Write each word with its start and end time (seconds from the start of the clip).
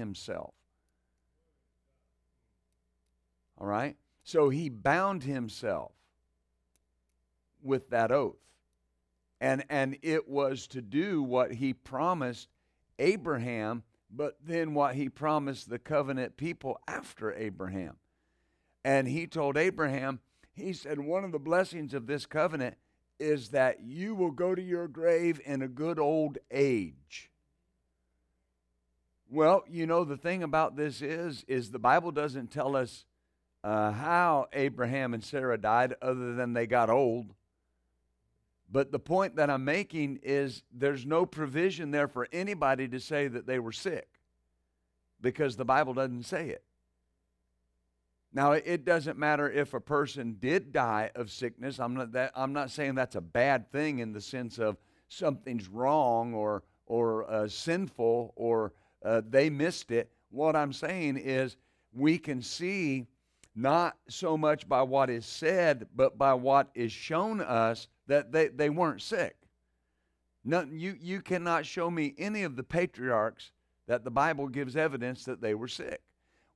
himself. 0.00 0.54
All 3.58 3.66
right? 3.66 3.96
So 4.24 4.48
he 4.48 4.68
bound 4.68 5.22
himself 5.22 5.92
with 7.62 7.90
that 7.90 8.10
oath. 8.10 8.38
And, 9.40 9.64
and 9.68 9.98
it 10.02 10.28
was 10.28 10.66
to 10.68 10.82
do 10.82 11.22
what 11.22 11.52
he 11.52 11.72
promised 11.72 12.48
Abraham, 12.98 13.82
but 14.10 14.36
then 14.44 14.74
what 14.74 14.94
he 14.94 15.08
promised 15.08 15.68
the 15.68 15.78
covenant 15.78 16.36
people 16.36 16.80
after 16.88 17.32
Abraham. 17.32 17.96
And 18.84 19.06
he 19.06 19.26
told 19.26 19.56
Abraham, 19.56 20.20
he 20.52 20.72
said, 20.72 20.98
one 20.98 21.24
of 21.24 21.32
the 21.32 21.38
blessings 21.38 21.94
of 21.94 22.06
this 22.06 22.26
covenant 22.26 22.76
is 23.18 23.50
that 23.50 23.80
you 23.82 24.14
will 24.14 24.30
go 24.30 24.54
to 24.54 24.62
your 24.62 24.88
grave 24.88 25.40
in 25.44 25.62
a 25.62 25.68
good 25.68 25.98
old 25.98 26.38
age. 26.50 27.30
Well, 29.32 29.62
you 29.70 29.86
know 29.86 30.02
the 30.02 30.16
thing 30.16 30.42
about 30.42 30.74
this 30.74 31.00
is 31.00 31.44
is 31.46 31.70
the 31.70 31.78
Bible 31.78 32.10
doesn't 32.10 32.50
tell 32.50 32.74
us 32.74 33.04
uh, 33.62 33.92
how 33.92 34.48
Abraham 34.52 35.14
and 35.14 35.22
Sarah 35.22 35.56
died 35.56 35.94
other 36.02 36.34
than 36.34 36.52
they 36.52 36.66
got 36.66 36.90
old. 36.90 37.32
But 38.72 38.90
the 38.90 38.98
point 38.98 39.36
that 39.36 39.48
I'm 39.48 39.64
making 39.64 40.18
is 40.24 40.64
there's 40.72 41.06
no 41.06 41.26
provision 41.26 41.92
there 41.92 42.08
for 42.08 42.26
anybody 42.32 42.88
to 42.88 42.98
say 42.98 43.28
that 43.28 43.46
they 43.46 43.60
were 43.60 43.72
sick 43.72 44.08
because 45.20 45.56
the 45.56 45.64
Bible 45.64 45.94
doesn't 45.94 46.24
say 46.24 46.48
it. 46.48 46.64
Now, 48.32 48.52
it 48.52 48.84
doesn't 48.84 49.18
matter 49.18 49.50
if 49.50 49.74
a 49.74 49.80
person 49.80 50.36
did 50.38 50.72
die 50.72 51.10
of 51.16 51.30
sickness. 51.30 51.80
I'm 51.80 51.94
not, 51.94 52.12
that, 52.12 52.32
I'm 52.36 52.52
not 52.52 52.70
saying 52.70 52.94
that's 52.94 53.16
a 53.16 53.20
bad 53.20 53.70
thing 53.72 53.98
in 53.98 54.12
the 54.12 54.20
sense 54.20 54.58
of 54.58 54.76
something's 55.08 55.68
wrong 55.68 56.32
or, 56.32 56.62
or 56.86 57.28
uh, 57.28 57.48
sinful 57.48 58.32
or 58.36 58.72
uh, 59.04 59.22
they 59.28 59.50
missed 59.50 59.90
it. 59.90 60.10
What 60.30 60.56
I'm 60.56 60.72
saying 60.72 61.16
is 61.16 61.56
we 61.92 62.18
can 62.18 62.42
see 62.42 63.06
not 63.54 63.96
so 64.08 64.36
much 64.36 64.68
by 64.68 64.82
what 64.82 65.10
is 65.10 65.26
said, 65.26 65.86
but 65.94 66.16
by 66.16 66.34
what 66.34 66.70
is 66.74 66.92
shown 66.92 67.40
us 67.40 67.88
that 68.06 68.32
they, 68.32 68.48
they 68.48 68.70
weren't 68.70 69.02
sick. 69.02 69.36
Nothing, 70.44 70.78
you, 70.78 70.96
you 71.00 71.20
cannot 71.20 71.66
show 71.66 71.90
me 71.90 72.14
any 72.16 72.44
of 72.44 72.56
the 72.56 72.62
patriarchs 72.62 73.50
that 73.86 74.04
the 74.04 74.10
Bible 74.10 74.48
gives 74.48 74.76
evidence 74.76 75.24
that 75.24 75.40
they 75.40 75.54
were 75.54 75.68
sick. 75.68 76.00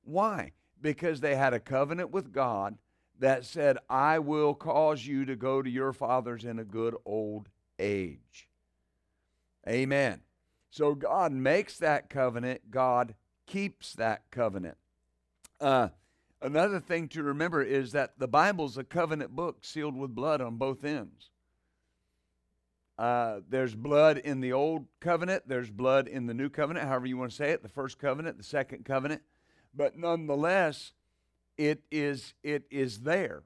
Why? 0.03 0.51
Because 0.81 1.19
they 1.19 1.35
had 1.35 1.53
a 1.53 1.59
covenant 1.59 2.11
with 2.11 2.31
God 2.31 2.77
that 3.19 3.45
said, 3.45 3.77
I 3.89 4.19
will 4.19 4.53
cause 4.53 5.05
you 5.05 5.25
to 5.25 5.35
go 5.35 5.61
to 5.61 5.69
your 5.69 5.93
fathers 5.93 6.45
in 6.45 6.59
a 6.59 6.63
good 6.63 6.95
old 7.05 7.49
age. 7.79 8.49
Amen. 9.67 10.21
So 10.75 10.93
God 10.93 11.31
makes 11.31 11.77
that 11.77 12.09
covenant, 12.09 12.69
God 12.69 13.15
keeps 13.47 13.93
that 13.93 14.23
covenant. 14.29 14.75
Uh, 15.61 15.87
another 16.41 16.81
thing 16.81 17.07
to 17.09 17.23
remember 17.23 17.63
is 17.63 17.93
that 17.93 18.19
the 18.19 18.27
Bible's 18.27 18.77
a 18.77 18.83
covenant 18.83 19.33
book 19.33 19.59
sealed 19.61 19.95
with 19.95 20.13
blood 20.13 20.41
on 20.41 20.57
both 20.57 20.83
ends. 20.83 21.29
Uh, 22.97 23.39
there's 23.47 23.73
blood 23.73 24.17
in 24.17 24.41
the 24.41 24.51
old 24.51 24.87
covenant, 24.99 25.43
there's 25.47 25.71
blood 25.71 26.09
in 26.09 26.25
the 26.25 26.33
new 26.33 26.49
covenant, 26.49 26.89
however 26.89 27.05
you 27.05 27.15
want 27.15 27.31
to 27.31 27.37
say 27.37 27.51
it, 27.51 27.63
the 27.63 27.69
first 27.69 27.97
covenant, 27.97 28.37
the 28.37 28.43
second 28.43 28.83
covenant. 28.83 29.21
But 29.73 29.97
nonetheless, 29.97 30.91
it 31.57 31.83
is 31.89 32.33
it 32.43 32.63
is 32.69 32.99
there. 32.99 33.43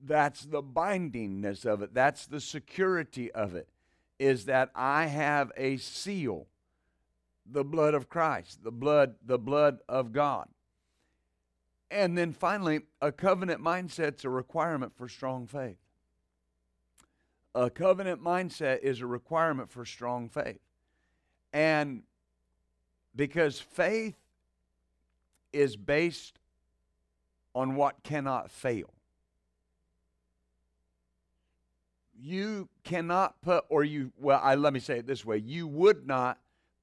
That's 0.00 0.42
the 0.42 0.62
bindingness 0.62 1.66
of 1.66 1.82
it. 1.82 1.92
That's 1.92 2.24
the 2.26 2.40
security 2.40 3.32
of 3.32 3.56
it. 3.56 3.68
Is 4.20 4.44
that 4.44 4.70
I 4.76 5.06
have 5.06 5.50
a 5.56 5.78
seal, 5.78 6.46
the 7.50 7.64
blood 7.64 7.94
of 7.94 8.08
Christ, 8.08 8.62
the 8.62 8.72
blood, 8.72 9.14
the 9.24 9.38
blood 9.38 9.78
of 9.88 10.12
God. 10.12 10.48
And 11.90 12.18
then 12.18 12.32
finally, 12.32 12.80
a 13.00 13.10
covenant 13.10 13.62
mindset's 13.62 14.24
a 14.24 14.30
requirement 14.30 14.92
for 14.94 15.08
strong 15.08 15.46
faith. 15.46 15.78
A 17.54 17.70
covenant 17.70 18.22
mindset 18.22 18.80
is 18.80 19.00
a 19.00 19.06
requirement 19.06 19.70
for 19.70 19.84
strong 19.84 20.28
faith. 20.28 20.60
And 21.52 22.02
because 23.16 23.58
faith 23.58 24.16
is 25.52 25.76
based 25.76 26.38
on 27.54 27.74
what 27.74 28.02
cannot 28.02 28.50
fail. 28.50 28.92
You 32.20 32.68
cannot 32.84 33.40
put, 33.40 33.64
or 33.68 33.82
you, 33.82 34.12
well, 34.20 34.40
I, 34.42 34.56
let 34.56 34.72
me 34.72 34.80
say 34.80 34.98
it 34.98 35.06
this 35.06 35.24
way 35.24 35.38
you 35.38 35.66
would 35.66 36.06
not 36.06 36.38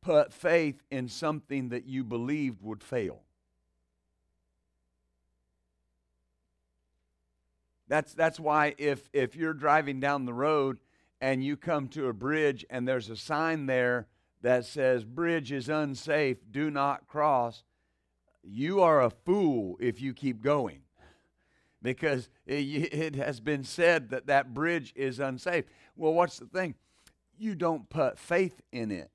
put 0.05 0.31
faith 0.31 0.83
in 0.91 1.09
something 1.09 1.69
that 1.69 1.87
you 1.87 2.03
believed 2.03 2.61
would 2.61 2.83
fail. 2.83 3.23
That's, 7.87 8.13
that's 8.13 8.39
why 8.39 8.75
if, 8.77 9.09
if 9.13 9.35
you're 9.35 9.53
driving 9.53 9.99
down 9.99 10.25
the 10.25 10.33
road 10.33 10.77
and 11.19 11.43
you 11.43 11.57
come 11.57 11.87
to 11.89 12.07
a 12.07 12.13
bridge 12.13 12.63
and 12.69 12.87
there's 12.87 13.09
a 13.09 13.17
sign 13.17 13.65
there 13.65 14.05
that 14.43 14.65
says, 14.65 15.03
Bridge 15.03 15.51
is 15.51 15.69
unsafe, 15.69 16.37
do 16.51 16.69
not 16.69 17.07
cross, 17.07 17.63
you 18.43 18.81
are 18.81 19.01
a 19.01 19.09
fool 19.09 19.75
if 19.79 19.99
you 20.01 20.13
keep 20.13 20.39
going. 20.39 20.81
Because 21.81 22.29
it, 22.45 22.93
it 22.93 23.15
has 23.15 23.39
been 23.39 23.63
said 23.63 24.09
that 24.09 24.27
that 24.27 24.53
bridge 24.53 24.93
is 24.95 25.19
unsafe. 25.19 25.65
Well, 25.95 26.13
what's 26.13 26.37
the 26.37 26.45
thing? 26.45 26.75
You 27.39 27.55
don't 27.55 27.89
put 27.89 28.19
faith 28.19 28.61
in 28.71 28.91
it. 28.91 29.09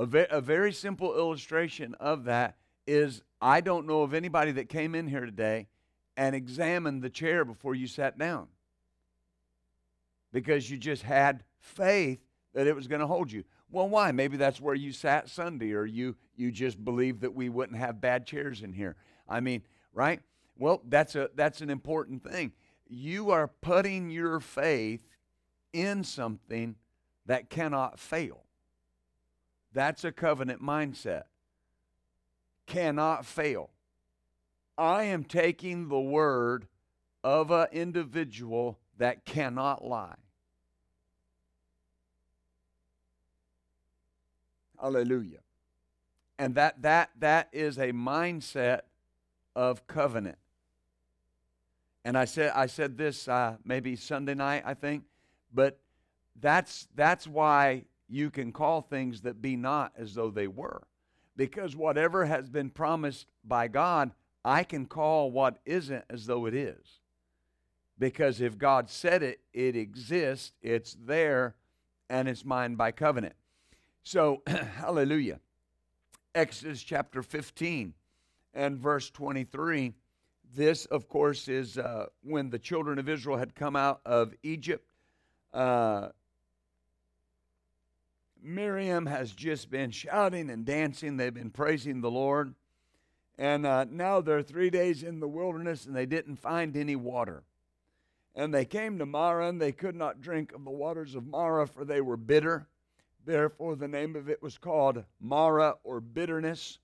A, 0.00 0.06
ve- 0.06 0.26
a 0.30 0.40
very 0.40 0.72
simple 0.72 1.14
illustration 1.14 1.94
of 2.00 2.24
that 2.24 2.56
is 2.86 3.20
I 3.38 3.60
don't 3.60 3.86
know 3.86 4.00
of 4.00 4.14
anybody 4.14 4.50
that 4.52 4.70
came 4.70 4.94
in 4.94 5.06
here 5.06 5.26
today 5.26 5.68
and 6.16 6.34
examined 6.34 7.02
the 7.02 7.10
chair 7.10 7.44
before 7.44 7.74
you 7.74 7.86
sat 7.86 8.16
down 8.16 8.48
because 10.32 10.70
you 10.70 10.78
just 10.78 11.02
had 11.02 11.44
faith 11.58 12.18
that 12.54 12.66
it 12.66 12.74
was 12.74 12.86
going 12.86 13.02
to 13.02 13.06
hold 13.06 13.30
you. 13.30 13.44
Well, 13.70 13.90
why? 13.90 14.10
Maybe 14.10 14.38
that's 14.38 14.58
where 14.58 14.74
you 14.74 14.90
sat 14.90 15.28
Sunday, 15.28 15.74
or 15.74 15.84
you 15.84 16.16
you 16.34 16.50
just 16.50 16.82
believed 16.82 17.20
that 17.20 17.34
we 17.34 17.50
wouldn't 17.50 17.78
have 17.78 18.00
bad 18.00 18.26
chairs 18.26 18.62
in 18.62 18.72
here. 18.72 18.96
I 19.28 19.40
mean, 19.40 19.62
right? 19.92 20.20
Well, 20.58 20.80
that's 20.88 21.14
a 21.14 21.28
that's 21.34 21.60
an 21.60 21.68
important 21.68 22.24
thing. 22.24 22.52
You 22.88 23.32
are 23.32 23.48
putting 23.48 24.08
your 24.08 24.40
faith 24.40 25.02
in 25.74 26.04
something 26.04 26.76
that 27.26 27.50
cannot 27.50 27.98
fail. 27.98 28.44
That's 29.72 30.04
a 30.04 30.12
covenant 30.12 30.62
mindset. 30.62 31.24
Cannot 32.66 33.24
fail. 33.24 33.70
I 34.76 35.04
am 35.04 35.24
taking 35.24 35.88
the 35.88 36.00
word 36.00 36.66
of 37.22 37.50
an 37.50 37.66
individual 37.72 38.78
that 38.98 39.24
cannot 39.24 39.84
lie. 39.84 40.14
Hallelujah. 44.80 45.40
And 46.38 46.54
that 46.54 46.80
that 46.82 47.10
that 47.18 47.48
is 47.52 47.76
a 47.76 47.92
mindset 47.92 48.80
of 49.54 49.86
covenant. 49.86 50.38
And 52.04 52.16
I 52.16 52.24
said 52.24 52.52
I 52.54 52.66
said 52.66 52.96
this 52.96 53.28
uh, 53.28 53.56
maybe 53.64 53.94
Sunday 53.96 54.34
night 54.34 54.62
I 54.64 54.72
think, 54.72 55.04
but 55.52 55.78
that's 56.40 56.88
that's 56.94 57.26
why 57.26 57.84
you 58.10 58.30
can 58.30 58.52
call 58.52 58.82
things 58.82 59.22
that 59.22 59.40
be 59.40 59.56
not 59.56 59.92
as 59.96 60.14
though 60.14 60.30
they 60.30 60.46
were, 60.48 60.82
because 61.36 61.76
whatever 61.76 62.26
has 62.26 62.48
been 62.48 62.70
promised 62.70 63.26
by 63.44 63.68
God 63.68 64.12
I 64.44 64.64
can 64.64 64.86
call 64.86 65.30
what 65.30 65.58
isn't 65.66 66.04
as 66.08 66.26
though 66.26 66.46
it 66.46 66.54
is. 66.54 67.00
Because 67.98 68.40
if 68.40 68.56
God 68.56 68.88
said 68.88 69.22
it, 69.22 69.40
it 69.52 69.76
exists, 69.76 70.52
it's 70.62 70.96
there, 71.04 71.54
and 72.08 72.28
it's 72.28 72.44
mine 72.44 72.74
by 72.74 72.92
covenant. 72.92 73.34
So, 74.02 74.42
hallelujah. 74.46 75.40
Exodus 76.34 76.82
chapter 76.82 77.22
15 77.22 77.92
and 78.54 78.78
verse 78.78 79.10
23. 79.10 79.92
This, 80.54 80.86
of 80.86 81.08
course, 81.08 81.48
is 81.48 81.76
uh, 81.76 82.06
when 82.22 82.48
the 82.48 82.58
children 82.58 82.98
of 82.98 83.08
Israel 83.08 83.36
had 83.36 83.54
come 83.54 83.76
out 83.76 84.00
of 84.06 84.34
Egypt. 84.42 84.90
Uh, 85.52 86.08
Miriam 88.42 89.06
has 89.06 89.32
just 89.32 89.70
been 89.70 89.90
shouting 89.90 90.50
and 90.50 90.64
dancing. 90.64 91.16
They've 91.16 91.32
been 91.32 91.50
praising 91.50 92.00
the 92.00 92.10
Lord. 92.10 92.54
And 93.38 93.64
uh, 93.66 93.86
now 93.90 94.20
they're 94.20 94.42
three 94.42 94.70
days 94.70 95.02
in 95.02 95.20
the 95.20 95.28
wilderness 95.28 95.86
and 95.86 95.96
they 95.96 96.06
didn't 96.06 96.36
find 96.36 96.76
any 96.76 96.96
water. 96.96 97.42
And 98.34 98.52
they 98.52 98.64
came 98.64 98.98
to 98.98 99.06
Marah 99.06 99.48
and 99.48 99.60
they 99.60 99.72
could 99.72 99.96
not 99.96 100.20
drink 100.20 100.52
of 100.52 100.64
the 100.64 100.70
waters 100.70 101.14
of 101.14 101.26
Marah 101.26 101.66
for 101.66 101.84
they 101.84 102.00
were 102.00 102.16
bitter. 102.16 102.68
Therefore, 103.24 103.76
the 103.76 103.88
name 103.88 104.16
of 104.16 104.28
it 104.28 104.42
was 104.42 104.58
called 104.58 105.04
Marah 105.20 105.76
or 105.84 106.00
bitterness. 106.00 106.78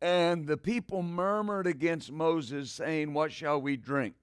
And 0.00 0.46
the 0.46 0.56
people 0.56 1.02
murmured 1.02 1.66
against 1.66 2.12
Moses, 2.12 2.70
saying, 2.70 3.12
What 3.12 3.32
shall 3.32 3.60
we 3.60 3.76
drink? 3.76 4.14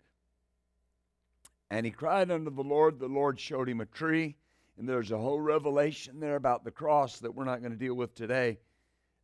And 1.69 1.85
he 1.85 1.91
cried 1.91 2.31
unto 2.31 2.49
the 2.49 2.63
Lord. 2.63 2.99
The 2.99 3.07
Lord 3.07 3.39
showed 3.39 3.67
him 3.67 3.81
a 3.81 3.85
tree. 3.85 4.35
And 4.77 4.89
there's 4.89 5.11
a 5.11 5.17
whole 5.17 5.39
revelation 5.39 6.19
there 6.19 6.35
about 6.35 6.63
the 6.63 6.71
cross 6.71 7.19
that 7.19 7.33
we're 7.33 7.45
not 7.45 7.61
going 7.61 7.71
to 7.71 7.77
deal 7.77 7.93
with 7.93 8.13
today. 8.13 8.59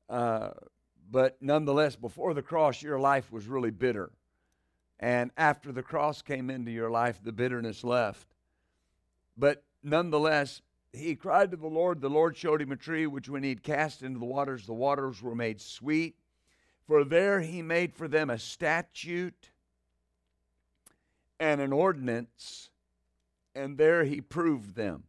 Uh, 0.10 0.52
but 1.10 1.38
nonetheless, 1.42 1.96
before 1.96 2.34
the 2.34 2.42
cross, 2.42 2.82
your 2.82 3.00
life 3.00 3.32
was 3.32 3.48
really 3.48 3.72
bitter. 3.72 4.12
And 5.00 5.32
after 5.36 5.72
the 5.72 5.84
cross 5.84 6.22
came 6.22 6.50
into 6.50 6.72
your 6.72 6.90
life, 6.90 7.20
the 7.24 7.32
bitterness 7.32 7.84
left. 7.84 8.28
But 9.36 9.64
nonetheless, 9.84 10.62
he 10.94 11.16
cried 11.16 11.52
to 11.52 11.58
the 11.58 11.68
Lord. 11.68 12.02
The 12.02 12.10
Lord 12.10 12.38
showed 12.38 12.62
him 12.62 12.72
a 12.72 12.78
tree 12.78 13.08
which, 13.08 13.28
when 13.28 13.44
he'd 13.44 13.64
cast 13.64 14.04
into 14.04 14.20
the 14.20 14.26
waters, 14.26 14.66
the 14.66 14.74
waters 14.74 15.22
were 15.22 15.36
made 15.36 15.60
sweet. 15.60 16.16
For 16.88 17.04
there 17.04 17.42
he 17.42 17.62
made 17.62 17.94
for 17.94 18.08
them 18.08 18.30
a 18.30 18.38
statute 18.38 19.52
and 21.40 21.60
an 21.60 21.74
ordinance, 21.74 22.70
and 23.56 23.78
there 23.78 24.04
he 24.04 24.22
proved 24.22 24.76
them. 24.76 25.04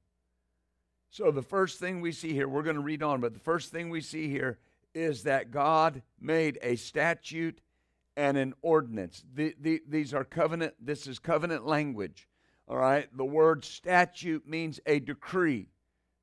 So, 1.12 1.30
the 1.30 1.42
first 1.42 1.78
thing 1.78 2.00
we 2.00 2.10
see 2.10 2.32
here, 2.32 2.48
we're 2.48 2.62
going 2.62 2.76
to 2.76 2.80
read 2.80 3.02
on, 3.02 3.20
but 3.20 3.34
the 3.34 3.38
first 3.38 3.70
thing 3.70 3.90
we 3.90 4.00
see 4.00 4.30
here 4.30 4.58
is 4.94 5.24
that 5.24 5.50
God 5.50 6.00
made 6.18 6.58
a 6.62 6.76
statute 6.76 7.60
and 8.16 8.38
an 8.38 8.54
ordinance. 8.62 9.22
The, 9.34 9.54
the, 9.60 9.82
these 9.86 10.14
are 10.14 10.24
covenant, 10.24 10.72
this 10.80 11.06
is 11.06 11.18
covenant 11.18 11.66
language. 11.66 12.30
All 12.66 12.78
right, 12.78 13.14
the 13.14 13.26
word 13.26 13.62
statute 13.62 14.48
means 14.48 14.80
a 14.86 15.00
decree. 15.00 15.68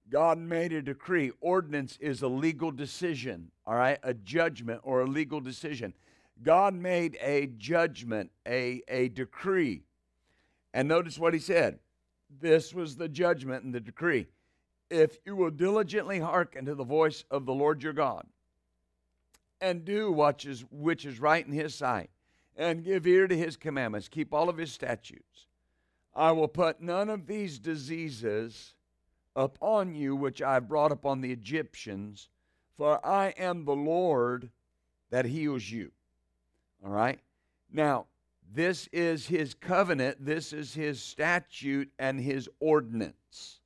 God 0.09 0.39
made 0.39 0.73
a 0.73 0.81
decree. 0.81 1.33
Ordinance 1.39 1.95
is 2.01 2.23
a 2.23 2.27
legal 2.27 2.71
decision, 2.71 3.51
all 3.67 3.75
right, 3.75 3.99
a 4.01 4.15
judgment 4.15 4.81
or 4.83 5.01
a 5.01 5.07
legal 5.07 5.39
decision. 5.39 5.93
God 6.41 6.73
made 6.73 7.15
a 7.21 7.45
judgment, 7.45 8.31
a, 8.47 8.81
a 8.87 9.09
decree. 9.09 9.83
And 10.73 10.87
notice 10.87 11.19
what 11.19 11.35
he 11.35 11.39
said. 11.39 11.77
This 12.41 12.73
was 12.73 12.95
the 12.95 13.07
judgment 13.07 13.63
and 13.63 13.71
the 13.71 13.79
decree 13.79 14.25
if 14.89 15.17
you 15.25 15.35
will 15.35 15.51
diligently 15.51 16.19
hearken 16.19 16.65
to 16.65 16.75
the 16.75 16.83
voice 16.83 17.23
of 17.29 17.45
the 17.45 17.53
Lord 17.53 17.83
your 17.83 17.93
God, 17.93 18.25
and 19.61 19.85
do 19.85 20.11
what 20.11 20.45
is, 20.45 20.65
which 20.71 21.05
is 21.05 21.19
right 21.19 21.45
in 21.45 21.51
his 21.51 21.75
sight, 21.75 22.09
and 22.55 22.83
give 22.83 23.05
ear 23.05 23.27
to 23.27 23.37
his 23.37 23.55
commandments, 23.55 24.07
keep 24.07 24.33
all 24.33 24.49
of 24.49 24.57
his 24.57 24.71
statutes, 24.71 25.47
I 26.15 26.31
will 26.31 26.47
put 26.47 26.81
none 26.81 27.09
of 27.09 27.27
these 27.27 27.59
diseases 27.59 28.73
upon 29.35 29.95
you 29.95 30.15
which 30.15 30.41
I 30.41 30.59
brought 30.59 30.91
upon 30.91 31.21
the 31.21 31.31
Egyptians, 31.31 32.29
for 32.75 33.05
I 33.05 33.29
am 33.37 33.65
the 33.65 33.75
Lord 33.75 34.49
that 35.11 35.25
heals 35.25 35.69
you. 35.69 35.91
All 36.83 36.91
right? 36.91 37.19
Now, 37.71 38.07
this 38.51 38.87
is 38.91 39.27
his 39.27 39.53
covenant, 39.53 40.25
this 40.25 40.51
is 40.53 40.73
his 40.73 41.01
statute 41.01 41.91
and 41.99 42.19
his 42.19 42.49
ordinance 42.59 43.58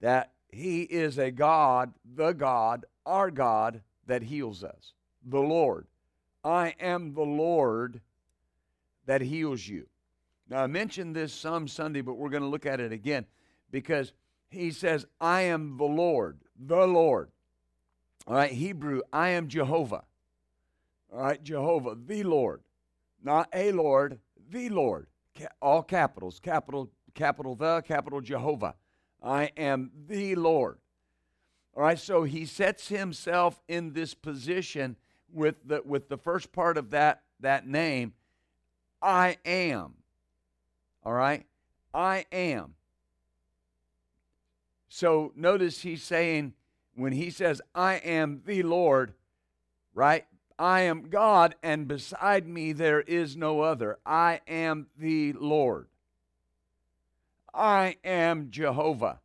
that 0.00 0.32
He 0.50 0.82
is 0.82 1.18
a 1.18 1.30
God, 1.30 1.92
the 2.14 2.32
God, 2.32 2.84
our 3.04 3.30
God, 3.30 3.82
that 4.06 4.22
heals 4.22 4.64
us. 4.64 4.92
The 5.24 5.40
Lord. 5.40 5.86
I 6.44 6.74
am 6.80 7.14
the 7.14 7.22
Lord 7.22 8.00
that 9.06 9.20
heals 9.20 9.66
you. 9.66 9.86
Now, 10.48 10.62
I 10.62 10.66
mentioned 10.66 11.14
this 11.14 11.32
some 11.32 11.68
Sunday, 11.68 12.00
but 12.00 12.14
we're 12.14 12.30
going 12.30 12.42
to 12.42 12.48
look 12.48 12.66
at 12.66 12.80
it 12.80 12.92
again 12.92 13.26
because 13.70 14.12
he 14.50 14.70
says, 14.70 15.06
I 15.20 15.42
am 15.42 15.76
the 15.76 15.84
Lord, 15.84 16.38
the 16.58 16.86
Lord. 16.86 17.30
All 18.26 18.34
right, 18.34 18.52
Hebrew, 18.52 19.02
I 19.12 19.30
am 19.30 19.48
Jehovah. 19.48 20.04
All 21.12 21.22
right, 21.22 21.42
Jehovah, 21.42 21.96
the 22.06 22.22
Lord. 22.22 22.62
Not 23.22 23.48
a 23.52 23.72
Lord, 23.72 24.20
the 24.50 24.68
Lord. 24.68 25.06
All 25.60 25.82
capitals, 25.82 26.40
capital, 26.40 26.90
capital 27.14 27.54
the, 27.54 27.82
capital 27.82 28.20
Jehovah. 28.20 28.74
I 29.22 29.50
am 29.56 29.90
the 30.06 30.34
Lord. 30.34 30.78
All 31.76 31.82
right, 31.82 31.98
so 31.98 32.24
he 32.24 32.44
sets 32.44 32.88
himself 32.88 33.62
in 33.68 33.92
this 33.92 34.14
position 34.14 34.96
with 35.32 35.56
the 35.64 35.82
with 35.84 36.08
the 36.08 36.16
first 36.16 36.52
part 36.52 36.76
of 36.76 36.90
that 36.90 37.22
that 37.40 37.66
name, 37.66 38.14
I 39.00 39.38
am. 39.44 39.94
All 41.04 41.12
right? 41.12 41.46
I 41.94 42.26
am. 42.32 42.74
So 44.88 45.32
notice 45.36 45.82
he's 45.82 46.02
saying 46.02 46.54
when 46.94 47.12
he 47.12 47.30
says 47.30 47.62
I 47.74 47.94
am 47.96 48.42
the 48.44 48.62
Lord, 48.62 49.14
right? 49.94 50.26
I 50.58 50.82
am 50.82 51.08
God 51.08 51.54
and 51.62 51.86
beside 51.86 52.48
me 52.48 52.72
there 52.72 53.02
is 53.02 53.36
no 53.36 53.60
other. 53.60 53.98
I 54.04 54.40
am 54.48 54.88
the 54.98 55.32
Lord. 55.34 55.86
I 57.54 57.96
am 58.04 58.50
Jehovah. 58.50 59.20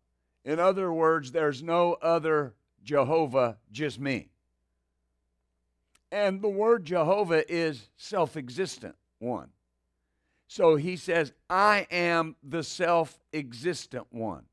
In 0.46 0.60
other 0.60 0.92
words, 0.92 1.31
there's 1.31 1.64
no 1.64 1.94
other 1.94 2.54
Jehovah, 2.84 3.58
just 3.72 4.00
me. 4.00 4.30
And 6.12 6.42
the 6.42 6.50
word 6.50 6.86
Jehovah 6.86 7.50
is 7.52 7.90
self 7.98 8.38
existent 8.38 8.96
one. 9.20 9.50
So 10.48 10.75
he 10.75 10.98
says, 10.98 11.34
I 11.50 11.88
am 11.90 12.36
the 12.44 12.64
self 12.64 13.20
existent 13.34 14.08
one. 14.12 14.44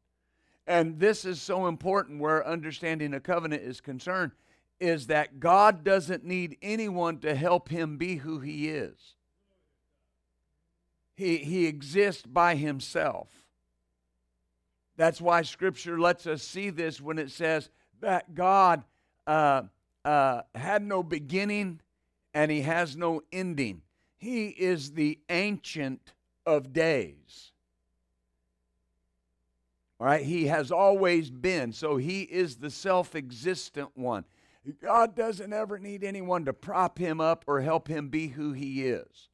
And 0.66 0.98
this 1.00 1.24
is 1.24 1.42
so 1.42 1.66
important 1.66 2.20
where 2.20 2.46
understanding 2.46 3.12
a 3.12 3.20
covenant 3.20 3.62
is 3.62 3.80
concerned 3.80 4.32
is 4.78 5.08
that 5.08 5.40
God 5.40 5.84
doesn't 5.84 6.24
need 6.24 6.56
anyone 6.62 7.18
to 7.18 7.34
help 7.34 7.68
him 7.68 7.98
be 7.98 8.16
who 8.16 8.40
he 8.40 8.68
is. 8.68 9.16
He, 11.14 11.38
he 11.38 11.66
exists 11.66 12.22
by 12.22 12.54
himself. 12.54 13.28
That's 15.00 15.18
why 15.18 15.40
Scripture 15.40 15.98
lets 15.98 16.26
us 16.26 16.42
see 16.42 16.68
this 16.68 17.00
when 17.00 17.18
it 17.18 17.30
says 17.30 17.70
that 18.02 18.34
God 18.34 18.84
uh, 19.26 19.62
uh, 20.04 20.42
had 20.54 20.82
no 20.82 21.02
beginning 21.02 21.80
and 22.34 22.50
He 22.50 22.60
has 22.60 22.98
no 22.98 23.22
ending. 23.32 23.80
He 24.18 24.48
is 24.48 24.92
the 24.92 25.18
ancient 25.30 26.12
of 26.44 26.74
days. 26.74 27.52
All 29.98 30.06
right, 30.06 30.22
He 30.22 30.48
has 30.48 30.70
always 30.70 31.30
been, 31.30 31.72
so 31.72 31.96
He 31.96 32.20
is 32.20 32.56
the 32.56 32.68
self 32.68 33.14
existent 33.14 33.88
one. 33.94 34.26
God 34.82 35.16
doesn't 35.16 35.54
ever 35.54 35.78
need 35.78 36.04
anyone 36.04 36.44
to 36.44 36.52
prop 36.52 36.98
him 36.98 37.22
up 37.22 37.46
or 37.46 37.62
help 37.62 37.88
him 37.88 38.10
be 38.10 38.28
who 38.28 38.52
he 38.52 38.84
is. 38.84 39.29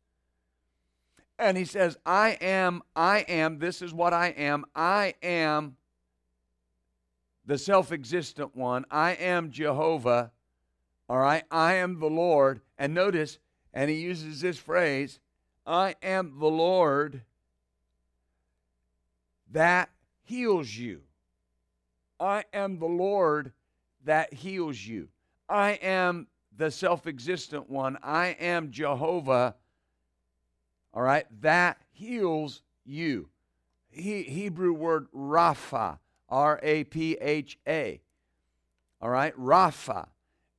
And 1.39 1.57
he 1.57 1.65
says, 1.65 1.99
I 2.07 2.31
am, 2.41 2.83
I 2.95 3.19
am, 3.21 3.59
this 3.59 3.83
is 3.83 3.93
what 3.93 4.15
I 4.15 4.29
am. 4.29 4.65
I 4.75 5.15
am 5.23 5.77
the 7.45 7.59
self 7.59 7.93
existent 7.93 8.57
one. 8.57 8.85
I 8.91 9.13
am 9.13 9.51
Jehovah. 9.51 10.33
All 11.09 11.19
right. 11.19 11.45
I 11.51 11.75
am 11.75 12.01
the 12.01 12.11
Lord. 12.11 12.61
And 12.79 12.95
notice, 12.95 13.39
and 13.73 13.91
he 13.91 13.97
uses 13.97 14.41
this 14.41 14.59
phrase 14.59 15.21
I 15.67 15.95
am 16.03 16.39
the 16.39 16.47
Lord 16.47 17.23
that 19.53 19.91
heals 20.23 20.75
you. 20.75 21.03
I 22.19 22.45
am 22.53 22.79
the 22.79 22.87
Lord 22.87 23.53
that 24.05 24.33
heals 24.33 24.85
you. 24.85 25.09
I 25.49 25.73
am 25.73 26.27
the 26.57 26.71
self 26.71 27.07
existent 27.07 27.69
one. 27.69 27.99
I 28.03 28.29
am 28.41 28.71
Jehovah 28.71 29.55
all 30.97 31.03
right, 31.03 31.27
that 31.43 31.77
heals 31.93 32.63
you. 32.87 33.29
He, 33.91 34.23
Hebrew 34.23 34.73
word 34.73 35.09
Rapha, 35.15 35.99
R 36.31 36.59
A 36.63 36.85
P 36.85 37.19
H 37.21 37.59
A. 37.69 38.01
All 39.03 39.11
right, 39.11 39.37
Rapha. 39.39 40.09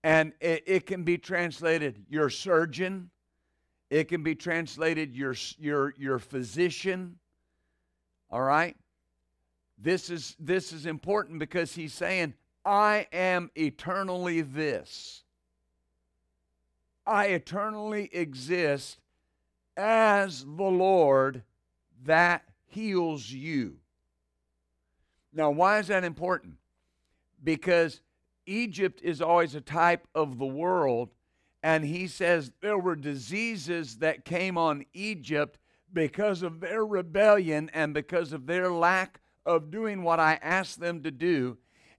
And 0.04 0.34
it, 0.40 0.64
it 0.68 0.86
can 0.86 1.04
be 1.04 1.18
translated 1.18 2.06
your 2.08 2.30
surgeon, 2.30 3.10
it 3.90 4.10
can 4.10 4.22
be 4.22 4.36
translated 4.36 5.16
your, 5.16 5.36
your, 5.58 5.96
your 5.98 6.20
physician. 6.20 7.18
All 8.30 8.44
right? 8.44 8.78
This 9.80 10.12
is, 10.12 10.36
this 10.40 10.72
is 10.72 10.86
important 10.86 11.40
because 11.40 11.74
he's 11.74 11.94
saying, 11.94 12.36
I 12.64 13.08
am 13.12 13.50
eternally 13.56 14.42
this. 14.42 15.24
I 17.08 17.28
eternally 17.28 18.10
exist 18.12 19.00
as 19.78 20.44
the 20.44 20.64
Lord 20.64 21.44
that 22.04 22.44
heals 22.66 23.30
you. 23.30 23.78
Now, 25.32 25.52
why 25.52 25.80
is 25.80 25.88
that 25.88 26.04
important? 26.04 26.56
Because 27.44 28.02
Egypt 28.46 29.02
is 29.04 29.22
always 29.22 29.54
a 29.56 29.62
type 29.62 30.08
of 30.16 30.40
the 30.40 30.46
world, 30.46 31.10
and 31.62 31.86
he 31.86 32.08
says 32.08 32.52
there 32.62 32.78
were 32.78 32.96
diseases 32.96 33.98
that 33.98 34.26
came 34.26 34.58
on 34.58 34.86
Egypt 34.94 35.60
because 35.94 36.42
of 36.42 36.60
their 36.60 36.86
rebellion 36.86 37.70
and 37.74 37.94
because 37.94 38.34
of 38.34 38.48
their 38.48 38.72
lack 38.72 39.20
of 39.46 39.72
doing 39.72 40.04
what 40.04 40.20
I 40.20 40.40
asked 40.42 40.80
them 40.80 41.04
to 41.04 41.12
do. 41.12 41.58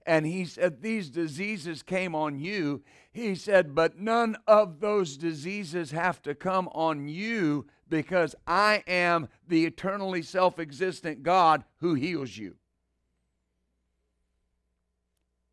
And 0.09 0.25
he 0.25 0.43
said, 0.43 0.81
These 0.81 1.11
diseases 1.11 1.83
came 1.83 2.15
on 2.15 2.39
you. 2.39 2.81
He 3.11 3.35
said, 3.35 3.75
But 3.75 3.99
none 3.99 4.37
of 4.47 4.79
those 4.79 5.17
diseases 5.17 5.91
have 5.91 6.19
to 6.23 6.33
come 6.33 6.67
on 6.69 7.07
you 7.07 7.67
because 7.89 8.33
I 8.47 8.83
am 8.87 9.29
the 9.47 9.67
eternally 9.67 10.23
self 10.23 10.57
existent 10.57 11.21
God 11.21 11.63
who 11.77 11.93
heals 11.93 12.35
you. 12.35 12.55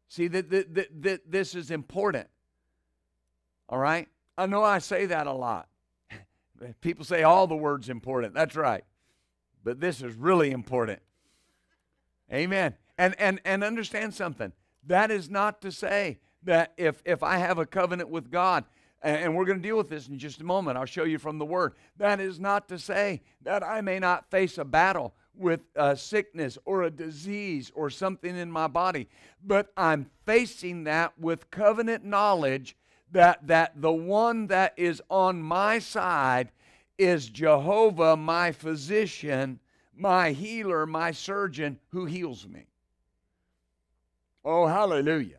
See, 0.08 0.26
that, 0.28 0.48
that, 0.48 1.02
that, 1.02 1.30
this 1.30 1.54
is 1.54 1.70
important. 1.70 2.26
All 3.68 3.78
right? 3.78 4.08
I 4.38 4.46
know 4.46 4.62
I 4.62 4.78
say 4.78 5.04
that 5.04 5.26
a 5.26 5.32
lot. 5.32 5.68
People 6.80 7.04
say 7.04 7.24
all 7.24 7.46
the 7.46 7.54
words 7.54 7.90
important. 7.90 8.32
That's 8.32 8.56
right. 8.56 8.84
But 9.62 9.80
this 9.80 10.00
is 10.00 10.14
really 10.14 10.50
important. 10.50 11.00
Amen. 12.32 12.74
And 12.98 13.14
and 13.18 13.40
and 13.44 13.62
understand 13.62 14.14
something. 14.14 14.52
That 14.86 15.10
is 15.10 15.28
not 15.28 15.60
to 15.62 15.72
say 15.72 16.18
that 16.44 16.72
if 16.76 17.02
if 17.04 17.22
I 17.22 17.38
have 17.38 17.58
a 17.58 17.66
covenant 17.66 18.08
with 18.08 18.30
God, 18.30 18.64
and 19.02 19.36
we're 19.36 19.44
going 19.44 19.58
to 19.58 19.68
deal 19.68 19.76
with 19.76 19.88
this 19.88 20.08
in 20.08 20.18
just 20.18 20.40
a 20.40 20.44
moment. 20.44 20.78
I'll 20.78 20.86
show 20.86 21.04
you 21.04 21.18
from 21.18 21.38
the 21.38 21.44
Word. 21.44 21.74
That 21.98 22.20
is 22.20 22.40
not 22.40 22.68
to 22.68 22.78
say 22.78 23.22
that 23.42 23.62
I 23.62 23.80
may 23.80 23.98
not 23.98 24.30
face 24.30 24.58
a 24.58 24.64
battle 24.64 25.14
with 25.34 25.60
a 25.74 25.96
sickness 25.96 26.56
or 26.64 26.82
a 26.82 26.90
disease 26.90 27.70
or 27.74 27.90
something 27.90 28.36
in 28.36 28.50
my 28.50 28.66
body, 28.66 29.08
but 29.44 29.70
I'm 29.76 30.10
facing 30.24 30.84
that 30.84 31.18
with 31.18 31.50
covenant 31.50 32.04
knowledge 32.04 32.76
that, 33.12 33.46
that 33.46 33.80
the 33.80 33.92
one 33.92 34.46
that 34.48 34.72
is 34.76 35.02
on 35.10 35.42
my 35.42 35.78
side 35.78 36.50
is 36.98 37.28
Jehovah, 37.28 38.16
my 38.16 38.52
physician, 38.52 39.60
my 39.94 40.32
healer, 40.32 40.86
my 40.86 41.12
surgeon 41.12 41.78
who 41.90 42.06
heals 42.06 42.48
me. 42.48 42.66
Oh, 44.46 44.64
hallelujah. 44.64 45.38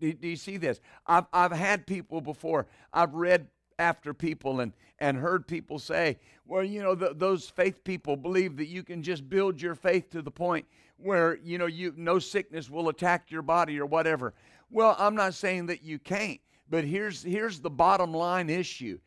Do, 0.00 0.12
do, 0.12 0.26
you 0.26 0.34
see 0.34 0.56
this? 0.56 0.80
I've, 1.06 1.26
I've 1.32 1.52
had 1.52 1.86
people 1.86 2.20
before, 2.20 2.66
I've 2.92 3.14
read 3.14 3.46
after 3.78 4.12
people 4.12 4.58
and, 4.58 4.72
and 4.98 5.16
heard 5.16 5.46
people 5.46 5.78
say, 5.78 6.18
well, 6.44 6.64
you 6.64 6.82
know, 6.82 6.96
the, 6.96 7.14
those 7.14 7.48
faith 7.48 7.84
people 7.84 8.16
believe 8.16 8.56
that 8.56 8.66
you 8.66 8.82
can 8.82 9.04
just 9.04 9.30
build 9.30 9.62
your 9.62 9.76
faith 9.76 10.10
to 10.10 10.20
the 10.20 10.32
point 10.32 10.66
where, 10.96 11.38
you 11.44 11.58
know, 11.58 11.66
you 11.66 11.94
no 11.96 12.18
sickness 12.18 12.68
will 12.68 12.88
attack 12.88 13.30
your 13.30 13.42
body 13.42 13.78
or 13.78 13.86
whatever. 13.86 14.34
Well, 14.68 14.96
I'm 14.98 15.14
not 15.14 15.34
saying 15.34 15.66
that 15.66 15.84
you 15.84 16.00
can't, 16.00 16.40
but 16.68 16.82
here's 16.82 17.22
here's 17.22 17.60
the 17.60 17.70
bottom 17.70 18.12
line 18.12 18.50
issue. 18.50 18.98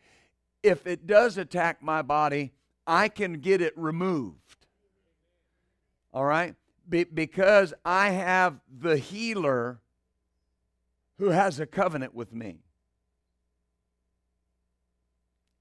If 0.64 0.88
it 0.88 1.06
does 1.06 1.38
attack 1.38 1.84
my 1.84 2.02
body, 2.02 2.54
I 2.88 3.10
can 3.10 3.34
get 3.34 3.62
it 3.62 3.74
removed. 3.78 4.68
All 6.14 6.24
right? 6.24 6.56
Be, 6.88 7.04
because 7.04 7.74
I 7.84 8.10
have 8.10 8.60
the 8.80 8.98
healer 8.98 9.80
who 11.18 11.30
has 11.30 11.60
a 11.60 11.65
covenant 11.65 12.13
with 12.13 12.34
me. 12.34 12.60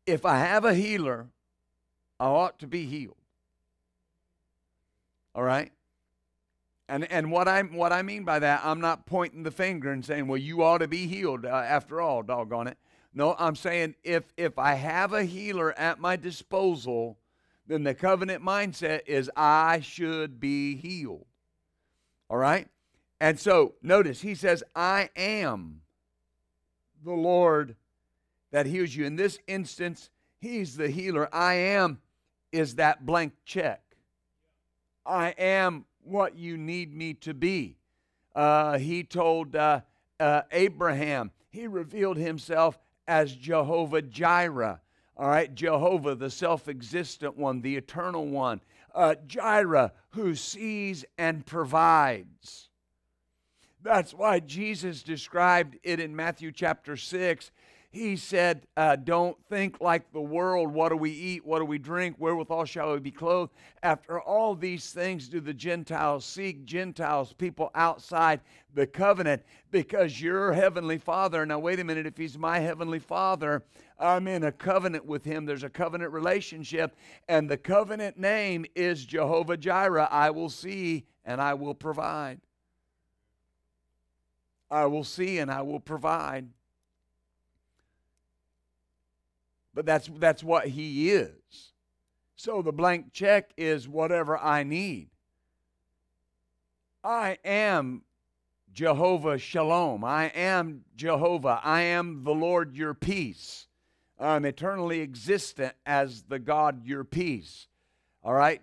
If 0.07 0.27
I 0.27 0.39
have 0.39 0.65
a 0.65 0.75
healer, 0.75 1.29
I 2.21 2.27
ought 2.27 2.59
to 2.59 2.67
be 2.67 2.85
healed. 2.85 3.17
All 5.35 5.43
right? 5.43 5.73
And 6.89 7.11
and 7.11 7.33
what 7.33 7.49
I 7.49 7.63
what 7.63 7.93
I 7.93 8.03
mean 8.03 8.25
by 8.25 8.39
that, 8.39 8.61
I'm 8.63 8.81
not 8.81 9.07
pointing 9.07 9.43
the 9.43 9.51
finger 9.51 9.91
and 9.91 10.05
saying, 10.05 10.27
"Well, 10.27 10.39
you 10.39 10.63
ought 10.63 10.79
to 10.79 10.89
be 10.89 11.07
healed." 11.07 11.47
Uh, 11.47 11.49
after 11.49 12.01
all, 12.01 12.23
doggone 12.23 12.69
it. 12.69 12.77
No, 13.15 13.35
I'm 13.39 13.57
saying 13.57 13.95
if 14.05 14.25
if 14.37 14.59
I 14.59 14.75
have 14.75 15.15
a 15.15 15.25
healer 15.25 15.73
at 15.79 15.99
my 15.99 16.17
disposal, 16.17 17.17
then 17.67 17.83
the 17.83 17.95
covenant 17.95 18.45
mindset 18.45 19.03
is 19.07 19.31
I 19.37 19.81
should 19.81 20.39
be 20.41 20.77
healed. 20.77 21.27
All 22.29 22.37
right? 22.37 22.69
And 23.21 23.39
so, 23.39 23.75
notice 23.83 24.21
he 24.21 24.35
says, 24.35 24.63
"I 24.75 25.09
am 25.17 25.83
the 27.05 27.13
Lord 27.13 27.77
that 28.51 28.67
heals 28.67 28.95
you." 28.95 29.07
In 29.07 29.17
this 29.17 29.39
instance, 29.47 30.11
he's 30.41 30.77
the 30.77 30.89
healer. 30.89 31.29
I 31.35 31.55
am 31.55 32.01
is 32.53 32.77
that 32.77 33.05
blank 33.05 33.33
check. 33.45 33.83
I 35.05 35.31
am 35.31 35.87
what 36.03 36.37
you 36.37 36.57
need 36.57 36.95
me 36.95 37.15
to 37.15 37.35
be. 37.35 37.77
Uh, 38.35 38.79
he 38.79 39.03
told 39.03 39.57
uh, 39.57 39.81
uh, 40.21 40.43
Abraham, 40.53 41.31
he 41.51 41.67
revealed 41.67 42.17
himself 42.17 42.79
as 43.07 43.35
Jehovah 43.35 44.03
Jireh. 44.03 44.81
All 45.17 45.29
right, 45.29 45.55
Jehovah, 45.55 46.15
the 46.15 46.31
self 46.31 46.69
existent 46.69 47.37
one, 47.37 47.61
the 47.61 47.77
eternal 47.77 48.27
one. 48.27 48.61
Uh, 48.95 49.15
Jireh, 49.27 49.93
who 50.11 50.35
sees 50.35 51.05
and 51.19 51.45
provides. 51.45 52.69
That's 53.83 54.15
why 54.15 54.41
Jesus 54.41 55.03
described 55.03 55.79
it 55.83 56.01
in 56.01 56.17
Matthew 56.17 56.53
chapter 56.53 56.97
6 56.97 57.51
he 57.95 58.17
said, 58.17 58.67
uh, 58.77 58.97
Don't 58.97 59.37
think 59.49 59.81
like 59.81 60.13
the 60.13 60.21
world. 60.21 60.73
What 60.75 60.89
do 60.89 60.97
we 60.97 61.13
eat? 61.13 61.47
What 61.47 61.61
do 61.61 61.65
we 61.65 61.79
drink? 61.79 62.17
Wherewithal 62.19 62.65
shall 62.65 62.93
we 62.93 62.99
be 62.99 63.13
clothed? 63.13 63.53
After 63.85 64.21
all 64.21 64.57
these 64.57 64.91
things 64.91 65.29
do 65.29 65.39
the 65.39 65.55
Gentiles 65.55 66.25
seek, 66.25 66.65
Gentiles, 66.65 67.33
people 67.33 67.71
outside 67.77 68.41
the 68.75 68.87
covenant, 68.87 69.45
because 69.71 70.21
your 70.21 70.53
heavenly 70.53 70.99
Father. 70.99 71.47
Now, 71.47 71.61
wait 71.61 71.79
a 71.79 71.85
minute. 71.85 72.05
If 72.05 72.17
He's 72.17 72.37
my 72.37 72.59
heavenly 72.59 72.99
Father, 72.99 73.63
I'm 73.99 74.27
in 74.27 74.43
a 74.43 74.53
covenant 74.53 75.07
with 75.07 75.25
Him. 75.25 75.47
There's 75.47 75.63
a 75.63 75.71
covenant 75.71 76.13
relationship, 76.13 76.97
and 77.29 77.49
the 77.49 77.57
covenant 77.57 78.19
name 78.19 78.67
is 78.75 79.05
Jehovah 79.05 79.57
Jireh. 79.57 80.09
I 80.11 80.31
will 80.31 80.51
see 80.51 81.07
and 81.25 81.41
I 81.41 81.55
will 81.55 81.75
provide. 81.75 82.41
I 84.71 84.87
will 84.87 85.05
see 85.05 85.39
and 85.39 85.51
I 85.51 85.63
will 85.63 85.81
provide. 85.81 86.49
but 89.75 89.85
that's 89.85 90.09
that's 90.19 90.43
what 90.43 90.69
he 90.69 91.11
is. 91.11 91.73
So 92.37 92.63
the 92.63 92.73
blank 92.73 93.13
check 93.13 93.51
is 93.57 93.89
whatever 93.89 94.39
I 94.39 94.63
need. 94.63 95.11
I 97.03 97.39
am 97.45 98.03
Jehovah 98.73 99.39
Shalom. 99.39 100.05
I 100.05 100.27
am 100.27 100.85
Jehovah. 100.97 101.61
I 101.63 101.83
am 101.83 102.25
the 102.25 102.33
Lord 102.33 102.77
your 102.77 102.95
peace. 102.95 103.67
I'm 104.25 104.45
eternally 104.45 105.01
existent 105.01 105.75
as 105.87 106.23
the 106.23 106.39
God 106.39 106.87
your 106.87 107.05
peace. 107.05 107.69
All 108.23 108.35
right? 108.35 108.61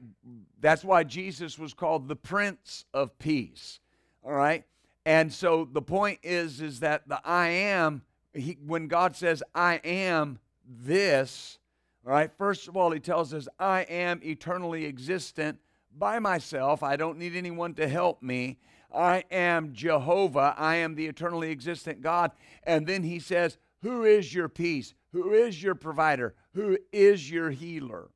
That's 0.59 0.83
why 0.83 1.03
Jesus 1.03 1.59
was 1.59 1.73
called 1.73 2.07
the 2.07 2.15
Prince 2.15 2.85
of 2.93 3.17
Peace. 3.19 3.79
All 4.23 4.33
right? 4.33 4.63
And 5.05 5.33
so 5.33 5.67
the 5.71 5.81
point 5.81 6.19
is 6.23 6.61
is 6.61 6.79
that 6.81 7.07
the 7.07 7.19
I 7.25 7.47
am 7.49 8.03
he, 8.33 8.57
when 8.65 8.87
God 8.87 9.15
says 9.15 9.43
I 9.53 9.75
am 9.83 10.39
this, 10.65 11.59
all 12.05 12.13
right, 12.13 12.31
first 12.37 12.67
of 12.67 12.75
all, 12.77 12.91
he 12.91 12.99
tells 12.99 13.33
us, 13.33 13.47
I 13.59 13.81
am 13.81 14.21
eternally 14.23 14.85
existent 14.85 15.59
by 15.95 16.19
myself. 16.19 16.81
I 16.81 16.95
don't 16.95 17.19
need 17.19 17.35
anyone 17.35 17.73
to 17.75 17.87
help 17.87 18.23
me. 18.23 18.57
I 18.93 19.23
am 19.31 19.73
Jehovah. 19.73 20.55
I 20.57 20.77
am 20.77 20.95
the 20.95 21.07
eternally 21.07 21.51
existent 21.51 22.01
God. 22.01 22.31
And 22.63 22.87
then 22.87 23.03
he 23.03 23.19
says, 23.19 23.57
Who 23.81 24.03
is 24.03 24.33
your 24.33 24.49
peace? 24.49 24.93
Who 25.11 25.33
is 25.33 25.61
your 25.61 25.75
provider? 25.75 26.35
Who 26.53 26.77
is 26.91 27.29
your 27.29 27.49
healer? 27.49 28.09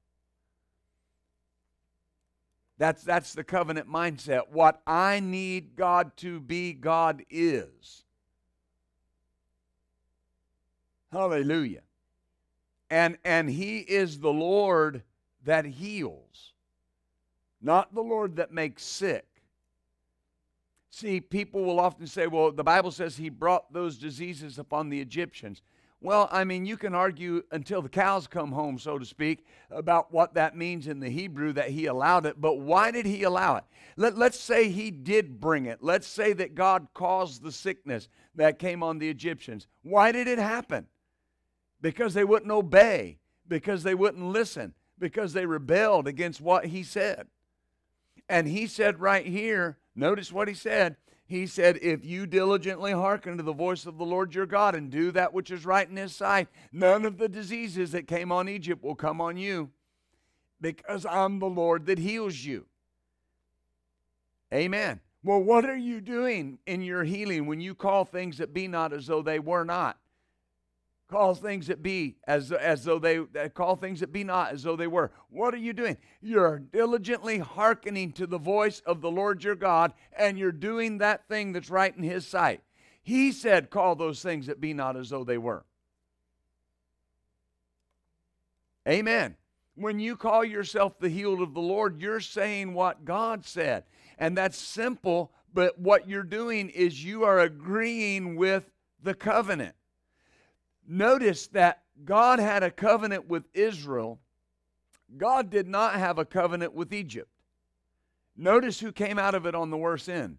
That's, 2.78 3.04
that's 3.04 3.34
the 3.34 3.44
covenant 3.44 3.90
mindset. 3.90 4.50
What 4.50 4.82
I 4.86 5.22
need 5.22 5.76
God 5.76 6.16
to 6.18 6.40
be, 6.40 6.74
God 6.74 7.24
is. 7.30 8.04
Hallelujah 11.12 11.82
and 12.90 13.18
and 13.24 13.50
he 13.50 13.80
is 13.80 14.20
the 14.20 14.32
lord 14.32 15.04
that 15.44 15.66
heals 15.66 16.54
not 17.62 17.94
the 17.94 18.02
lord 18.02 18.36
that 18.36 18.52
makes 18.52 18.84
sick 18.84 19.35
see 20.96 21.20
people 21.20 21.64
will 21.64 21.80
often 21.80 22.08
say 22.08 22.26
well 22.26 22.52
the 22.52 22.64
bible 22.64 22.92
says 22.92 23.18
he 23.18 23.30
brought 23.30 23.72
those 23.74 23.98
diseases 23.98 24.58
upon 24.58 24.90
the 24.90 25.00
egyptians. 25.02 25.62
Well 26.02 26.30
i 26.32 26.44
mean 26.44 26.66
you 26.66 26.78
can 26.78 26.96
argue 26.96 27.44
until 27.52 27.82
the 27.82 27.90
cows 27.90 28.28
come 28.28 28.52
home 28.52 28.80
so 28.80 28.98
to 28.98 29.06
speak 29.06 29.46
about 29.70 30.14
what 30.14 30.36
that 30.36 30.56
means 30.56 30.88
in 30.88 31.00
the 31.00 31.10
hebrew 31.10 31.52
that 31.54 31.70
he 31.70 31.88
allowed 31.88 32.26
it 32.26 32.40
but 32.40 32.60
why 32.60 32.92
did 32.92 33.06
he 33.06 33.24
allow 33.24 33.58
it? 33.58 33.64
Let, 33.98 34.18
let's 34.18 34.40
say 34.40 34.70
he 34.70 34.92
did 34.92 35.40
bring 35.40 35.66
it. 35.66 35.80
Let's 35.82 36.08
say 36.08 36.34
that 36.34 36.56
god 36.56 36.88
caused 36.94 37.42
the 37.42 37.52
sickness 37.52 38.08
that 38.36 38.60
came 38.60 38.84
on 38.84 39.00
the 39.00 39.10
egyptians. 39.10 39.68
Why 39.84 40.12
did 40.12 40.28
it 40.28 40.40
happen? 40.40 40.88
Because 41.82 42.14
they 42.14 42.24
wouldn't 42.24 42.52
obey, 42.52 43.20
because 43.48 43.84
they 43.84 43.96
wouldn't 43.96 44.26
listen, 44.26 44.74
because 44.98 45.34
they 45.34 45.46
rebelled 45.46 46.08
against 46.08 46.40
what 46.40 46.66
he 46.66 46.84
said. 46.84 47.28
And 48.28 48.48
he 48.48 48.68
said 48.68 49.00
right 49.00 49.26
here, 49.26 49.78
notice 49.96 50.32
what 50.32 50.48
he 50.48 50.54
said. 50.54 50.98
He 51.28 51.48
said, 51.48 51.80
If 51.82 52.06
you 52.06 52.28
diligently 52.28 52.92
hearken 52.92 53.38
to 53.38 53.44
the 53.44 53.54
voice 53.54 53.86
of 53.86 53.98
the 53.98 54.06
Lord 54.06 54.36
your 54.36 54.46
God 54.46 54.76
and 54.76 54.92
do 54.92 55.12
that 55.12 55.34
which 55.34 55.50
is 55.50 55.66
right 55.66 55.90
in 55.90 55.98
his 55.98 56.16
sight, 56.16 56.48
none 56.72 57.04
of 57.06 57.18
the 57.18 57.30
diseases 57.30 57.92
that 57.94 58.08
came 58.08 58.32
on 58.32 58.48
Egypt 58.48 58.84
will 58.84 58.96
come 58.96 59.20
on 59.20 59.36
you, 59.36 59.72
because 60.62 61.06
I'm 61.06 61.40
the 61.40 61.48
Lord 61.48 61.88
that 61.88 61.98
heals 61.98 62.44
you. 62.44 62.66
Amen. 64.54 65.00
Well, 65.24 65.42
what 65.42 65.66
are 65.66 65.76
you 65.76 66.00
doing 66.00 66.60
in 66.68 66.84
your 66.84 67.04
healing 67.04 67.48
when 67.48 67.60
you 67.60 67.74
call 67.74 68.06
things 68.06 68.38
that 68.38 68.54
be 68.54 68.68
not 68.68 68.94
as 68.94 69.08
though 69.08 69.24
they 69.24 69.40
were 69.40 69.66
not? 69.66 69.98
Call 71.08 71.36
things 71.36 71.68
that 71.68 71.84
be 71.84 72.16
as, 72.28 72.52
as 72.52 72.84
though 72.84 72.98
they 72.98 73.20
call 73.54 73.76
things 73.76 74.00
that 74.00 74.12
be 74.12 74.24
not 74.24 74.54
as 74.54 74.64
though 74.64 74.76
they 74.76 74.88
were. 74.88 75.12
What 75.30 75.54
are 75.54 75.58
you 75.58 75.72
doing? 75.72 75.98
You're 76.20 76.58
diligently 76.58 77.38
hearkening 77.38 78.12
to 78.14 78.26
the 78.26 78.40
voice 78.40 78.82
of 78.88 79.02
the 79.02 79.12
Lord 79.12 79.44
your 79.44 79.56
God, 79.56 79.94
and 80.18 80.38
you're 80.38 80.52
doing 80.52 80.98
that 80.98 81.28
thing 81.28 81.54
that's 81.54 81.70
right 81.70 81.96
in 81.96 82.02
his 82.02 82.26
sight. 82.26 82.62
He 83.04 83.32
said, 83.32 83.70
Call 83.70 83.96
those 83.96 84.24
things 84.24 84.48
that 84.48 84.60
be 84.60 84.74
not 84.74 84.98
as 84.98 85.12
though 85.12 85.24
they 85.24 85.38
were. 85.38 85.64
Amen. 88.88 89.36
When 89.76 90.00
you 90.00 90.16
call 90.16 90.44
yourself 90.44 90.98
the 90.98 91.10
healed 91.10 91.42
of 91.42 91.54
the 91.54 91.62
Lord, 91.62 92.02
you're 92.02 92.20
saying 92.20 92.74
what 92.74 93.06
God 93.06 93.46
said. 93.46 93.84
And 94.18 94.36
that's 94.36 94.58
simple, 94.58 95.32
but 95.54 95.78
what 95.78 96.10
you're 96.10 96.24
doing 96.24 96.70
is 96.70 97.04
you 97.04 97.26
are 97.26 97.40
agreeing 97.40 98.38
with 98.38 98.72
the 99.04 99.14
covenant. 99.14 99.76
Notice 100.88 101.48
that 101.48 101.84
God 102.04 102.40
had 102.40 102.64
a 102.64 102.72
covenant 102.72 103.28
with 103.28 103.44
Israel. 103.54 104.20
God 105.18 105.50
did 105.50 105.68
not 105.68 105.96
have 105.96 106.18
a 106.18 106.26
covenant 106.26 106.74
with 106.74 106.94
Egypt. 106.94 107.30
Notice 108.38 108.80
who 108.80 108.92
came 108.92 109.18
out 109.18 109.36
of 109.36 109.46
it 109.46 109.56
on 109.56 109.70
the 109.70 109.78
worst 109.78 110.10
end 110.10 110.38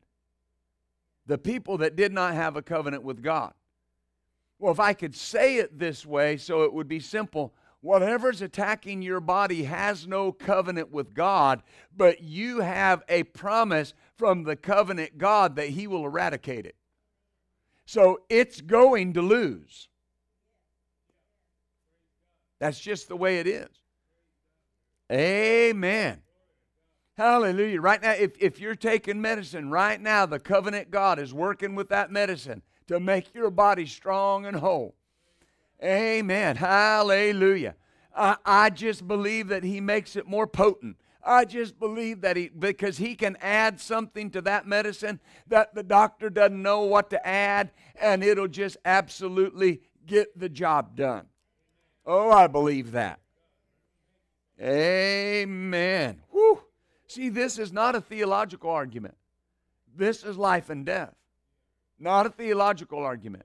the 1.27 1.39
people 1.39 1.79
that 1.79 1.97
did 1.97 2.13
not 2.13 2.35
have 2.35 2.57
a 2.57 2.63
covenant 2.63 3.03
with 3.03 3.23
God. 3.23 3.53
Well, 4.59 4.73
if 4.73 4.81
I 4.81 4.93
could 4.93 5.15
say 5.15 5.57
it 5.57 5.79
this 5.79 6.07
way 6.07 6.37
so 6.37 6.63
it 6.63 6.73
would 6.73 6.89
be 6.89 7.01
simple, 7.01 7.53
whatever's 7.81 8.41
attacking 8.41 9.03
your 9.03 9.21
body 9.21 9.65
has 9.65 10.07
no 10.07 10.33
covenant 10.33 10.91
with 10.91 11.15
God, 11.15 11.63
but 11.95 12.23
you 12.23 12.61
have 12.61 13.03
a 13.09 13.25
promise 13.25 13.93
from 14.17 14.45
the 14.45 14.57
covenant 14.57 15.19
God 15.19 15.57
that 15.57 15.71
He 15.71 15.87
will 15.87 16.05
eradicate 16.05 16.65
it. 16.65 16.77
So 17.85 18.21
it's 18.29 18.61
going 18.61 19.13
to 19.15 19.23
lose. 19.23 19.89
That's 22.59 22.81
just 22.81 23.09
the 23.09 23.17
way 23.17 23.39
it 23.39 23.47
is. 23.47 23.69
Amen. 25.11 26.23
Hallelujah. 27.17 27.81
Right 27.81 28.03
now, 28.03 28.13
if, 28.13 28.33
if 28.39 28.61
you're 28.61 28.75
taking 28.75 29.21
medicine, 29.21 29.71
right 29.71 30.01
now, 30.01 30.27
the 30.27 30.39
covenant 30.39 30.91
God 30.91 31.19
is 31.19 31.33
working 31.33 31.75
with 31.75 31.89
that 31.89 32.11
medicine 32.11 32.63
to 32.89 33.01
make 33.01 33.35
your 33.35 33.51
body 33.51 33.87
strong 33.87 34.45
and 34.45 34.57
whole. 34.57 34.95
Amen. 35.83 36.57
Hallelujah. 36.57 37.75
I, 38.15 38.37
I 38.45 38.71
just 38.71 39.07
believe 39.07 39.49
that 39.49 39.63
He 39.63 39.81
makes 39.81 40.17
it 40.17 40.27
more 40.27 40.47
potent. 40.47 40.97
I 41.25 41.45
just 41.45 41.79
believe 41.79 42.21
that 42.21 42.37
He, 42.37 42.49
because 42.49 42.99
He 42.99 43.15
can 43.15 43.37
add 43.41 43.81
something 43.81 44.31
to 44.31 44.43
that 44.43 44.67
medicine 44.67 45.21
that 45.49 45.75
the 45.75 45.83
doctor 45.83 46.31
doesn't 46.31 46.63
know 46.63 46.83
what 46.83 47.11
to 47.11 47.27
add, 47.27 47.71
and 48.01 48.23
it'll 48.23 48.49
just 48.49 48.77
absolutely 48.85 49.81
get 50.07 50.39
the 50.39 50.49
job 50.49 50.97
done. 50.97 51.27
Oh, 52.07 52.31
I 52.31 52.47
believe 52.47 52.93
that. 52.93 53.19
Amen. 54.61 56.21
Whew. 56.31 56.63
See, 57.09 57.29
this 57.29 57.59
is 57.59 57.73
not 57.73 57.95
a 57.95 58.01
theological 58.01 58.71
argument. 58.71 59.17
This 59.97 60.25
is 60.25 60.37
life 60.37 60.71
and 60.71 60.85
death, 60.85 61.15
not 61.99 62.27
a 62.27 62.31
theological 62.31 62.99
argument. 62.99 63.45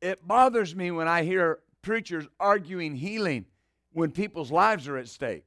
It 0.00 0.26
bothers 0.26 0.74
me 0.74 0.90
when 0.90 1.08
I 1.08 1.22
hear 1.22 1.60
preachers 1.82 2.26
arguing 2.40 2.96
healing 2.96 3.46
when 3.92 4.10
people's 4.10 4.50
lives 4.50 4.88
are 4.88 4.96
at 4.96 5.08
stake. 5.08 5.44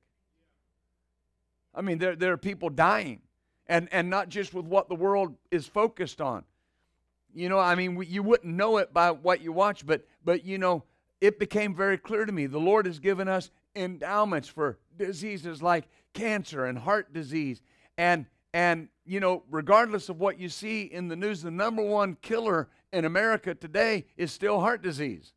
I 1.74 1.82
mean, 1.82 1.98
there, 1.98 2.16
there 2.16 2.34
are 2.34 2.38
people 2.38 2.70
dying, 2.70 3.22
and, 3.68 3.88
and 3.92 4.10
not 4.10 4.30
just 4.30 4.54
with 4.54 4.66
what 4.66 4.90
the 4.90 4.96
world 4.96 5.36
is 5.52 5.68
focused 5.68 6.22
on. 6.22 6.44
You 7.34 7.50
know, 7.50 7.60
I 7.60 7.76
mean, 7.76 8.04
you 8.08 8.24
wouldn't 8.24 8.56
know 8.56 8.78
it 8.78 8.94
by 8.94 9.12
what 9.12 9.42
you 9.42 9.52
watch, 9.52 9.86
but, 9.86 10.08
but 10.24 10.44
you 10.44 10.58
know, 10.58 10.84
it 11.20 11.40
became 11.40 11.76
very 11.76 11.98
clear 11.98 12.26
to 12.26 12.32
me 12.32 12.46
the 12.46 12.60
Lord 12.60 12.86
has 12.86 13.00
given 13.00 13.28
us 13.28 13.50
endowments 13.76 14.48
for 14.48 14.78
diseases 14.98 15.62
like 15.62 15.88
cancer 16.14 16.66
and 16.66 16.78
heart 16.78 17.14
disease. 17.14 17.62
And, 17.98 18.26
and, 18.54 18.90
you 19.06 19.20
know, 19.20 19.44
regardless 19.50 20.10
of 20.10 20.20
what 20.20 20.40
you 20.40 20.50
see 20.50 20.84
in 20.84 21.08
the 21.08 21.16
news, 21.16 21.42
the 21.42 21.52
number 21.52 21.82
one 21.82 22.18
killer 22.22 22.70
in 22.94 23.06
America 23.06 23.56
today 23.56 24.06
is 24.16 24.32
still 24.32 24.60
heart 24.60 24.82
disease. 24.82 25.34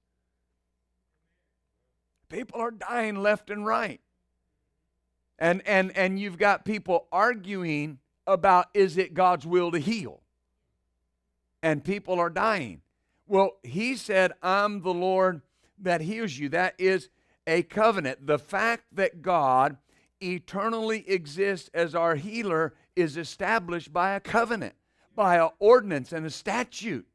People 2.29 2.61
are 2.61 2.71
dying 2.71 3.17
left 3.17 3.51
and 3.51 3.67
right. 3.67 4.01
And, 5.39 5.63
and, 5.67 5.97
and 5.97 6.21
you've 6.21 6.39
got 6.39 6.65
people 6.65 7.09
arguing 7.11 7.99
about 8.27 8.67
is 8.75 8.99
it 8.99 9.15
God's 9.15 9.47
will 9.47 9.73
to 9.73 9.79
heal? 9.79 10.21
And 11.63 11.83
people 11.83 12.21
are 12.21 12.31
dying. 12.31 12.83
Well, 13.27 13.57
he 13.63 13.97
said, 13.97 14.33
I'm 14.43 14.83
the 14.83 14.95
Lord 14.95 15.41
that 15.83 16.01
heals 16.01 16.37
you. 16.37 16.49
That 16.51 16.75
is 16.79 17.09
a 17.47 17.63
covenant. 17.63 18.27
The 18.27 18.39
fact 18.39 18.85
that 18.93 19.23
God 19.23 19.77
eternally 20.23 21.09
exists 21.09 21.71
as 21.73 21.95
our 21.95 22.15
healer 22.15 22.75
is 22.95 23.17
established 23.17 23.93
by 23.93 24.13
a 24.13 24.21
covenant, 24.21 24.75
by 25.15 25.39
an 25.39 25.51
ordinance 25.59 26.13
and 26.13 26.27
a 26.27 26.31
statute. 26.31 27.07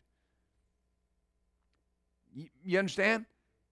You 2.63 2.79
understand? 2.79 3.25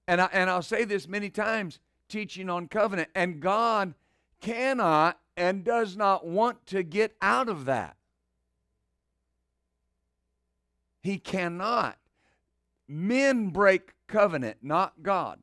And, 0.08 0.22
I, 0.22 0.30
and 0.32 0.50
I'll 0.50 0.62
say 0.62 0.84
this 0.86 1.08
many 1.08 1.30
times 1.30 1.80
teaching 2.08 2.50
on 2.50 2.68
covenant, 2.68 3.10
and 3.16 3.40
God 3.40 3.94
cannot 4.40 5.20
and 5.36 5.64
does 5.64 5.98
not 5.98 6.28
want 6.28 6.66
to 6.68 6.84
get 6.84 7.16
out 7.22 7.50
of 7.50 7.66
that. 7.66 7.96
He 11.02 11.18
cannot. 11.18 11.98
Men 12.88 13.50
break 13.50 13.93
covenant, 14.14 14.58
not 14.62 14.94
God. 15.02 15.40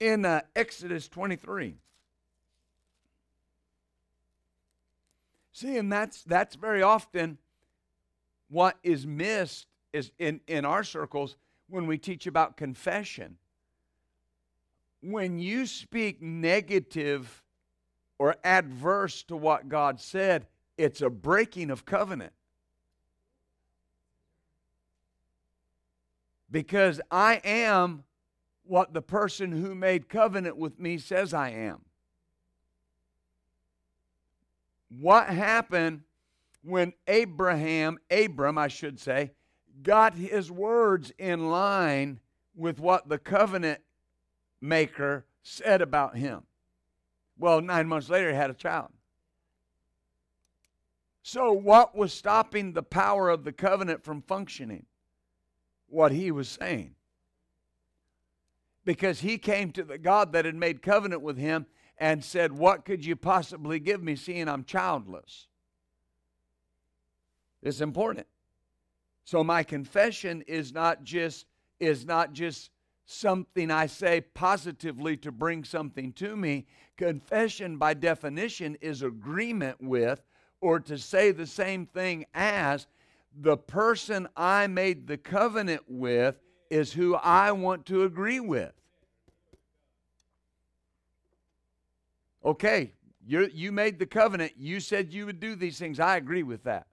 In 0.00 0.24
uh, 0.24 0.40
Exodus 0.56 1.08
23. 1.08 1.76
See, 5.52 5.76
and 5.76 5.92
that's 5.92 6.22
that's 6.22 6.56
very 6.56 6.80
often 6.80 7.36
what 8.48 8.78
is 8.82 9.06
missed 9.06 9.66
is 9.92 10.10
in, 10.18 10.40
in 10.46 10.64
our 10.64 10.82
circles 10.82 11.36
when 11.68 11.86
we 11.86 11.98
teach 11.98 12.26
about 12.26 12.56
confession. 12.56 13.36
When 15.02 15.38
you 15.38 15.66
speak 15.66 16.22
negative 16.22 17.42
or 18.18 18.36
adverse 18.42 19.22
to 19.24 19.36
what 19.36 19.68
God 19.68 20.00
said, 20.00 20.46
it's 20.78 21.02
a 21.02 21.10
breaking 21.10 21.70
of 21.70 21.84
covenant. 21.84 22.32
Because 26.50 27.00
I 27.10 27.40
am 27.44 28.04
what 28.64 28.92
the 28.92 29.02
person 29.02 29.52
who 29.52 29.74
made 29.74 30.08
covenant 30.08 30.56
with 30.56 30.78
me 30.78 30.98
says 30.98 31.34
I 31.34 31.50
am. 31.50 31.80
What 34.88 35.28
happened 35.28 36.02
when 36.62 36.92
Abraham, 37.06 37.98
Abram, 38.10 38.58
I 38.58 38.68
should 38.68 38.98
say, 38.98 39.32
got 39.82 40.14
his 40.14 40.50
words 40.50 41.12
in 41.18 41.50
line 41.50 42.20
with 42.54 42.80
what 42.80 43.08
the 43.08 43.18
covenant 43.18 43.80
maker 44.60 45.24
said 45.42 45.80
about 45.80 46.16
him? 46.16 46.42
Well, 47.38 47.60
nine 47.60 47.88
months 47.88 48.08
later, 48.08 48.30
he 48.30 48.36
had 48.36 48.50
a 48.50 48.54
child. 48.54 48.90
So, 51.22 51.52
what 51.52 51.96
was 51.96 52.12
stopping 52.12 52.72
the 52.72 52.82
power 52.82 53.30
of 53.30 53.44
the 53.44 53.52
covenant 53.52 54.04
from 54.04 54.22
functioning? 54.22 54.86
What 55.90 56.12
he 56.12 56.30
was 56.30 56.48
saying. 56.48 56.94
Because 58.84 59.20
he 59.20 59.38
came 59.38 59.72
to 59.72 59.84
the 59.84 59.98
God 59.98 60.32
that 60.32 60.44
had 60.44 60.54
made 60.54 60.82
covenant 60.82 61.22
with 61.22 61.36
him 61.36 61.66
and 61.98 62.24
said, 62.24 62.52
What 62.52 62.84
could 62.84 63.04
you 63.04 63.14
possibly 63.14 63.78
give 63.78 64.02
me 64.02 64.16
seeing 64.16 64.48
I'm 64.48 64.64
childless? 64.64 65.46
It's 67.62 67.80
important. 67.80 68.26
So 69.24 69.44
my 69.44 69.62
confession 69.62 70.42
is 70.46 70.72
not 70.72 71.04
just 71.04 71.46
is 71.78 72.04
not 72.04 72.32
just 72.32 72.70
something 73.06 73.70
I 73.70 73.86
say 73.86 74.20
positively 74.20 75.16
to 75.18 75.32
bring 75.32 75.64
something 75.64 76.12
to 76.14 76.36
me. 76.36 76.66
Confession 76.96 77.76
by 77.76 77.94
definition 77.94 78.76
is 78.80 79.02
agreement 79.02 79.78
with 79.80 80.22
or 80.60 80.78
to 80.80 80.98
say 80.98 81.32
the 81.32 81.46
same 81.46 81.86
thing 81.86 82.26
as 82.34 82.86
the 83.38 83.56
person 83.56 84.28
I 84.36 84.66
made 84.66 85.06
the 85.06 85.16
covenant 85.16 85.82
with 85.88 86.36
is 86.70 86.92
who 86.92 87.14
I 87.16 87.52
want 87.52 87.86
to 87.86 88.04
agree 88.04 88.40
with. 88.40 88.72
Okay, 92.44 92.92
you 93.26 93.50
you 93.52 93.70
made 93.70 93.98
the 93.98 94.06
covenant. 94.06 94.52
You 94.56 94.80
said 94.80 95.12
you 95.12 95.26
would 95.26 95.40
do 95.40 95.54
these 95.54 95.78
things. 95.78 96.00
I 96.00 96.16
agree 96.16 96.42
with 96.42 96.64
that. 96.64 96.86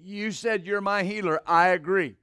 You 0.00 0.30
said 0.30 0.66
you're 0.66 0.80
my 0.80 1.02
healer. 1.02 1.40
I 1.46 1.68
agree. 1.68 2.16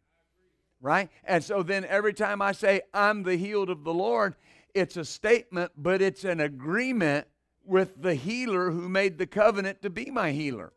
Right? 0.80 1.10
And 1.24 1.44
so 1.44 1.64
then 1.64 1.86
every 1.86 2.14
time 2.14 2.42
I 2.42 2.52
say 2.52 2.82
I'm 2.94 3.24
the 3.24 3.36
healed 3.36 3.70
of 3.70 3.84
the 3.84 3.94
Lord, 3.94 4.36
it's 4.74 4.98
a 4.98 5.06
statement, 5.06 5.72
but 5.78 6.02
it's 6.02 6.24
an 6.24 6.40
agreement 6.40 7.28
with 7.66 8.02
the 8.02 8.16
healer 8.16 8.72
who 8.72 8.90
made 8.90 9.18
the 9.18 9.28
covenant 9.28 9.82
to 9.82 9.90
be 9.90 10.12
my 10.12 10.32
healer. 10.32 10.74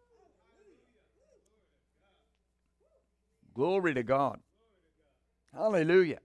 Glory 3.56 3.94
to 3.94 4.02
God. 4.02 4.38
Hallelujah. 5.54 6.18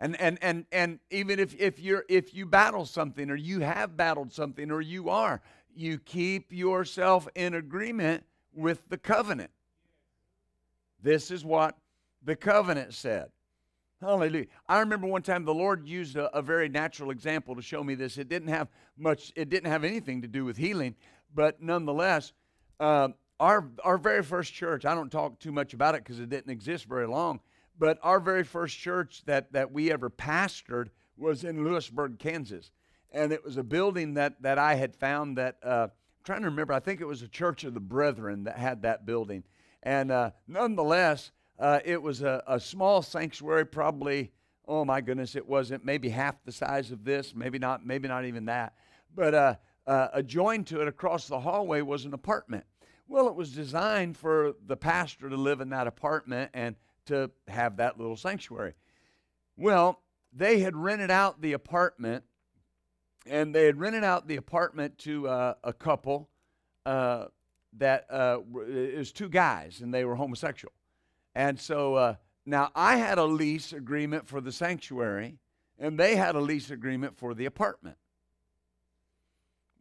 And 0.00 0.18
and 0.18 0.38
and 0.40 0.64
and 0.72 1.00
even 1.10 1.38
if 1.38 1.54
if 1.60 1.78
you're 1.78 2.06
if 2.08 2.32
you 2.32 2.46
battle 2.46 2.86
something 2.86 3.30
or 3.30 3.36
you 3.36 3.60
have 3.60 3.94
battled 3.94 4.32
something 4.32 4.70
or 4.70 4.80
you 4.80 5.10
are, 5.10 5.42
you 5.74 5.98
keep 5.98 6.50
yourself 6.50 7.28
in 7.34 7.52
agreement 7.52 8.24
with 8.54 8.88
the 8.88 8.96
covenant. 8.96 9.50
This 11.02 11.30
is 11.30 11.44
what 11.44 11.76
the 12.24 12.36
covenant 12.36 12.94
said. 12.94 13.28
Hallelujah. 14.00 14.46
I 14.66 14.78
remember 14.78 15.08
one 15.08 15.22
time 15.22 15.44
the 15.44 15.52
Lord 15.52 15.86
used 15.86 16.16
a, 16.16 16.34
a, 16.34 16.40
very 16.40 16.68
natural 16.68 17.10
example 17.10 17.54
to 17.56 17.62
show 17.62 17.82
me 17.82 17.96
this. 17.96 18.16
It 18.16 18.28
didn't 18.28 18.48
have 18.48 18.68
much, 18.96 19.32
it 19.34 19.50
didn't 19.50 19.70
have 19.70 19.82
anything 19.82 20.22
to 20.22 20.28
do 20.28 20.44
with 20.44 20.56
healing, 20.56 20.94
but 21.34 21.60
nonetheless, 21.60 22.32
uh, 22.78 23.08
our, 23.40 23.68
our 23.84 23.98
very 23.98 24.22
first 24.22 24.52
church, 24.52 24.84
I 24.84 24.94
don't 24.94 25.10
talk 25.10 25.38
too 25.38 25.52
much 25.52 25.74
about 25.74 25.94
it 25.94 26.02
because 26.02 26.20
it 26.20 26.28
didn't 26.28 26.50
exist 26.50 26.86
very 26.86 27.06
long, 27.06 27.40
but 27.78 27.98
our 28.02 28.20
very 28.20 28.44
first 28.44 28.78
church 28.78 29.22
that, 29.26 29.52
that 29.52 29.72
we 29.72 29.92
ever 29.92 30.10
pastored 30.10 30.88
was 31.16 31.44
in 31.44 31.64
Louisburg, 31.64 32.18
Kansas. 32.18 32.70
And 33.12 33.32
it 33.32 33.44
was 33.44 33.56
a 33.56 33.62
building 33.62 34.14
that, 34.14 34.42
that 34.42 34.58
I 34.58 34.74
had 34.74 34.94
found 34.94 35.38
that, 35.38 35.56
uh, 35.64 35.88
I'm 35.88 36.24
trying 36.24 36.42
to 36.42 36.48
remember, 36.48 36.72
I 36.72 36.80
think 36.80 37.00
it 37.00 37.06
was 37.06 37.22
a 37.22 37.28
Church 37.28 37.64
of 37.64 37.74
the 37.74 37.80
Brethren 37.80 38.44
that 38.44 38.58
had 38.58 38.82
that 38.82 39.06
building. 39.06 39.44
And 39.82 40.10
uh, 40.10 40.30
nonetheless, 40.46 41.30
uh, 41.58 41.80
it 41.84 42.02
was 42.02 42.22
a, 42.22 42.42
a 42.46 42.60
small 42.60 43.02
sanctuary, 43.02 43.64
probably, 43.66 44.32
oh 44.66 44.84
my 44.84 45.00
goodness, 45.00 45.36
it 45.36 45.46
wasn't 45.46 45.84
maybe 45.84 46.08
half 46.08 46.34
the 46.44 46.52
size 46.52 46.90
of 46.90 47.04
this, 47.04 47.34
maybe 47.34 47.58
not, 47.58 47.86
maybe 47.86 48.08
not 48.08 48.24
even 48.24 48.44
that. 48.46 48.74
But 49.14 49.34
uh, 49.34 49.54
uh, 49.86 50.08
adjoined 50.12 50.66
to 50.68 50.80
it 50.82 50.88
across 50.88 51.28
the 51.28 51.40
hallway 51.40 51.80
was 51.80 52.04
an 52.04 52.14
apartment. 52.14 52.64
Well, 53.10 53.26
it 53.28 53.34
was 53.34 53.52
designed 53.52 54.18
for 54.18 54.54
the 54.66 54.76
pastor 54.76 55.30
to 55.30 55.36
live 55.36 55.62
in 55.62 55.70
that 55.70 55.86
apartment 55.86 56.50
and 56.52 56.76
to 57.06 57.30
have 57.48 57.78
that 57.78 57.98
little 57.98 58.16
sanctuary. 58.16 58.74
Well, 59.56 60.02
they 60.30 60.60
had 60.60 60.76
rented 60.76 61.10
out 61.10 61.40
the 61.40 61.54
apartment, 61.54 62.24
and 63.26 63.54
they 63.54 63.64
had 63.64 63.80
rented 63.80 64.04
out 64.04 64.28
the 64.28 64.36
apartment 64.36 64.98
to 64.98 65.26
uh, 65.26 65.54
a 65.64 65.72
couple 65.72 66.28
uh, 66.84 67.26
that 67.78 68.06
uh, 68.10 68.40
was 68.50 69.10
two 69.10 69.30
guys, 69.30 69.80
and 69.80 69.92
they 69.92 70.04
were 70.04 70.14
homosexual. 70.14 70.72
And 71.34 71.58
so 71.58 71.94
uh, 71.94 72.14
now 72.44 72.70
I 72.74 72.96
had 72.96 73.16
a 73.16 73.24
lease 73.24 73.72
agreement 73.72 74.28
for 74.28 74.42
the 74.42 74.52
sanctuary, 74.52 75.38
and 75.78 75.98
they 75.98 76.14
had 76.16 76.34
a 76.34 76.40
lease 76.40 76.70
agreement 76.70 77.16
for 77.16 77.32
the 77.32 77.46
apartment. 77.46 77.96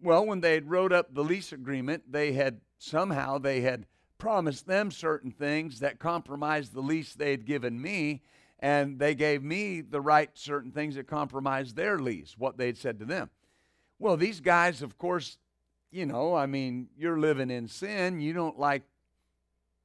Well, 0.02 0.26
when 0.26 0.40
they 0.40 0.54
had 0.54 0.70
wrote 0.70 0.94
up 0.94 1.14
the 1.14 1.24
lease 1.24 1.52
agreement, 1.52 2.12
they 2.12 2.32
had 2.32 2.62
somehow 2.78 3.38
they 3.38 3.62
had 3.62 3.86
promised 4.18 4.68
them 4.68 4.92
certain 4.92 5.32
things 5.32 5.80
that 5.80 6.00
compromised 6.00 6.74
the 6.74 6.82
lease 6.82 7.14
they 7.14 7.32
had 7.32 7.46
given 7.46 7.82
me, 7.82 8.22
and 8.60 8.98
they 9.00 9.14
gave 9.14 9.44
me 9.44 9.82
the 9.82 10.02
right 10.02 10.30
certain 10.34 10.72
things 10.72 10.96
that 10.96 11.08
compromised 11.08 11.76
their 11.76 12.00
lease, 12.00 12.36
what 12.38 12.58
they'd 12.58 12.78
said 12.78 13.00
to 13.00 13.06
them. 13.06 13.30
Well, 14.00 14.18
these 14.18 14.40
guys, 14.40 14.82
of 14.82 14.98
course, 14.98 15.38
you 15.92 16.06
know, 16.06 16.36
I 16.36 16.46
mean, 16.46 16.90
you're 16.98 17.20
living 17.20 17.50
in 17.50 17.68
sin. 17.68 18.20
You 18.20 18.34
don't 18.34 18.60
like 18.60 18.84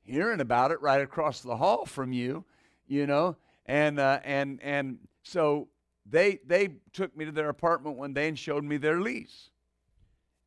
hearing 0.03 0.41
about 0.41 0.71
it 0.71 0.81
right 0.81 1.01
across 1.01 1.41
the 1.41 1.57
hall 1.57 1.87
from 1.87 2.13
you, 2.13 2.45
you 2.87 3.07
know, 3.07 3.37
and 3.67 3.99
uh, 3.99 4.21
and 4.25 4.61
and 4.63 4.99
so 5.23 5.69
they 6.05 6.41
they 6.47 6.71
took 6.93 7.17
me 7.17 7.25
to 7.25 7.33
their 7.33 7.49
apartment 7.49 7.97
one 7.97 8.13
day 8.13 8.29
and 8.29 8.39
showed 8.39 8.65
me 8.65 8.77
their 8.77 9.01
lease. 9.01 9.51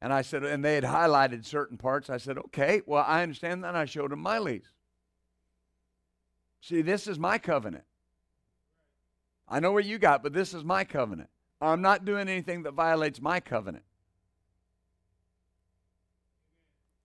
And 0.02 0.14
I 0.14 0.22
said, 0.22 0.44
and 0.44 0.64
they 0.64 0.76
had 0.76 0.84
highlighted 0.84 1.46
certain 1.46 1.78
parts. 1.78 2.10
I 2.10 2.18
said, 2.18 2.38
okay, 2.38 2.82
well, 2.86 3.04
I 3.08 3.24
understand 3.24 3.64
that. 3.64 3.76
I 3.76 3.86
showed 3.86 4.12
them 4.12 4.20
my 4.20 4.40
lease. 4.40 4.70
See, 6.62 6.82
this 6.82 7.08
is 7.08 7.18
my 7.18 7.38
covenant. 7.38 7.86
I 9.48 9.60
know 9.60 9.72
what 9.72 9.86
you 9.86 9.98
got, 9.98 10.24
but 10.24 10.34
this 10.34 10.54
is 10.54 10.64
my 10.64 10.84
covenant. 10.84 11.30
I'm 11.62 11.82
not 11.82 12.06
doing 12.06 12.28
anything 12.28 12.64
that 12.64 12.74
violates 12.74 13.22
my 13.22 13.40
covenant. 13.40 13.86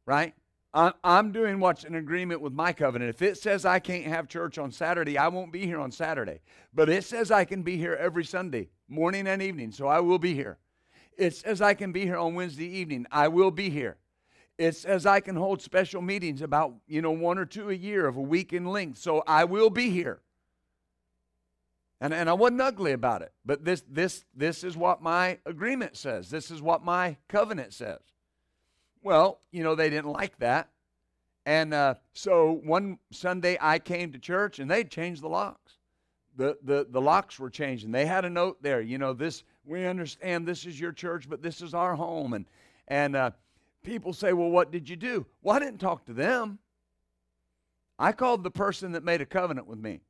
Right? 0.06 0.34
I'm 0.72 1.32
doing 1.32 1.58
what's 1.58 1.82
in 1.82 1.96
agreement 1.96 2.40
with 2.40 2.52
my 2.52 2.72
covenant. 2.72 3.10
If 3.10 3.22
it 3.22 3.38
says 3.38 3.64
I 3.64 3.80
can't 3.80 4.04
have 4.04 4.28
church 4.28 4.56
on 4.56 4.70
Saturday, 4.70 5.18
I 5.18 5.26
won't 5.26 5.52
be 5.52 5.66
here 5.66 5.80
on 5.80 5.90
Saturday. 5.90 6.40
But 6.72 6.88
it 6.88 7.02
says 7.02 7.32
I 7.32 7.44
can 7.44 7.62
be 7.62 7.76
here 7.76 7.94
every 7.94 8.24
Sunday, 8.24 8.68
morning 8.88 9.26
and 9.26 9.42
evening, 9.42 9.72
so 9.72 9.88
I 9.88 9.98
will 9.98 10.20
be 10.20 10.32
here. 10.32 10.58
It 11.20 11.36
says 11.36 11.60
I 11.60 11.74
can 11.74 11.92
be 11.92 12.06
here 12.06 12.16
on 12.16 12.34
Wednesday 12.34 12.64
evening. 12.64 13.06
I 13.12 13.28
will 13.28 13.50
be 13.50 13.68
here. 13.68 13.98
It 14.56 14.74
says 14.74 15.04
I 15.04 15.20
can 15.20 15.36
hold 15.36 15.60
special 15.60 16.00
meetings 16.00 16.40
about, 16.40 16.72
you 16.88 17.02
know, 17.02 17.10
one 17.10 17.36
or 17.36 17.44
two 17.44 17.68
a 17.68 17.74
year 17.74 18.06
of 18.06 18.16
a 18.16 18.22
week 18.22 18.54
in 18.54 18.64
length. 18.64 18.98
So 18.98 19.22
I 19.26 19.44
will 19.44 19.68
be 19.68 19.90
here. 19.90 20.22
And, 22.00 22.14
and 22.14 22.30
I 22.30 22.32
wasn't 22.32 22.62
ugly 22.62 22.92
about 22.92 23.20
it. 23.20 23.32
But 23.44 23.66
this, 23.66 23.84
this, 23.86 24.24
this 24.34 24.64
is 24.64 24.78
what 24.78 25.02
my 25.02 25.36
agreement 25.44 25.98
says. 25.98 26.30
This 26.30 26.50
is 26.50 26.62
what 26.62 26.82
my 26.82 27.18
covenant 27.28 27.74
says. 27.74 28.00
Well, 29.02 29.40
you 29.52 29.62
know, 29.62 29.74
they 29.74 29.90
didn't 29.90 30.12
like 30.12 30.38
that. 30.38 30.70
And 31.44 31.74
uh, 31.74 31.96
so 32.14 32.60
one 32.64 32.98
Sunday 33.12 33.58
I 33.60 33.78
came 33.78 34.12
to 34.12 34.18
church 34.18 34.58
and 34.58 34.70
they 34.70 34.84
changed 34.84 35.22
the 35.22 35.28
locks. 35.28 35.74
The, 36.36 36.56
the, 36.62 36.86
the 36.88 37.00
locks 37.00 37.38
were 37.38 37.50
changing. 37.50 37.92
They 37.92 38.06
had 38.06 38.24
a 38.24 38.30
note 38.30 38.62
there, 38.62 38.80
you 38.80 38.96
know, 38.96 39.12
this 39.12 39.44
we 39.64 39.86
understand 39.86 40.46
this 40.46 40.66
is 40.66 40.78
your 40.78 40.92
church, 40.92 41.28
but 41.28 41.42
this 41.42 41.60
is 41.62 41.74
our 41.74 41.94
home. 41.94 42.32
And, 42.32 42.46
and 42.88 43.16
uh, 43.16 43.30
people 43.82 44.12
say, 44.12 44.32
well, 44.32 44.50
what 44.50 44.70
did 44.70 44.88
you 44.88 44.96
do? 44.96 45.26
Well, 45.42 45.56
I 45.56 45.58
didn't 45.58 45.78
talk 45.78 46.06
to 46.06 46.12
them. 46.12 46.58
I 47.98 48.12
called 48.12 48.42
the 48.42 48.50
person 48.50 48.92
that 48.92 49.04
made 49.04 49.20
a 49.20 49.26
covenant 49.26 49.66
with 49.66 49.78
me. 49.78 50.00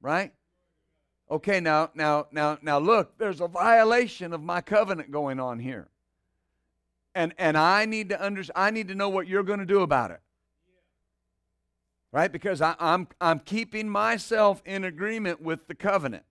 Right? 0.00 0.32
Okay, 1.30 1.60
now, 1.60 1.90
now, 1.94 2.26
now, 2.30 2.58
now 2.60 2.78
look, 2.78 3.16
there's 3.18 3.40
a 3.40 3.48
violation 3.48 4.32
of 4.32 4.42
my 4.42 4.60
covenant 4.60 5.10
going 5.10 5.40
on 5.40 5.58
here. 5.58 5.88
And 7.14 7.34
and 7.36 7.58
I 7.58 7.84
need 7.84 8.08
to 8.08 8.24
under, 8.24 8.42
I 8.56 8.70
need 8.70 8.88
to 8.88 8.94
know 8.94 9.10
what 9.10 9.28
you're 9.28 9.42
going 9.42 9.58
to 9.58 9.66
do 9.66 9.82
about 9.82 10.10
it 10.10 10.20
right? 12.12 12.30
Because 12.30 12.60
I, 12.60 12.74
I'm, 12.78 13.08
I'm 13.20 13.40
keeping 13.40 13.88
myself 13.88 14.62
in 14.64 14.84
agreement 14.84 15.40
with 15.40 15.66
the 15.66 15.74
covenant. 15.74 16.24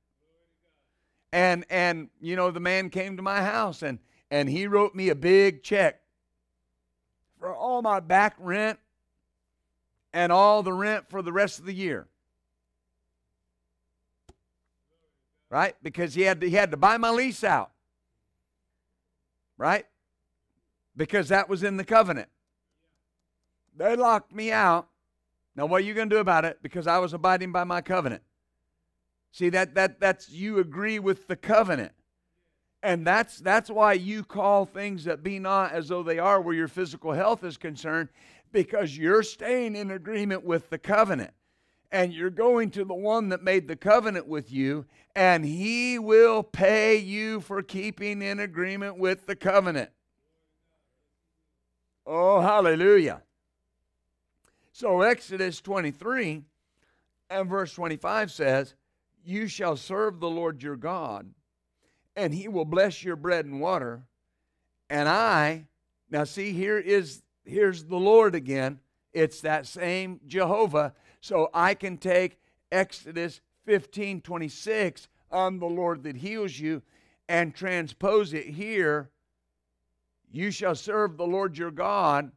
And 1.34 1.66
and 1.70 2.10
you 2.20 2.36
know 2.36 2.52
the 2.52 2.60
man 2.60 2.90
came 2.90 3.16
to 3.18 3.24
my 3.24 3.42
house 3.42 3.82
and 3.82 4.00
and 4.30 4.50
he 4.50 4.68
wrote 4.68 4.96
me 4.96 5.10
a 5.10 5.16
big 5.16 5.64
check 5.64 6.02
for 7.40 7.54
all 7.54 7.82
my 7.82 8.00
back 8.00 8.36
rent 8.38 8.80
and 10.14 10.32
all 10.32 10.64
the 10.64 10.74
rent 10.74 11.10
for 11.10 11.22
the 11.22 11.34
rest 11.34 11.60
of 11.60 11.66
the 11.66 11.74
year. 11.74 12.08
Right? 15.50 15.76
Because 15.84 16.14
he 16.14 16.22
had 16.22 16.40
to, 16.42 16.50
he 16.50 16.56
had 16.56 16.72
to 16.72 16.78
buy 16.78 16.98
my 16.98 17.10
lease 17.10 17.44
out. 17.44 17.72
Right? 19.58 19.86
Because 20.96 21.30
that 21.30 21.50
was 21.50 21.64
in 21.64 21.78
the 21.78 21.84
covenant. 21.84 22.30
They 23.76 23.96
locked 23.96 24.34
me 24.34 24.52
out. 24.52 24.88
Now 25.56 25.66
what 25.66 25.82
are 25.82 25.86
you 25.86 25.94
going 25.94 26.10
to 26.10 26.16
do 26.16 26.20
about 26.20 26.46
it? 26.46 26.60
Because 26.62 26.88
I 26.88 27.00
was 27.00 27.14
abiding 27.14 27.52
by 27.52 27.64
my 27.64 27.82
covenant. 27.82 28.24
See 29.32 29.50
that 29.50 29.76
that 29.76 30.00
that's 30.00 30.30
you 30.30 30.60
agree 30.60 31.00
with 31.00 31.28
the 31.28 31.36
covenant. 31.36 31.94
And 32.84 33.06
that's 33.06 33.38
that's 33.40 33.70
why 33.70 33.94
you 33.94 34.24
call 34.24 34.66
things 34.66 35.06
that 35.06 35.24
be 35.24 35.40
not 35.40 35.72
as 35.72 35.88
though 35.88 36.04
they 36.04 36.20
are 36.20 36.42
where 36.42 36.56
your 36.56 36.68
physical 36.68 37.14
health 37.14 37.44
is 37.44 37.58
concerned 37.58 38.10
because 38.52 38.98
you're 38.98 39.24
staying 39.24 39.76
in 39.76 39.92
agreement 39.92 40.44
with 40.44 40.70
the 40.70 40.78
covenant. 40.78 41.32
And 41.94 42.14
you're 42.14 42.30
going 42.30 42.72
to 42.72 42.86
the 42.86 42.94
one 42.94 43.30
that 43.30 43.44
made 43.44 43.68
the 43.68 43.76
covenant 43.76 44.26
with 44.26 44.50
you, 44.50 44.86
and 45.14 45.44
he 45.44 46.00
will 46.00 46.42
pay 46.42 46.96
you 46.96 47.42
for 47.42 47.62
keeping 47.62 48.22
in 48.22 48.40
agreement 48.40 48.98
with 48.98 49.26
the 49.26 49.36
covenant. 49.36 49.90
Oh, 52.06 52.40
hallelujah. 52.40 53.22
So, 54.72 55.02
Exodus 55.02 55.60
23 55.60 56.44
and 57.30 57.50
verse 57.50 57.74
25 57.74 58.32
says, 58.32 58.74
you 59.24 59.48
shall 59.48 59.78
serve 59.78 60.20
the 60.20 60.30
Lord 60.30 60.62
your 60.62 60.76
God, 60.76 61.34
and 62.16 62.34
he 62.34 62.48
will 62.48 62.66
bless 62.66 63.04
your 63.04 63.16
bread 63.16 63.46
and 63.46 63.62
water. 63.62 64.04
And 64.90 65.08
I, 65.08 65.68
now 66.10 66.24
see, 66.24 66.52
here 66.52 66.78
is 66.78 67.24
here's 67.46 67.84
the 67.86 67.98
Lord 67.98 68.36
again. 68.36 68.80
It's 69.14 69.42
that 69.42 69.66
same 69.66 70.20
Jehovah. 70.28 70.94
So 71.22 71.50
I 71.54 71.74
can 71.74 71.98
take 71.98 72.40
Exodus 72.72 73.42
15 73.66 74.22
26, 74.22 75.08
I'm 75.32 75.60
the 75.60 75.66
Lord 75.66 76.04
that 76.04 76.18
heals 76.18 76.58
you, 76.58 76.82
and 77.30 77.54
transpose 77.54 78.34
it 78.34 78.48
here. 78.48 79.10
You 80.32 80.52
shall 80.52 80.76
serve 80.76 81.18
the 81.18 81.28
Lord 81.28 81.58
your 81.58 81.72
God. 81.72 82.32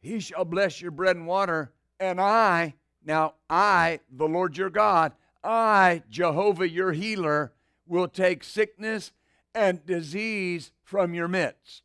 He 0.00 0.20
shall 0.20 0.44
bless 0.44 0.80
your 0.80 0.90
bread 0.90 1.16
and 1.16 1.26
water. 1.26 1.72
And 1.98 2.20
I, 2.20 2.74
now 3.04 3.34
I, 3.48 4.00
the 4.10 4.28
Lord 4.28 4.56
your 4.56 4.70
God, 4.70 5.12
I, 5.44 6.02
Jehovah 6.08 6.68
your 6.68 6.92
healer, 6.92 7.52
will 7.86 8.08
take 8.08 8.44
sickness 8.44 9.12
and 9.54 9.84
disease 9.84 10.72
from 10.82 11.14
your 11.14 11.28
midst. 11.28 11.82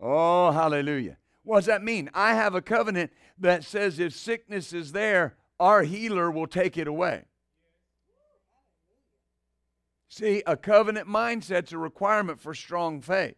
Oh, 0.00 0.50
hallelujah. 0.50 1.16
What 1.42 1.60
does 1.60 1.66
that 1.66 1.82
mean? 1.82 2.10
I 2.14 2.34
have 2.34 2.54
a 2.54 2.62
covenant 2.62 3.12
that 3.38 3.64
says 3.64 3.98
if 3.98 4.14
sickness 4.14 4.72
is 4.72 4.92
there, 4.92 5.34
our 5.60 5.82
healer 5.82 6.30
will 6.30 6.46
take 6.46 6.76
it 6.76 6.88
away. 6.88 7.24
See, 10.08 10.42
a 10.46 10.56
covenant 10.56 11.08
mindset's 11.08 11.72
a 11.72 11.78
requirement 11.78 12.40
for 12.40 12.54
strong 12.54 13.00
faith. 13.00 13.36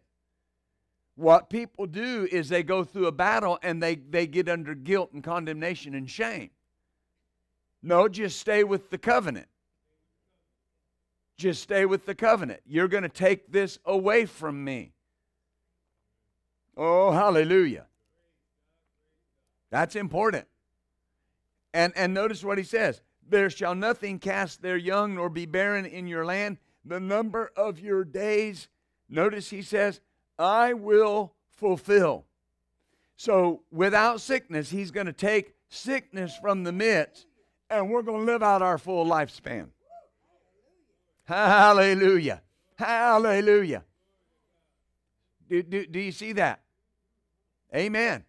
What 1.15 1.49
people 1.49 1.87
do 1.87 2.27
is 2.31 2.49
they 2.49 2.61
go 2.61 2.83
through 2.83 3.07
a 3.07 3.11
battle 3.11 3.57
and 3.63 3.81
they, 3.81 3.95
they 3.95 4.27
get 4.27 4.47
under 4.47 4.75
guilt 4.75 5.11
and 5.13 5.23
condemnation 5.23 5.95
and 5.95 6.07
shame. 6.07 6.51
No, 7.87 8.09
just 8.09 8.37
stay 8.41 8.65
with 8.65 8.89
the 8.89 8.97
covenant. 8.97 9.47
Just 11.37 11.63
stay 11.63 11.85
with 11.85 12.05
the 12.05 12.13
covenant. 12.13 12.59
You're 12.65 12.89
going 12.89 13.03
to 13.03 13.09
take 13.09 13.49
this 13.49 13.79
away 13.85 14.25
from 14.25 14.61
me. 14.61 14.91
Oh, 16.75 17.11
hallelujah. 17.11 17.85
That's 19.69 19.95
important. 19.95 20.47
And, 21.73 21.93
and 21.95 22.13
notice 22.13 22.43
what 22.43 22.57
he 22.57 22.65
says 22.65 23.01
There 23.25 23.49
shall 23.49 23.73
nothing 23.73 24.19
cast 24.19 24.61
their 24.61 24.75
young 24.75 25.15
nor 25.15 25.29
be 25.29 25.45
barren 25.45 25.85
in 25.85 26.07
your 26.07 26.25
land. 26.25 26.57
The 26.83 26.99
number 26.99 27.53
of 27.55 27.79
your 27.79 28.03
days, 28.03 28.67
notice 29.07 29.49
he 29.49 29.61
says, 29.61 30.01
I 30.37 30.73
will 30.73 31.35
fulfill. 31.51 32.25
So 33.15 33.61
without 33.71 34.19
sickness, 34.19 34.71
he's 34.71 34.91
going 34.91 35.07
to 35.07 35.13
take 35.13 35.55
sickness 35.69 36.35
from 36.35 36.65
the 36.65 36.73
midst, 36.73 37.27
and 37.69 37.89
we're 37.89 38.01
going 38.01 38.25
to 38.25 38.31
live 38.31 38.43
out 38.43 38.61
our 38.61 38.77
full 38.77 39.05
lifespan. 39.05 39.67
Hallelujah. 41.25 42.41
Hallelujah. 42.77 43.83
Do, 45.49 45.63
do, 45.63 45.85
do 45.85 45.99
you 45.99 46.11
see 46.11 46.33
that? 46.33 46.61
Amen. 47.75 48.23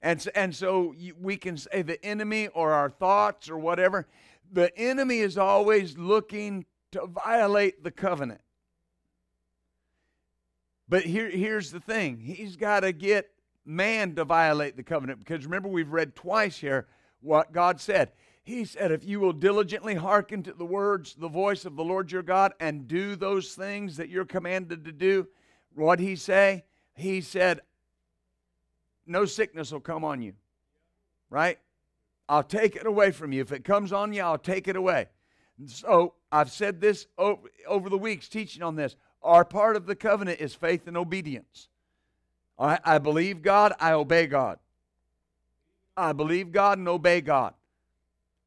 And 0.00 0.20
so, 0.20 0.30
and 0.34 0.54
so 0.54 0.94
we 1.20 1.36
can 1.36 1.56
say 1.56 1.82
the 1.82 2.04
enemy 2.04 2.48
or 2.48 2.72
our 2.72 2.90
thoughts 2.90 3.48
or 3.48 3.56
whatever, 3.56 4.06
the 4.50 4.76
enemy 4.76 5.18
is 5.18 5.38
always 5.38 5.96
looking 5.96 6.66
to 6.92 7.06
violate 7.06 7.82
the 7.82 7.90
covenant. 7.90 8.40
But 10.88 11.04
here, 11.04 11.30
here's 11.30 11.70
the 11.70 11.80
thing 11.80 12.18
he's 12.18 12.56
got 12.56 12.80
to 12.80 12.92
get 12.92 13.30
man 13.64 14.14
to 14.16 14.24
violate 14.24 14.76
the 14.76 14.82
covenant 14.82 15.20
because 15.20 15.44
remember, 15.44 15.68
we've 15.68 15.92
read 15.92 16.14
twice 16.14 16.58
here 16.58 16.86
what 17.22 17.52
God 17.52 17.80
said. 17.80 18.12
He 18.44 18.64
said, 18.64 18.92
If 18.92 19.04
you 19.04 19.20
will 19.20 19.32
diligently 19.32 19.94
hearken 19.94 20.42
to 20.42 20.52
the 20.52 20.66
words, 20.66 21.14
the 21.14 21.28
voice 21.28 21.64
of 21.64 21.76
the 21.76 21.84
Lord 21.84 22.12
your 22.12 22.22
God, 22.22 22.52
and 22.60 22.86
do 22.86 23.16
those 23.16 23.54
things 23.54 23.96
that 23.96 24.10
you're 24.10 24.24
commanded 24.24 24.84
to 24.84 24.92
do, 24.92 25.28
what 25.74 26.00
he 26.00 26.16
say? 26.16 26.64
He 26.94 27.20
said, 27.20 27.62
no 29.06 29.24
sickness 29.24 29.72
will 29.72 29.80
come 29.80 30.04
on 30.04 30.22
you. 30.22 30.34
Right? 31.30 31.58
I'll 32.28 32.42
take 32.42 32.76
it 32.76 32.86
away 32.86 33.10
from 33.10 33.32
you. 33.32 33.40
If 33.40 33.52
it 33.52 33.64
comes 33.64 33.92
on 33.92 34.12
you, 34.12 34.22
I'll 34.22 34.38
take 34.38 34.68
it 34.68 34.76
away. 34.76 35.08
So 35.66 36.14
I've 36.30 36.50
said 36.50 36.80
this 36.80 37.06
over, 37.18 37.88
the 37.88 37.98
weeks 37.98 38.28
teaching 38.28 38.62
on 38.62 38.76
this. 38.76 38.96
Our 39.22 39.44
part 39.44 39.76
of 39.76 39.86
the 39.86 39.94
covenant 39.94 40.40
is 40.40 40.54
faith 40.54 40.86
and 40.86 40.96
obedience. 40.96 41.68
I 42.58 42.98
believe 42.98 43.42
God, 43.42 43.72
I 43.80 43.92
obey 43.92 44.26
God. 44.26 44.58
I 45.96 46.12
believe 46.12 46.52
God 46.52 46.78
and 46.78 46.88
obey 46.88 47.20
God. 47.20 47.54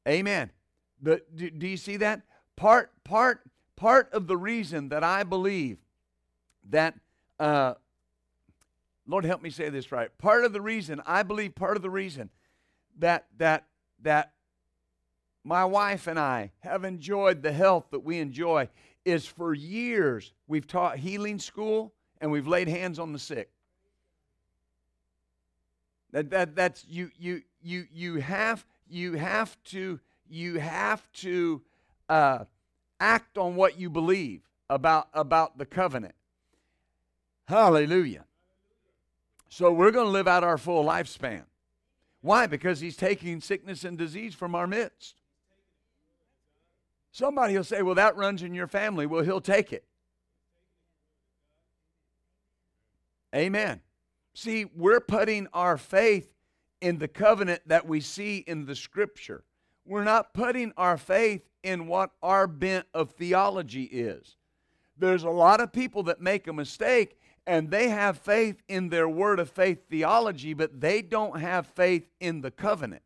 Amen. 0.08 0.52
The, 1.02 1.22
do, 1.34 1.50
do 1.50 1.68
you 1.68 1.78
see 1.78 1.98
that? 1.98 2.22
Part, 2.56 2.92
part, 3.04 3.42
part 3.76 4.12
of 4.14 4.28
the 4.28 4.38
reason 4.38 4.90
that 4.90 5.04
I 5.04 5.24
believe 5.24 5.78
that 6.70 6.96
uh, 7.40 7.76
Lord 9.08 9.26
help 9.26 9.42
me 9.42 9.50
say 9.50 9.70
this 9.70 9.92
right. 9.92 10.16
Part 10.18 10.46
of 10.46 10.54
the 10.54 10.62
reason, 10.62 11.02
I 11.06 11.24
believe 11.24 11.56
part 11.56 11.76
of 11.76 11.84
the 11.84 11.90
reason 11.90 12.30
that 12.98 13.26
that 13.38 13.66
that 14.02 14.34
my 15.44 15.66
wife 15.66 16.08
and 16.08 16.20
I 16.20 16.52
have 16.60 16.84
enjoyed 16.84 17.44
the 17.44 17.52
health 17.52 17.86
that 17.92 18.04
we 18.04 18.20
enjoy 18.20 18.70
is 19.04 19.26
for 19.26 19.54
years 19.54 20.34
we've 20.48 20.66
taught 20.66 20.98
healing 20.98 21.38
school 21.38 21.94
and 22.20 22.32
we've 22.32 22.48
laid 22.48 22.68
hands 22.68 22.98
on 22.98 23.14
the 23.14 23.20
sick. 23.20 23.52
That, 26.16 26.30
that 26.30 26.56
that's 26.56 26.86
you 26.88 27.12
you 27.20 27.42
you 27.62 27.88
you 27.94 28.16
have 28.22 28.66
you 28.88 29.16
have 29.16 29.62
to 29.66 30.00
you 30.30 30.60
have 30.60 31.12
to 31.16 31.62
uh, 32.08 32.46
act 33.02 33.38
on 33.38 33.58
what 33.58 33.78
you 33.78 33.90
believe 33.90 34.40
about 34.70 35.10
about 35.14 35.58
the 35.58 35.66
covenant. 35.66 36.16
Hallelujah. 37.50 38.24
So 39.50 39.74
we're 39.74 39.92
going 39.92 40.06
to 40.06 40.12
live 40.12 40.26
out 40.26 40.46
our 40.46 40.58
full 40.58 40.86
lifespan. 40.86 41.44
Why? 42.22 42.48
Because 42.48 42.80
he's 42.80 42.96
taking 42.96 43.42
sickness 43.42 43.84
and 43.84 43.98
disease 43.98 44.34
from 44.34 44.56
our 44.56 44.68
midst. 44.68 45.16
Somebody 47.12 47.58
will 47.58 47.66
say, 47.66 47.82
well, 47.82 47.96
that 47.96 48.16
runs 48.16 48.42
in 48.42 48.54
your 48.54 48.68
family. 48.68 49.06
Well, 49.06 49.26
he'll 49.26 49.42
take 49.42 49.74
it. 49.74 49.84
Amen. 53.36 53.82
See, 54.36 54.66
we're 54.76 55.00
putting 55.00 55.48
our 55.54 55.78
faith 55.78 56.30
in 56.82 57.00
the 57.00 57.08
covenant 57.08 57.62
that 57.68 57.88
we 57.88 58.02
see 58.02 58.40
in 58.40 58.66
the 58.66 58.76
scripture. 58.76 59.46
We're 59.86 60.04
not 60.04 60.34
putting 60.34 60.74
our 60.76 60.98
faith 60.98 61.42
in 61.64 61.88
what 61.88 62.12
our 62.22 62.46
bent 62.46 62.86
of 62.94 63.12
theology 63.12 63.84
is. 63.84 64.36
There's 64.98 65.24
a 65.24 65.30
lot 65.30 65.62
of 65.62 65.72
people 65.72 66.04
that 66.04 66.20
make 66.20 66.48
a 66.48 66.54
mistake 66.54 67.18
and 67.48 67.72
they 67.72 67.88
have 67.90 68.18
faith 68.18 68.62
in 68.68 68.90
their 68.90 69.08
word 69.08 69.40
of 69.40 69.50
faith 69.50 69.88
theology, 69.90 70.54
but 70.54 70.82
they 70.82 71.02
don't 71.02 71.40
have 71.40 71.68
faith 71.68 72.06
in 72.20 72.42
the 72.42 72.52
covenant. 72.52 73.04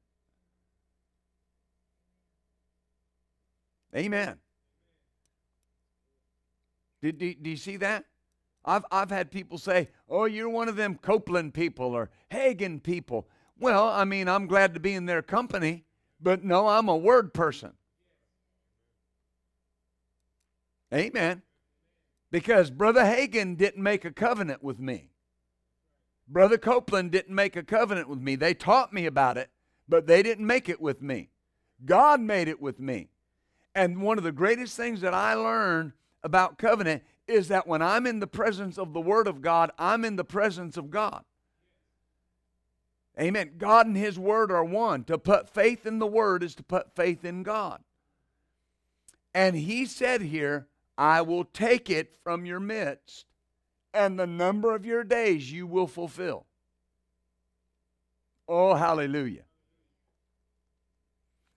Amen. 3.95 4.37
Do, 7.03 7.11
do, 7.11 7.35
you 7.43 7.57
see 7.57 7.77
that? 7.77 8.05
I've, 8.69 8.85
I've 8.91 9.09
had 9.09 9.31
people 9.31 9.57
say, 9.57 9.89
oh, 10.07 10.25
you're 10.25 10.49
one 10.49 10.69
of 10.69 10.75
them 10.75 10.99
Copeland 11.01 11.55
people 11.55 11.87
or 11.87 12.11
Hagin 12.31 12.81
people. 12.83 13.27
Well, 13.57 13.87
I 13.87 14.05
mean, 14.05 14.27
I'm 14.27 14.45
glad 14.45 14.75
to 14.75 14.79
be 14.79 14.93
in 14.93 15.07
their 15.07 15.23
company, 15.23 15.85
but 16.21 16.43
no, 16.43 16.67
I'm 16.67 16.87
a 16.87 16.95
word 16.95 17.33
person. 17.33 17.73
Amen. 20.93 21.41
Because 22.29 22.69
Brother 22.69 23.01
Hagin 23.01 23.57
didn't 23.57 23.81
make 23.81 24.05
a 24.05 24.11
covenant 24.11 24.63
with 24.63 24.79
me. 24.79 25.09
Brother 26.27 26.59
Copeland 26.59 27.11
didn't 27.11 27.33
make 27.33 27.55
a 27.55 27.63
covenant 27.63 28.07
with 28.07 28.19
me. 28.19 28.35
They 28.35 28.53
taught 28.53 28.93
me 28.93 29.07
about 29.07 29.37
it, 29.37 29.49
but 29.87 30.05
they 30.05 30.21
didn't 30.21 30.45
make 30.45 30.69
it 30.69 30.79
with 30.79 31.01
me. 31.01 31.29
God 31.85 32.21
made 32.21 32.47
it 32.47 32.61
with 32.61 32.79
me. 32.79 33.09
And 33.73 34.03
one 34.03 34.19
of 34.19 34.23
the 34.23 34.31
greatest 34.31 34.77
things 34.77 35.01
that 35.01 35.15
I 35.15 35.33
learned 35.33 35.93
about 36.23 36.59
covenant 36.59 37.03
is 37.29 37.49
that 37.49 37.67
when 37.67 37.81
I'm 37.81 38.05
in 38.07 38.19
the 38.19 38.27
presence 38.27 38.77
of 38.77 38.93
the 38.93 39.01
Word 39.01 39.27
of 39.27 39.41
God, 39.41 39.71
I'm 39.77 40.03
in 40.03 40.15
the 40.15 40.23
presence 40.23 40.77
of 40.77 40.89
God. 40.89 41.23
Amen. 43.19 43.51
God 43.57 43.85
and 43.87 43.97
His 43.97 44.17
Word 44.17 44.51
are 44.51 44.63
one. 44.63 45.03
To 45.05 45.17
put 45.17 45.49
faith 45.49 45.85
in 45.85 45.99
the 45.99 46.07
Word 46.07 46.43
is 46.43 46.55
to 46.55 46.63
put 46.63 46.95
faith 46.95 47.25
in 47.25 47.43
God. 47.43 47.81
And 49.33 49.55
He 49.55 49.85
said 49.85 50.21
here, 50.21 50.67
I 50.97 51.21
will 51.21 51.45
take 51.45 51.89
it 51.89 52.15
from 52.23 52.45
your 52.45 52.59
midst, 52.59 53.25
and 53.93 54.19
the 54.19 54.27
number 54.27 54.75
of 54.75 54.85
your 54.85 55.03
days 55.03 55.51
you 55.51 55.67
will 55.67 55.87
fulfill. 55.87 56.45
Oh, 58.47 58.75
hallelujah. 58.75 59.43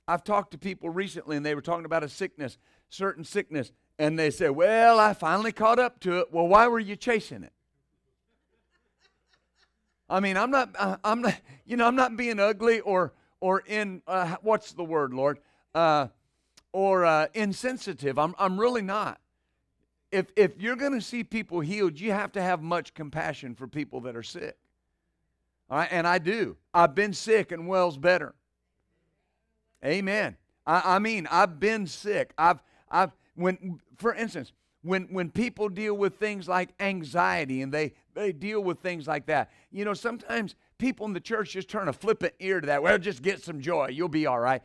I've 0.07 0.25
talked 0.25 0.51
to 0.53 0.59
people 0.59 0.91
recently, 0.91 1.37
and 1.37 1.47
they 1.47 1.55
were 1.55 1.63
talking 1.63 1.85
about 1.85 2.05
a 2.05 2.09
sickness, 2.09 2.59
certain 2.89 3.25
sickness, 3.25 3.73
and 3.99 4.19
they 4.19 4.31
say, 4.31 4.51
Well, 4.51 4.99
I 4.99 5.15
finally 5.15 5.53
caught 5.53 5.79
up 5.79 6.01
to 6.01 6.19
it. 6.21 6.33
Well, 6.33 6.47
why 6.47 6.69
were 6.69 6.81
you 6.81 6.97
chasing 6.97 7.43
it? 7.43 7.53
I 10.09 10.21
mean, 10.21 10.37
I'm 10.37 10.51
not, 10.51 10.71
I'm 11.05 11.23
not, 11.23 11.35
you 11.65 11.77
know, 11.77 11.87
I'm 11.87 11.97
not 11.97 12.17
being 12.17 12.39
ugly 12.39 12.81
or, 12.81 13.15
or 13.41 13.61
in, 13.67 14.03
uh, 14.07 14.37
what's 14.43 14.73
the 14.73 14.85
word, 14.85 15.15
Lord? 15.15 15.39
Uh, 15.75 16.09
or 16.73 17.05
uh, 17.05 17.27
insensitive. 17.35 18.19
I'm, 18.19 18.35
I'm 18.39 18.61
really 18.61 18.83
not 18.83 19.21
if, 20.13 20.27
if 20.37 20.61
you're 20.61 20.77
going 20.77 20.93
to 20.93 21.01
see 21.01 21.25
people 21.25 21.61
healed, 21.61 21.99
you 21.99 22.13
have 22.13 22.33
to 22.33 22.43
have 22.43 22.63
much 22.63 22.93
compassion 22.95 23.55
for 23.55 23.67
people 23.67 24.03
that 24.03 24.15
are 24.15 24.23
sick. 24.23 24.57
All 25.71 25.79
right, 25.79 25.89
and 25.91 26.07
I 26.07 26.19
do. 26.19 26.59
I've 26.75 26.95
been 26.95 27.15
sick 27.15 27.51
and 27.51 27.67
well's 27.67 27.97
better. 27.97 28.35
Amen. 29.85 30.37
I, 30.67 30.97
I 30.97 30.99
mean, 30.99 31.27
I've 31.31 31.59
been 31.59 31.87
sick. 31.87 32.35
I've, 32.37 32.63
I've, 32.91 33.13
when, 33.35 33.81
for 33.97 34.15
instance, 34.15 34.53
when, 34.83 35.05
when 35.11 35.31
people 35.31 35.69
deal 35.69 35.95
with 35.95 36.17
things 36.17 36.49
like 36.49 36.71
anxiety 36.81 37.63
and 37.63 37.73
they, 37.73 37.93
they 38.15 38.33
deal 38.33 38.61
with 38.61 38.81
things 38.81 39.07
like 39.07 39.27
that, 39.27 39.51
you 39.71 39.85
know, 39.85 39.95
sometimes 39.95 40.57
people 40.79 41.07
in 41.07 41.13
the 41.13 41.21
church 41.21 41.53
just 41.53 41.69
turn 41.69 41.89
a 41.89 41.93
flippant 41.93 42.35
ear 42.41 42.61
to 42.61 42.67
that. 42.67 42.83
Well, 42.83 42.99
just 42.99 43.23
get 43.23 43.43
some 43.43 43.61
joy. 43.61 43.89
You'll 43.89 44.09
be 44.09 44.27
all 44.27 44.41
right. 44.41 44.63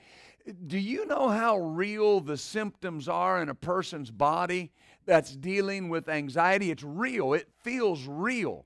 Do 0.65 0.80
you 0.80 1.06
know 1.06 1.30
how 1.30 1.58
real 1.58 2.19
the 2.19 2.38
symptoms 2.38 3.08
are 3.08 3.41
in 3.41 3.49
a 3.49 3.56
person's 3.56 4.10
body? 4.10 4.71
that's 5.08 5.36
dealing 5.36 5.89
with 5.89 6.08
anxiety. 6.10 6.69
It's 6.69 6.84
real, 6.84 7.34
it 7.34 7.47
feels 7.63 8.06
real. 8.06 8.65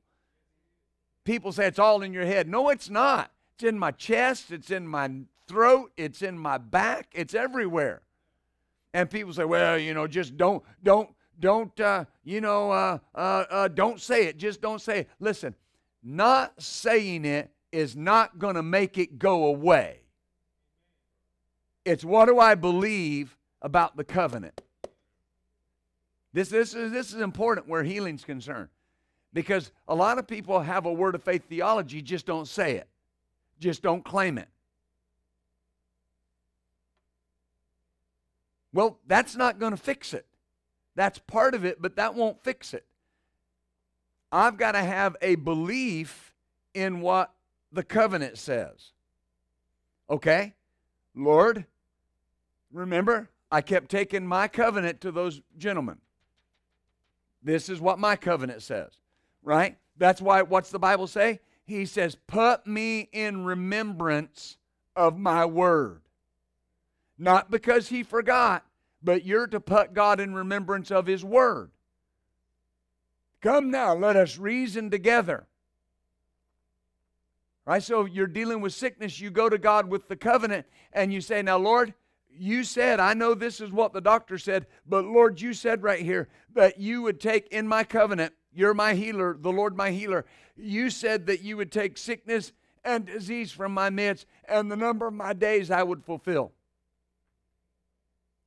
people 1.24 1.52
say 1.54 1.68
it's 1.68 1.80
all 1.80 2.02
in 2.02 2.12
your 2.12 2.26
head. 2.26 2.50
No, 2.50 2.70
it's 2.70 2.90
not. 2.90 3.32
It's 3.54 3.64
in 3.64 3.78
my 3.80 3.92
chest, 3.92 4.52
it's 4.52 4.72
in 4.72 4.88
my 4.88 5.12
throat, 5.48 5.92
it's 5.96 6.24
in 6.24 6.38
my 6.38 6.58
back, 6.58 7.10
it's 7.14 7.36
everywhere. 7.36 8.02
And 8.94 9.10
people 9.10 9.34
say, 9.34 9.46
well, 9.46 9.78
you 9.78 9.94
know, 9.94 10.08
just 10.08 10.38
don't, 10.38 10.64
don't, 10.84 11.10
don't, 11.40 11.80
uh, 11.80 12.06
you 12.24 12.42
know, 12.42 12.72
uh, 12.72 12.98
uh, 13.16 13.46
uh 13.50 13.68
don't 13.68 14.02
say 14.02 14.26
it. 14.26 14.38
Just 14.38 14.62
don't 14.62 14.82
say 14.82 15.02
it. 15.02 15.10
Listen, 15.20 15.56
not 16.04 16.62
saying 16.62 17.26
it 17.26 17.52
is 17.72 17.96
not 17.96 18.38
going 18.38 18.56
to 18.56 18.64
make 18.64 18.98
it 18.98 19.18
go 19.18 19.46
away. 19.46 20.02
It's 21.86 22.04
what 22.04 22.26
do 22.26 22.38
I 22.38 22.56
believe 22.56 23.38
about 23.62 23.96
the 23.96 24.04
covenant? 24.04 24.62
This, 26.34 26.50
this, 26.50 26.74
is, 26.74 26.92
this 26.92 27.14
is 27.14 27.22
important 27.22 27.68
where 27.68 27.84
healing's 27.84 28.24
concerned 28.24 28.70
because 29.34 29.72
a 29.88 29.96
lot 29.96 30.18
of 30.18 30.28
people 30.28 30.60
have 30.60 30.86
a 30.86 30.94
word 30.94 31.16
of 31.16 31.24
faith 31.24 31.44
theology, 31.50 32.02
just 32.02 32.26
don't 32.26 32.48
say 32.48 32.76
it, 32.76 32.88
just 33.60 33.82
don't 33.82 34.04
claim 34.04 34.38
it. 34.38 34.48
Well, 38.74 39.00
that's 39.08 39.36
not 39.36 39.60
going 39.60 39.72
to 39.72 39.78
fix 39.78 40.14
it. 40.14 40.26
That's 40.96 41.20
part 41.20 41.56
of 41.56 41.66
it, 41.66 41.82
but 41.82 41.96
that 41.96 42.16
won't 42.16 42.44
fix 42.44 42.74
it. 42.74 42.86
I've 44.32 44.58
got 44.58 44.74
to 44.74 44.84
have 44.84 45.16
a 45.22 45.36
belief 45.36 46.34
in 46.74 47.02
what 47.02 47.34
the 47.72 47.84
covenant 47.84 48.38
says. 48.38 48.92
Okay? 50.10 50.54
Lord, 51.16 51.66
remember, 52.72 53.30
I 53.52 53.62
kept 53.62 53.90
taking 53.90 54.26
my 54.26 54.48
covenant 54.48 55.02
to 55.02 55.12
those 55.12 55.42
gentlemen. 55.58 55.98
This 57.44 57.70
is 57.70 57.82
what 57.82 58.00
my 58.00 58.16
covenant 58.16 58.62
says, 58.62 58.92
right? 59.44 59.78
That's 59.98 60.22
why, 60.22 60.42
what's 60.44 60.70
the 60.70 60.80
Bible 60.80 61.08
say? 61.08 61.40
He 61.66 61.86
says, 61.86 62.16
Put 62.28 62.68
me 62.68 63.10
in 63.12 63.44
remembrance 63.44 64.58
of 64.96 65.18
my 65.18 65.46
word. 65.46 66.02
Not 67.22 67.52
because 67.52 67.90
he 67.90 68.02
forgot, 68.02 68.66
but 69.04 69.24
you're 69.24 69.46
to 69.46 69.60
put 69.60 69.94
God 69.94 70.20
in 70.20 70.34
remembrance 70.34 70.90
of 70.90 71.06
his 71.06 71.24
word. 71.24 71.70
Come 73.42 73.70
now, 73.70 73.94
let 73.94 74.16
us 74.16 74.40
reason 74.40 74.90
together. 74.90 75.46
Right? 77.64 77.84
So 77.84 78.06
you're 78.06 78.26
dealing 78.26 78.60
with 78.60 78.74
sickness, 78.74 79.20
you 79.20 79.30
go 79.30 79.50
to 79.50 79.60
God 79.60 79.88
with 79.88 80.08
the 80.08 80.16
covenant 80.16 80.66
and 80.92 81.14
you 81.14 81.22
say, 81.22 81.44
Now, 81.44 81.58
Lord, 81.58 81.94
you 82.32 82.64
said, 82.64 83.00
I 83.00 83.14
know 83.14 83.36
this 83.36 83.62
is 83.62 83.72
what 83.72 83.94
the 83.94 84.02
doctor 84.02 84.40
said, 84.40 84.66
but 84.88 85.06
Lord, 85.06 85.40
you 85.40 85.54
said 85.54 85.84
right 85.84 86.02
here 86.02 86.28
that 86.56 86.80
you 86.80 87.04
would 87.04 87.20
take 87.20 87.50
in 87.50 87.68
my 87.68 87.84
covenant, 87.84 88.34
you're 88.52 88.74
my 88.74 88.96
healer, 88.96 89.38
the 89.40 89.52
Lord 89.52 89.78
my 89.78 89.92
healer. 89.92 90.26
You 90.58 90.90
said 90.90 91.28
that 91.28 91.44
you 91.44 91.56
would 91.58 91.72
take 91.72 92.00
sickness 92.00 92.52
and 92.84 93.06
disease 93.06 93.52
from 93.52 93.76
my 93.76 93.92
midst, 93.92 94.26
and 94.46 94.72
the 94.72 94.76
number 94.76 95.06
of 95.06 95.14
my 95.14 95.34
days 95.34 95.70
I 95.70 95.84
would 95.84 96.04
fulfill. 96.04 96.52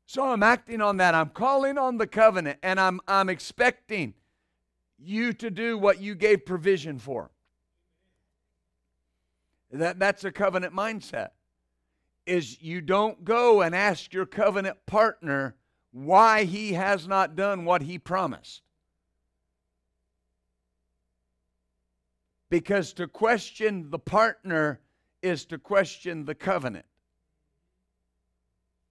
So 0.07 0.25
I'm 0.31 0.43
acting 0.43 0.81
on 0.81 0.99
that. 0.99 1.15
I'm 1.15 1.31
calling 1.31 1.79
on 1.79 1.99
the 1.99 2.07
covenant, 2.07 2.59
and 2.63 2.79
I'm, 2.79 3.01
I'm 3.09 3.29
expecting 3.29 4.15
you 4.99 5.33
to 5.35 5.51
do 5.51 5.79
what 5.79 6.01
you 6.01 6.15
gave 6.15 6.45
provision 6.45 6.99
for. 6.99 7.31
That, 9.71 9.99
that's 9.99 10.25
a 10.25 10.31
covenant 10.31 10.75
mindset 10.75 11.31
is 12.27 12.63
you 12.63 12.81
don't 12.81 13.25
go 13.25 13.61
and 13.61 13.75
ask 13.75 14.13
your 14.13 14.27
covenant 14.27 14.87
partner 14.87 15.57
why 15.93 16.45
he 16.45 16.73
has 16.73 17.07
not 17.07 17.37
done 17.37 17.65
what 17.65 17.83
he 17.83 17.99
promised. 17.99 18.63
Because 22.51 22.93
to 22.95 23.09
question 23.09 23.91
the 23.91 23.99
partner 23.99 24.81
is 25.23 25.45
to 25.47 25.59
question 25.59 26.25
the 26.25 26.35
covenant. 26.35 26.87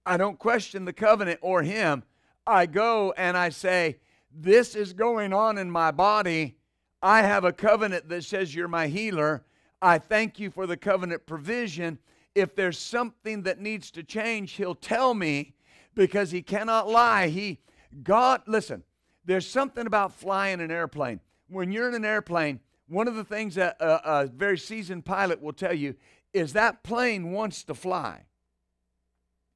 I 0.06 0.16
don't 0.16 0.38
question 0.38 0.84
the 0.84 0.92
covenant 0.92 1.40
or 1.42 1.62
him. 1.62 2.02
I 2.46 2.66
go 2.66 3.12
and 3.16 3.36
I 3.36 3.48
say, 3.48 3.98
This 4.32 4.74
is 4.74 4.92
going 4.92 5.32
on 5.32 5.58
in 5.58 5.70
my 5.70 5.90
body. 5.90 6.56
I 7.02 7.22
have 7.22 7.44
a 7.44 7.52
covenant 7.52 8.08
that 8.08 8.24
says 8.24 8.54
you're 8.54 8.68
my 8.68 8.86
healer. 8.86 9.44
I 9.82 9.98
thank 9.98 10.38
you 10.38 10.50
for 10.50 10.66
the 10.66 10.76
covenant 10.76 11.26
provision 11.26 11.98
if 12.34 12.54
there's 12.54 12.78
something 12.78 13.42
that 13.42 13.60
needs 13.60 13.90
to 13.92 14.02
change, 14.02 14.52
he'll 14.52 14.74
tell 14.74 15.14
me 15.14 15.54
because 15.94 16.30
he 16.30 16.42
cannot 16.42 16.88
lie. 16.88 17.28
He 17.28 17.60
God, 18.02 18.42
listen, 18.46 18.82
there's 19.24 19.48
something 19.48 19.86
about 19.86 20.12
flying 20.12 20.60
an 20.60 20.70
airplane. 20.70 21.20
When 21.48 21.70
you're 21.70 21.88
in 21.88 21.94
an 21.94 22.04
airplane, 22.04 22.60
one 22.88 23.06
of 23.06 23.14
the 23.14 23.24
things 23.24 23.54
that 23.54 23.76
a, 23.80 24.22
a 24.22 24.26
very 24.26 24.58
seasoned 24.58 25.04
pilot 25.04 25.40
will 25.40 25.52
tell 25.52 25.72
you 25.72 25.94
is 26.32 26.52
that 26.54 26.82
plane 26.82 27.30
wants 27.30 27.62
to 27.64 27.74
fly. 27.74 28.24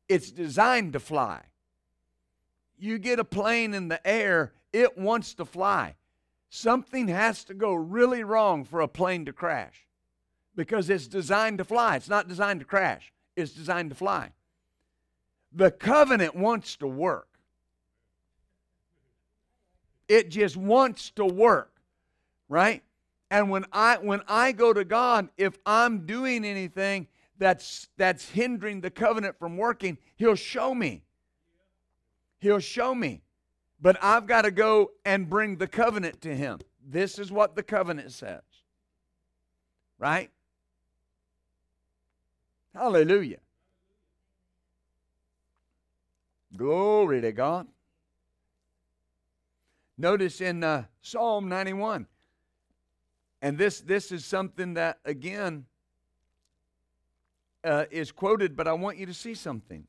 It's 0.09 0.31
designed 0.31 0.95
to 0.95 1.01
fly. 1.01 1.43
You 2.79 2.99
get 2.99 3.19
a 3.19 3.25
plane 3.25 3.75
in 3.75 3.89
the 3.89 4.05
air, 4.07 4.53
it 4.73 4.97
wants 4.97 5.35
to 5.35 5.45
fly. 5.45 5.97
Something 6.51 7.09
has 7.09 7.45
to 7.45 7.55
go 7.55 7.75
really 7.75 8.25
wrong 8.25 8.65
for 8.65 8.81
a 8.81 8.89
plane 8.89 9.27
to 9.27 9.33
crash 9.33 9.87
because 10.55 10.89
it's 10.89 11.07
designed 11.07 11.59
to 11.59 11.65
fly. 11.65 11.97
It's 11.97 12.09
not 12.09 12.29
designed 12.29 12.61
to 12.61 12.67
crash, 12.67 13.13
it's 13.37 13.53
designed 13.53 13.91
to 13.91 13.97
fly. 13.97 14.33
The 15.53 15.71
covenant 15.71 16.35
wants 16.35 16.77
to 16.77 16.87
work. 16.87 17.29
It 20.09 20.31
just 20.31 20.57
wants 20.57 21.11
to 21.13 21.25
work, 21.25 21.73
right? 22.49 22.83
And 23.31 23.51
when 23.51 23.67
I 23.73 23.99
when 23.99 24.23
I 24.27 24.53
go 24.53 24.73
to 24.73 24.85
God, 24.85 25.29
if 25.37 25.59
I'm 25.67 26.07
doing 26.07 26.45
anything 26.45 27.09
that's 27.39 27.89
that's 27.97 28.29
hindering 28.29 28.81
the 28.81 28.91
covenant 28.91 29.39
from 29.39 29.57
working, 29.57 29.99
he'll 30.17 30.35
show 30.35 30.75
me. 30.75 31.03
He'll 32.39 32.61
show 32.61 32.95
me. 32.95 33.23
But 33.81 33.97
I've 34.03 34.27
got 34.27 34.43
to 34.43 34.51
go 34.51 34.93
and 35.05 35.29
bring 35.29 35.57
the 35.57 35.69
covenant 35.69 36.21
to 36.23 36.35
him. 36.35 36.59
This 36.85 37.19
is 37.19 37.31
what 37.31 37.55
the 37.55 37.63
covenant 37.63 38.13
says. 38.13 38.43
Right? 39.99 40.31
Hallelujah. 42.75 43.39
Glory 46.57 47.21
to 47.21 47.33
God. 47.33 47.69
Notice 49.97 50.41
in 50.41 50.63
uh, 50.63 50.85
Psalm 51.03 51.49
91, 51.49 52.07
and 53.43 53.59
this, 53.59 53.81
this 53.81 54.13
is 54.13 54.25
something 54.25 54.75
that, 54.75 55.01
again, 55.05 55.67
uh, 57.69 57.85
is 57.91 58.11
quoted, 58.11 58.57
but 58.57 58.67
I 58.67 58.73
want 58.73 58.97
you 58.97 59.07
to 59.07 59.15
see 59.15 59.35
something. 59.35 59.87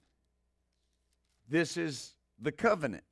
This 1.47 1.77
is 1.77 2.13
the 2.39 2.51
covenant. 2.51 3.03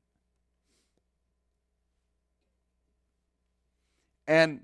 And 4.26 4.60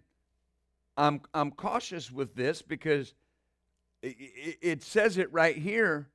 I'm, 0.96 1.22
I'm 1.32 1.50
cautious 1.50 2.12
with 2.12 2.34
this 2.34 2.60
because 2.60 3.14
it 4.02 4.82
says 4.82 5.16
it 5.16 5.32
right 5.32 5.56
here, 5.56 6.08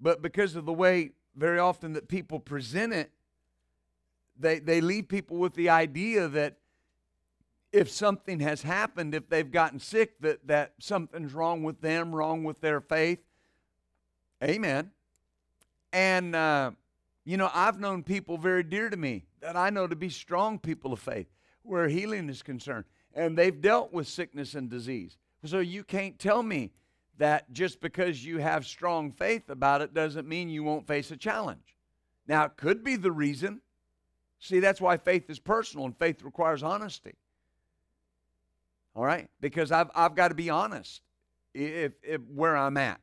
but 0.00 0.22
because 0.22 0.56
of 0.56 0.64
the 0.64 0.72
way 0.72 1.10
very 1.36 1.58
often 1.58 1.92
that 1.92 2.08
people 2.08 2.40
present 2.40 2.94
it, 2.94 3.10
they, 4.38 4.58
they 4.58 4.80
leave 4.80 5.08
people 5.08 5.36
with 5.36 5.52
the 5.54 5.68
idea 5.68 6.28
that 6.28 6.56
if 7.70 7.90
something 7.90 8.40
has 8.40 8.62
happened, 8.62 9.14
if 9.14 9.28
they've 9.28 9.50
gotten 9.50 9.78
sick, 9.78 10.18
that, 10.20 10.46
that 10.46 10.72
something's 10.78 11.34
wrong 11.34 11.62
with 11.62 11.82
them, 11.82 12.14
wrong 12.14 12.42
with 12.42 12.62
their 12.62 12.80
faith. 12.80 13.18
Amen. 14.42 14.90
And, 15.92 16.34
uh, 16.34 16.72
you 17.24 17.36
know, 17.36 17.50
I've 17.54 17.80
known 17.80 18.02
people 18.02 18.36
very 18.36 18.62
dear 18.62 18.90
to 18.90 18.96
me 18.96 19.24
that 19.40 19.56
I 19.56 19.70
know 19.70 19.86
to 19.86 19.96
be 19.96 20.08
strong 20.08 20.58
people 20.58 20.92
of 20.92 21.00
faith 21.00 21.26
where 21.62 21.88
healing 21.88 22.28
is 22.28 22.42
concerned, 22.42 22.84
and 23.14 23.36
they've 23.36 23.60
dealt 23.60 23.92
with 23.92 24.06
sickness 24.06 24.54
and 24.54 24.70
disease. 24.70 25.16
So 25.44 25.58
you 25.58 25.84
can't 25.84 26.18
tell 26.18 26.42
me 26.42 26.72
that 27.18 27.52
just 27.52 27.80
because 27.80 28.24
you 28.24 28.38
have 28.38 28.66
strong 28.66 29.10
faith 29.10 29.48
about 29.48 29.80
it 29.80 29.94
doesn't 29.94 30.28
mean 30.28 30.48
you 30.48 30.62
won't 30.62 30.86
face 30.86 31.10
a 31.10 31.16
challenge. 31.16 31.76
Now, 32.28 32.44
it 32.44 32.56
could 32.56 32.84
be 32.84 32.96
the 32.96 33.12
reason. 33.12 33.60
See, 34.38 34.60
that's 34.60 34.80
why 34.80 34.96
faith 34.96 35.30
is 35.30 35.38
personal 35.38 35.86
and 35.86 35.96
faith 35.96 36.22
requires 36.22 36.62
honesty. 36.62 37.14
All 38.94 39.04
right? 39.04 39.28
Because 39.40 39.72
I've, 39.72 39.90
I've 39.94 40.14
got 40.14 40.28
to 40.28 40.34
be 40.34 40.50
honest 40.50 41.00
if, 41.54 41.92
if 42.02 42.20
where 42.34 42.56
I'm 42.56 42.76
at. 42.76 43.00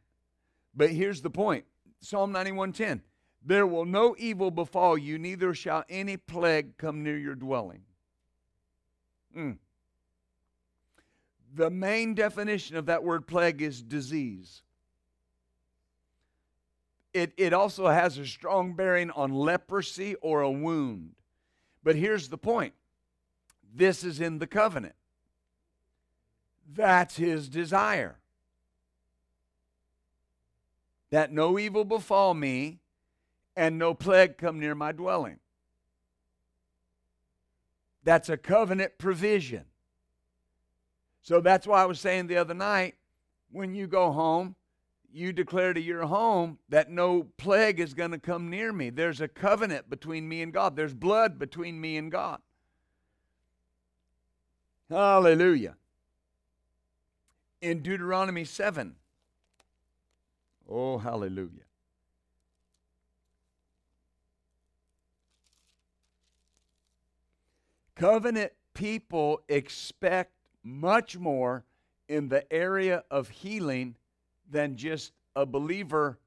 But 0.76 0.92
here's 0.92 1.22
the 1.22 1.30
point 1.30 1.66
Psalm 2.00 2.34
91:10 2.34 3.02
There 3.46 3.68
will 3.68 3.86
no 3.86 4.16
evil 4.18 4.52
befall 4.52 4.98
you, 4.98 5.18
neither 5.18 5.54
shall 5.54 5.84
any 5.90 6.18
plague 6.18 6.78
come 6.78 7.04
near 7.04 7.18
your 7.18 7.36
dwelling. 7.36 7.84
Mm. 9.36 9.58
The 11.56 11.70
main 11.70 12.16
definition 12.16 12.78
of 12.78 12.88
that 12.88 13.04
word 13.04 13.28
plague 13.28 13.62
is 13.62 13.82
disease. 13.82 14.64
It, 17.14 17.32
it 17.38 17.54
also 17.54 17.88
has 17.88 18.18
a 18.18 18.26
strong 18.26 18.74
bearing 18.74 19.12
on 19.12 19.32
leprosy 19.32 20.16
or 20.16 20.42
a 20.42 20.50
wound. 20.50 21.12
But 21.84 21.96
here's 21.96 22.30
the 22.30 22.40
point 22.40 22.74
this 23.74 24.04
is 24.04 24.20
in 24.20 24.40
the 24.40 24.48
covenant. 24.48 24.96
That's 26.72 27.18
his 27.18 27.50
desire. 27.50 28.18
That 31.14 31.32
no 31.32 31.60
evil 31.60 31.86
befall 31.86 32.34
me 32.34 32.80
and 33.56 33.78
no 33.78 33.94
plague 33.94 34.36
come 34.36 34.60
near 34.60 34.74
my 34.74 34.92
dwelling. 34.92 35.38
That's 38.04 38.30
a 38.30 38.36
covenant 38.36 38.98
provision. 38.98 39.66
So 41.22 41.40
that's 41.40 41.68
why 41.68 41.84
I 41.84 41.86
was 41.86 42.00
saying 42.00 42.26
the 42.26 42.38
other 42.38 42.56
night 42.56 42.96
when 43.52 43.76
you 43.76 43.86
go 43.86 44.12
home, 44.12 44.56
you 45.14 45.34
declare 45.34 45.72
to 45.74 45.80
your 45.80 46.08
home 46.08 46.58
that 46.70 46.90
no 46.90 47.28
plague 47.38 47.80
is 47.80 47.94
going 47.94 48.10
to 48.10 48.18
come 48.18 48.50
near 48.50 48.74
me. 48.74 48.90
There's 48.90 49.22
a 49.22 49.28
covenant 49.28 49.92
between 49.92 50.28
me 50.28 50.42
and 50.42 50.52
God, 50.52 50.76
there's 50.76 50.96
blood 50.96 51.38
between 51.38 51.80
me 51.80 51.96
and 51.98 52.12
God. 52.12 52.40
Hallelujah. 54.90 55.76
In 57.62 57.84
Deuteronomy 57.84 58.46
7. 58.46 58.96
Oh, 60.70 60.98
hallelujah. 60.98 61.62
Covenant 67.96 68.52
people 68.74 69.42
expect 69.50 70.32
much 70.64 71.18
more 71.18 71.64
in 72.08 72.30
the 72.30 72.52
area 72.52 73.04
of 73.12 73.30
healing 73.30 73.96
than 74.50 74.76
just 74.76 75.14
a 75.36 75.46
believer 75.46 76.20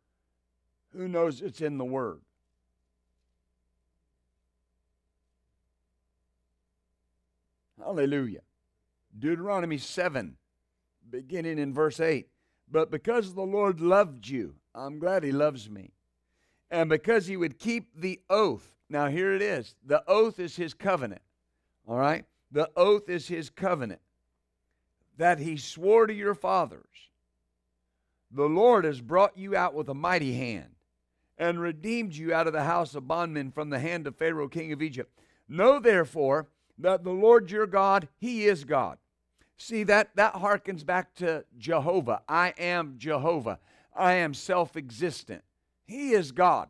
who 0.93 1.09
knows 1.09 1.43
it's 1.43 1.61
in 1.61 1.79
the 1.79 1.85
Word. 1.85 2.21
Hallelujah. 7.79 8.41
Deuteronomy 9.19 9.79
7, 9.79 10.37
beginning 11.09 11.59
in 11.59 11.73
verse 11.73 12.01
8. 12.01 12.29
But 12.71 12.91
because 12.91 13.35
the 13.35 13.43
Lord 13.43 13.81
loved 13.81 14.29
you, 14.29 14.55
I'm 14.75 14.99
glad 14.99 15.23
He 15.23 15.33
loves 15.33 15.71
me, 15.71 15.93
and 16.71 16.91
because 16.91 17.27
He 17.27 17.37
would 17.37 17.59
keep 17.59 17.99
the 17.99 18.21
oath. 18.29 18.75
Now, 18.89 19.09
here 19.09 19.33
it 19.33 19.43
is 19.43 19.75
the 19.85 20.03
oath 20.07 20.39
is 20.39 20.57
His 20.57 20.75
covenant. 20.75 21.23
All 21.89 21.97
right? 21.97 22.25
The 22.51 22.71
oath 22.77 23.09
is 23.09 23.29
His 23.29 23.51
covenant 23.51 24.01
that 25.17 25.39
He 25.39 25.57
swore 25.57 26.07
to 26.07 26.15
your 26.15 26.35
fathers. 26.35 26.83
The 28.31 28.49
Lord 28.49 28.85
has 28.85 29.01
brought 29.01 29.37
you 29.37 29.57
out 29.57 29.75
with 29.75 29.89
a 29.89 29.95
mighty 29.95 30.35
hand 30.35 30.75
and 31.39 31.61
redeemed 31.61 32.15
you 32.15 32.35
out 32.35 32.47
of 32.47 32.53
the 32.53 32.65
house 32.65 32.95
of 32.95 33.07
bondmen 33.07 33.53
from 33.53 33.71
the 33.71 33.79
hand 33.79 34.07
of 34.07 34.17
Pharaoh, 34.17 34.49
king 34.49 34.73
of 34.73 34.83
Egypt. 34.83 35.19
Know 35.49 35.79
therefore 35.79 36.49
that 36.79 37.05
the 37.05 37.11
Lord 37.11 37.51
your 37.51 37.67
God, 37.67 38.09
He 38.19 38.47
is 38.47 38.65
God. 38.65 38.99
See, 39.57 39.85
that, 39.85 40.15
that 40.17 40.35
harkens 40.35 40.85
back 40.85 41.15
to 41.17 41.45
Jehovah. 41.59 42.23
I 42.29 42.53
am 42.59 42.97
Jehovah. 42.99 43.59
I 43.95 44.15
am 44.15 44.35
self 44.35 44.77
existent. 44.77 45.43
He 45.87 46.13
is 46.13 46.33
God. 46.33 46.69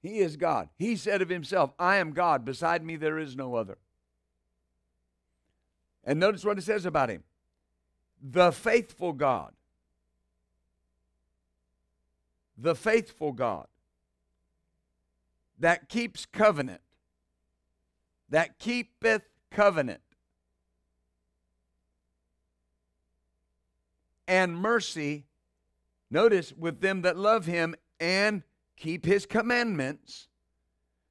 He 0.00 0.18
is 0.18 0.36
God. 0.36 0.68
He 0.76 0.96
said 0.96 1.22
of 1.22 1.28
himself, 1.28 1.72
I 1.78 1.96
am 1.96 2.12
God. 2.12 2.44
Beside 2.44 2.84
me 2.84 2.96
there 2.96 3.18
is 3.18 3.36
no 3.36 3.54
other. 3.54 3.78
And 6.04 6.20
notice 6.20 6.44
what 6.44 6.58
it 6.58 6.62
says 6.62 6.84
about 6.84 7.08
him 7.08 7.24
the 8.22 8.52
faithful 8.52 9.12
God. 9.12 9.52
The 12.56 12.74
faithful 12.74 13.32
God 13.32 13.66
that 15.58 15.88
keeps 15.88 16.26
covenant, 16.26 16.80
that 18.30 18.58
keepeth 18.58 19.22
covenant, 19.50 20.00
and 24.26 24.56
mercy, 24.56 25.26
notice, 26.10 26.52
with 26.52 26.80
them 26.80 27.02
that 27.02 27.16
love 27.16 27.46
him 27.46 27.74
and 28.00 28.42
keep 28.76 29.04
his 29.04 29.26
commandments 29.26 30.28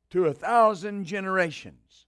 to 0.09 0.26
a 0.26 0.34
thousand 0.34 1.05
generations. 1.05 2.07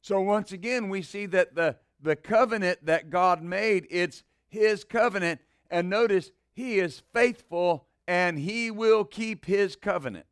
So 0.00 0.20
once 0.20 0.52
again, 0.52 0.88
we 0.88 1.00
see 1.00 1.26
that 1.26 1.54
the, 1.54 1.76
the 2.00 2.14
covenant 2.14 2.84
that 2.84 3.08
God 3.08 3.42
made, 3.42 3.86
it's 3.90 4.22
his 4.48 4.84
covenant. 4.84 5.40
And 5.70 5.88
notice, 5.88 6.30
he 6.52 6.78
is 6.78 7.02
faithful 7.12 7.86
and 8.06 8.38
he 8.38 8.70
will 8.70 9.04
keep 9.04 9.46
his 9.46 9.76
covenant. 9.76 10.26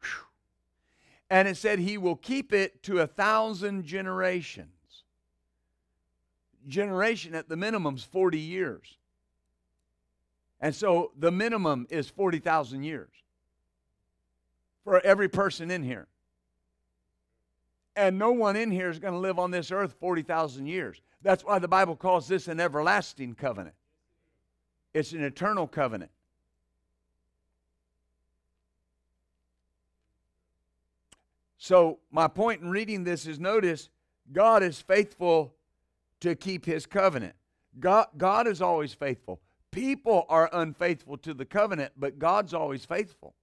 Whew. 0.00 0.26
And 1.32 1.48
it 1.48 1.56
said 1.56 1.78
he 1.78 1.96
will 1.96 2.16
keep 2.16 2.52
it 2.52 2.82
to 2.82 2.98
a 2.98 3.06
thousand 3.06 3.86
generations. 3.86 4.68
Generation 6.68 7.34
at 7.34 7.48
the 7.48 7.56
minimum 7.56 7.94
is 7.94 8.04
40 8.04 8.38
years. 8.38 8.98
And 10.60 10.74
so 10.74 11.12
the 11.18 11.30
minimum 11.30 11.86
is 11.88 12.10
40,000 12.10 12.82
years 12.82 13.08
for 14.84 15.00
every 15.00 15.30
person 15.30 15.70
in 15.70 15.82
here. 15.82 16.06
And 17.96 18.18
no 18.18 18.32
one 18.32 18.54
in 18.54 18.70
here 18.70 18.90
is 18.90 18.98
going 18.98 19.14
to 19.14 19.18
live 19.18 19.38
on 19.38 19.50
this 19.50 19.72
earth 19.72 19.94
40,000 20.00 20.66
years. 20.66 21.00
That's 21.22 21.46
why 21.46 21.58
the 21.58 21.66
Bible 21.66 21.96
calls 21.96 22.28
this 22.28 22.46
an 22.46 22.60
everlasting 22.60 23.36
covenant. 23.36 23.76
It's 24.92 25.12
an 25.12 25.24
eternal 25.24 25.66
covenant. 25.66 26.10
So, 31.62 32.00
my 32.10 32.26
point 32.26 32.60
in 32.60 32.70
reading 32.70 33.04
this 33.04 33.24
is 33.24 33.38
notice 33.38 33.88
God 34.32 34.64
is 34.64 34.80
faithful 34.80 35.54
to 36.18 36.34
keep 36.34 36.66
his 36.66 36.86
covenant. 36.86 37.36
God, 37.78 38.08
God 38.18 38.48
is 38.48 38.60
always 38.60 38.94
faithful. 38.94 39.40
People 39.70 40.26
are 40.28 40.50
unfaithful 40.52 41.18
to 41.18 41.32
the 41.32 41.44
covenant, 41.44 41.92
but 41.96 42.18
God's 42.18 42.52
always 42.52 42.84
faithful. 42.84 43.36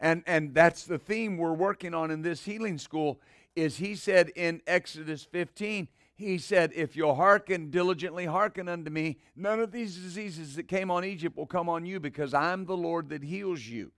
And, 0.00 0.24
and 0.26 0.52
that's 0.52 0.82
the 0.82 0.98
theme 0.98 1.36
we're 1.36 1.52
working 1.52 1.94
on 1.94 2.10
in 2.10 2.22
this 2.22 2.44
healing 2.44 2.76
school 2.76 3.20
is 3.54 3.76
he 3.76 3.94
said 3.94 4.30
in 4.30 4.60
Exodus 4.66 5.22
15, 5.22 5.86
he 6.16 6.38
said, 6.38 6.72
If 6.74 6.96
you'll 6.96 7.14
hearken, 7.14 7.70
diligently 7.70 8.26
hearken 8.26 8.68
unto 8.68 8.90
me, 8.90 9.18
none 9.36 9.60
of 9.60 9.70
these 9.70 9.94
diseases 9.94 10.56
that 10.56 10.66
came 10.66 10.90
on 10.90 11.04
Egypt 11.04 11.36
will 11.36 11.46
come 11.46 11.68
on 11.68 11.86
you 11.86 12.00
because 12.00 12.34
I'm 12.34 12.64
the 12.64 12.76
Lord 12.76 13.10
that 13.10 13.22
heals 13.22 13.60
you. 13.60 13.92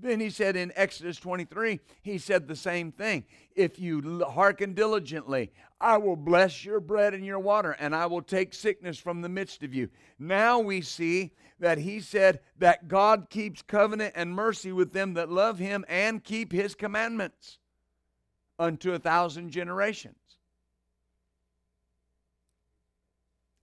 Then 0.00 0.20
he 0.20 0.30
said 0.30 0.56
in 0.56 0.72
Exodus 0.74 1.18
23, 1.18 1.80
he 2.02 2.18
said 2.18 2.48
the 2.48 2.56
same 2.56 2.90
thing. 2.90 3.24
If 3.54 3.78
you 3.78 4.24
hearken 4.24 4.74
diligently, 4.74 5.52
I 5.80 5.98
will 5.98 6.16
bless 6.16 6.64
your 6.64 6.80
bread 6.80 7.14
and 7.14 7.24
your 7.24 7.38
water, 7.38 7.76
and 7.78 7.94
I 7.94 8.06
will 8.06 8.22
take 8.22 8.54
sickness 8.54 8.98
from 8.98 9.22
the 9.22 9.28
midst 9.28 9.62
of 9.62 9.74
you. 9.74 9.88
Now 10.18 10.58
we 10.58 10.80
see 10.80 11.32
that 11.60 11.78
he 11.78 12.00
said 12.00 12.40
that 12.58 12.88
God 12.88 13.28
keeps 13.30 13.62
covenant 13.62 14.14
and 14.16 14.34
mercy 14.34 14.72
with 14.72 14.92
them 14.92 15.14
that 15.14 15.30
love 15.30 15.58
him 15.58 15.84
and 15.88 16.22
keep 16.22 16.52
his 16.52 16.74
commandments 16.74 17.58
unto 18.58 18.92
a 18.92 18.98
thousand 18.98 19.50
generations. 19.50 20.16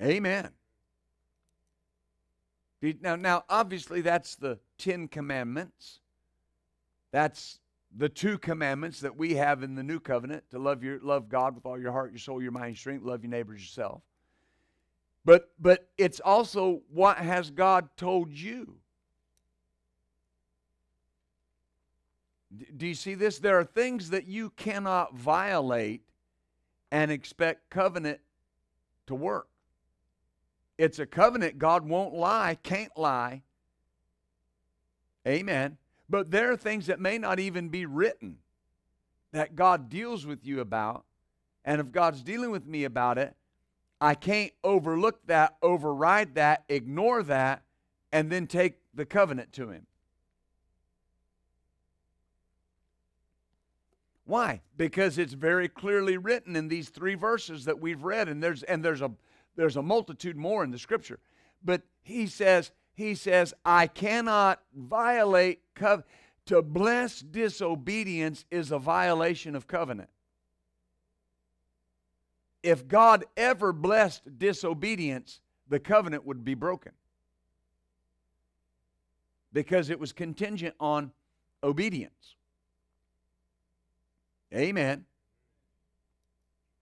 Amen. 0.01 0.49
Now, 3.01 3.15
now, 3.15 3.43
obviously, 3.49 4.01
that's 4.01 4.35
the 4.35 4.59
Ten 4.77 5.07
Commandments. 5.07 6.00
That's 7.11 7.59
the 7.95 8.09
two 8.09 8.37
commandments 8.37 9.01
that 9.01 9.15
we 9.15 9.35
have 9.35 9.63
in 9.63 9.75
the 9.75 9.83
new 9.83 9.99
covenant 9.99 10.43
to 10.51 10.59
love 10.59 10.83
your 10.83 10.99
love 11.01 11.27
God 11.29 11.55
with 11.55 11.65
all 11.65 11.79
your 11.79 11.91
heart, 11.91 12.11
your 12.11 12.19
soul, 12.19 12.41
your 12.41 12.51
mind, 12.51 12.69
your 12.69 12.75
strength, 12.77 13.03
love 13.03 13.23
your 13.23 13.31
neighbors 13.31 13.61
yourself. 13.61 14.01
But 15.25 15.51
but 15.59 15.89
it's 15.97 16.19
also 16.19 16.81
what 16.89 17.17
has 17.17 17.51
God 17.51 17.89
told 17.97 18.31
you? 18.31 18.77
Do 22.75 22.87
you 22.87 22.95
see 22.95 23.15
this? 23.15 23.39
There 23.39 23.59
are 23.59 23.63
things 23.63 24.09
that 24.09 24.27
you 24.27 24.49
cannot 24.51 25.15
violate 25.15 26.01
and 26.91 27.09
expect 27.11 27.69
covenant 27.69 28.19
to 29.07 29.15
work. 29.15 29.47
It's 30.77 30.99
a 30.99 31.05
covenant. 31.05 31.59
God 31.59 31.87
won't 31.87 32.13
lie, 32.13 32.57
can't 32.63 32.91
lie. 32.97 33.43
Amen. 35.25 35.77
But 36.11 36.29
there 36.29 36.51
are 36.51 36.57
things 36.57 36.87
that 36.87 36.99
may 36.99 37.17
not 37.17 37.39
even 37.39 37.69
be 37.69 37.85
written 37.85 38.39
that 39.31 39.55
God 39.55 39.89
deals 39.89 40.25
with 40.25 40.45
you 40.45 40.59
about. 40.59 41.05
And 41.63 41.79
if 41.79 41.93
God's 41.93 42.21
dealing 42.21 42.51
with 42.51 42.67
me 42.67 42.83
about 42.83 43.17
it, 43.17 43.33
I 44.01 44.15
can't 44.15 44.51
overlook 44.61 45.25
that, 45.27 45.55
override 45.61 46.35
that, 46.35 46.65
ignore 46.67 47.23
that, 47.23 47.63
and 48.11 48.29
then 48.29 48.45
take 48.45 48.79
the 48.93 49.05
covenant 49.05 49.53
to 49.53 49.69
Him. 49.69 49.87
Why? 54.25 54.61
Because 54.75 55.17
it's 55.17 55.33
very 55.33 55.69
clearly 55.69 56.17
written 56.17 56.57
in 56.57 56.67
these 56.67 56.89
three 56.89 57.15
verses 57.15 57.63
that 57.65 57.79
we've 57.79 58.03
read, 58.03 58.27
and 58.27 58.43
there's 58.43 58.63
and 58.63 58.83
there's 58.83 59.01
a 59.01 59.11
there's 59.55 59.77
a 59.77 59.81
multitude 59.81 60.35
more 60.35 60.63
in 60.65 60.71
the 60.71 60.79
scripture. 60.79 61.19
But 61.63 61.83
he 62.01 62.27
says, 62.27 62.71
he 62.93 63.15
says, 63.15 63.53
I 63.65 63.87
cannot 63.87 64.61
violate 64.75 65.61
To 66.47 66.61
bless 66.61 67.21
disobedience 67.21 68.45
is 68.51 68.71
a 68.71 68.79
violation 68.79 69.55
of 69.55 69.67
covenant. 69.67 70.09
If 72.63 72.87
God 72.87 73.25
ever 73.37 73.73
blessed 73.73 74.37
disobedience, 74.37 75.41
the 75.67 75.79
covenant 75.79 76.25
would 76.25 76.43
be 76.43 76.53
broken 76.53 76.91
because 79.53 79.89
it 79.89 79.99
was 79.99 80.11
contingent 80.11 80.75
on 80.79 81.11
obedience. 81.63 82.35
Amen. 84.53 85.05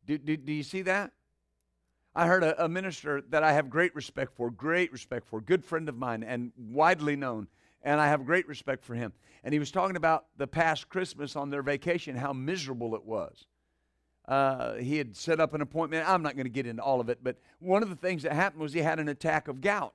Do, 0.06 0.18
do, 0.18 0.36
do 0.36 0.52
you 0.52 0.64
see 0.64 0.82
that? 0.84 1.12
I 2.20 2.28
heard 2.28 2.44
a, 2.44 2.66
a, 2.66 2.68
minister 2.68 3.22
that 3.30 3.44
I 3.44 3.54
have 3.54 3.70
great 3.70 3.96
respect 3.96 4.36
for, 4.36 4.52
great 4.52 4.92
respect 4.92 5.26
for, 5.26 5.40
good 5.40 5.64
friend 5.64 5.88
of 5.88 5.98
mine 5.98 6.22
and 6.22 6.52
widely 6.58 7.16
known, 7.16 7.48
and 7.82 8.02
I 8.02 8.10
have 8.10 8.26
great 8.26 8.46
respect 8.46 8.84
for 8.84 8.94
him. 8.94 9.14
And 9.42 9.54
he 9.54 9.60
was 9.60 9.72
talking 9.72 9.96
about 9.96 10.26
the 10.36 10.46
past 10.46 10.90
Christmas 10.90 11.38
on 11.38 11.50
their 11.50 11.62
vacation, 11.62 12.18
how 12.18 12.34
miserable 12.34 12.94
it 12.94 13.06
was. 13.06 13.46
Uh, 14.28 14.74
he 14.74 14.98
had 14.98 15.16
set 15.16 15.40
up 15.40 15.54
an 15.54 15.62
appointment. 15.62 16.10
I'm 16.10 16.22
not 16.22 16.36
going 16.36 16.44
to 16.44 16.50
get 16.50 16.68
into 16.68 16.84
all 16.84 17.00
of 17.00 17.08
it, 17.08 17.20
but 17.24 17.38
one 17.60 17.84
of 17.84 17.90
the 17.90 17.96
things 17.96 18.24
that 18.24 18.34
happened 18.34 18.62
was 18.62 18.74
he 18.74 18.82
had 18.82 19.00
an 19.00 19.08
attack 19.08 19.48
of 19.48 19.62
gout. 19.62 19.94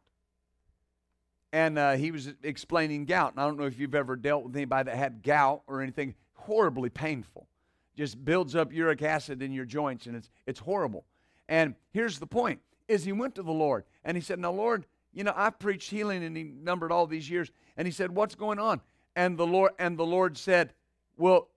And 1.53 1.79
uh, 1.79 1.93
he 1.93 2.11
was 2.11 2.33
explaining 2.43 3.05
gout. 3.05 3.33
And 3.33 3.41
I 3.41 3.47
don't 3.47 3.59
know 3.59 3.67
if 3.67 3.79
you've 3.79 3.95
ever 3.95 4.17
dealt 4.17 4.45
with 4.45 4.57
anybody 4.57 4.91
that 4.91 4.97
had 4.97 5.23
gout 5.23 5.61
or 5.67 5.83
anything 5.83 6.15
horribly 6.33 6.89
painful. 6.89 7.49
Just 7.95 8.25
builds 8.25 8.57
up 8.57 8.73
uric 8.73 9.03
acid 9.03 9.43
in 9.43 9.53
your 9.53 9.67
joints, 9.67 10.07
and 10.07 10.17
it's, 10.17 10.31
it's 10.47 10.61
horrible. 10.61 11.05
And 11.49 11.75
here's 11.93 12.19
the 12.19 12.27
point 12.27 12.61
is 12.89 13.05
he 13.05 13.13
went 13.13 13.35
to 13.37 13.43
the 13.43 13.53
Lord 13.53 13.85
and 14.05 14.17
he 14.17 14.21
said, 14.21 14.39
Now, 14.39 14.53
Lord, 14.53 14.87
you 15.13 15.25
know, 15.25 15.33
I've 15.35 15.59
preached 15.59 15.91
healing 15.91 16.25
and 16.25 16.37
he 16.37 16.45
numbered 16.45 16.93
all 16.93 17.07
these 17.07 17.29
years. 17.29 17.51
And 17.77 17.87
he 17.87 17.93
said, 17.93 18.11
What's 18.11 18.35
going 18.35 18.59
on? 18.59 18.81
And 19.17 19.39
the 19.39 19.47
Lord 19.47 19.73
and 19.79 19.99
the 19.99 20.07
Lord 20.07 20.37
said, 20.37 20.73
Well, 21.17 21.49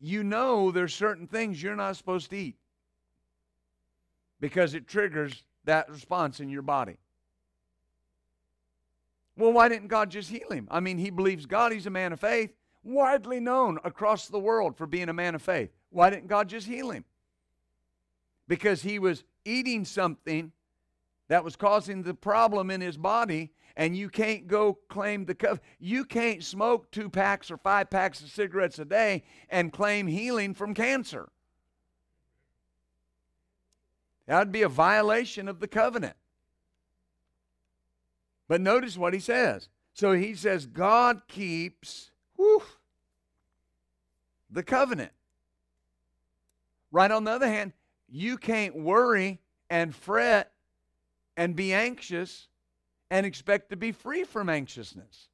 you 0.00 0.24
know 0.24 0.70
there's 0.70 0.94
certain 0.94 1.26
things 1.26 1.62
you're 1.62 1.76
not 1.76 1.96
supposed 1.96 2.30
to 2.30 2.36
eat 2.36 2.56
because 4.40 4.74
it 4.74 4.86
triggers 4.86 5.44
that 5.64 5.90
response 5.90 6.40
in 6.40 6.48
your 6.48 6.62
body. 6.62 6.98
Well, 9.36 9.52
why 9.52 9.68
didn't 9.68 9.88
God 9.88 10.10
just 10.10 10.30
heal 10.30 10.50
him? 10.50 10.66
I 10.70 10.80
mean, 10.80 10.98
he 10.98 11.10
believes 11.10 11.46
God, 11.46 11.72
he's 11.72 11.86
a 11.86 11.90
man 11.90 12.12
of 12.12 12.20
faith, 12.20 12.52
widely 12.82 13.40
known 13.40 13.78
across 13.84 14.28
the 14.28 14.38
world 14.38 14.76
for 14.76 14.86
being 14.86 15.08
a 15.08 15.12
man 15.12 15.34
of 15.34 15.42
faith. 15.42 15.70
Why 15.90 16.10
didn't 16.10 16.28
God 16.28 16.48
just 16.48 16.66
heal 16.66 16.90
him? 16.90 17.04
Because 18.48 18.82
he 18.82 18.98
was 18.98 19.24
eating 19.44 19.84
something 19.84 20.52
that 21.28 21.44
was 21.44 21.56
causing 21.56 22.02
the 22.02 22.14
problem 22.14 22.70
in 22.70 22.80
his 22.80 22.96
body 22.96 23.52
and 23.76 23.96
you 23.96 24.08
can't 24.08 24.46
go 24.46 24.78
claim 24.88 25.26
the 25.26 25.34
covenant. 25.34 25.62
You 25.78 26.04
can't 26.04 26.42
smoke 26.42 26.90
two 26.90 27.10
packs 27.10 27.50
or 27.50 27.58
five 27.58 27.90
packs 27.90 28.20
of 28.22 28.30
cigarettes 28.30 28.78
a 28.78 28.84
day 28.84 29.24
and 29.50 29.72
claim 29.72 30.06
healing 30.06 30.54
from 30.54 30.72
cancer. 30.72 31.28
That 34.26 34.38
would 34.38 34.52
be 34.52 34.62
a 34.62 34.68
violation 34.68 35.46
of 35.46 35.60
the 35.60 35.68
covenant. 35.68 36.16
But 38.48 38.60
notice 38.60 38.96
what 38.96 39.12
he 39.12 39.20
says. 39.20 39.68
So 39.92 40.12
he 40.12 40.34
says, 40.34 40.66
God 40.66 41.22
keeps 41.28 42.10
whew, 42.36 42.62
the 44.50 44.62
covenant. 44.62 45.12
Right 46.90 47.10
on 47.10 47.24
the 47.24 47.32
other 47.32 47.48
hand, 47.48 47.72
you 48.08 48.36
can't 48.36 48.76
worry 48.76 49.40
and 49.68 49.94
fret 49.94 50.52
and 51.36 51.56
be 51.56 51.72
anxious 51.72 52.48
and 53.10 53.26
expect 53.26 53.70
to 53.70 53.76
be 53.76 53.92
free 53.92 54.24
from 54.24 54.48
anxiousness. 54.48 55.28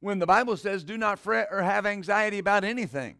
When 0.00 0.18
the 0.18 0.26
Bible 0.26 0.56
says, 0.56 0.84
do 0.84 0.96
not 0.96 1.18
fret 1.18 1.48
or 1.50 1.62
have 1.62 1.86
anxiety 1.86 2.38
about 2.38 2.64
anything. 2.64 3.16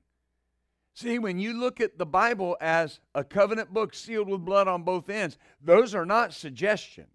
See, 0.94 1.18
when 1.18 1.38
you 1.38 1.52
look 1.52 1.80
at 1.80 1.98
the 1.98 2.06
Bible 2.06 2.56
as 2.60 3.00
a 3.14 3.24
covenant 3.24 3.72
book 3.74 3.94
sealed 3.94 4.28
with 4.28 4.44
blood 4.44 4.68
on 4.68 4.82
both 4.82 5.10
ends, 5.10 5.36
those 5.62 5.94
are 5.94 6.06
not 6.06 6.32
suggestions. 6.32 7.08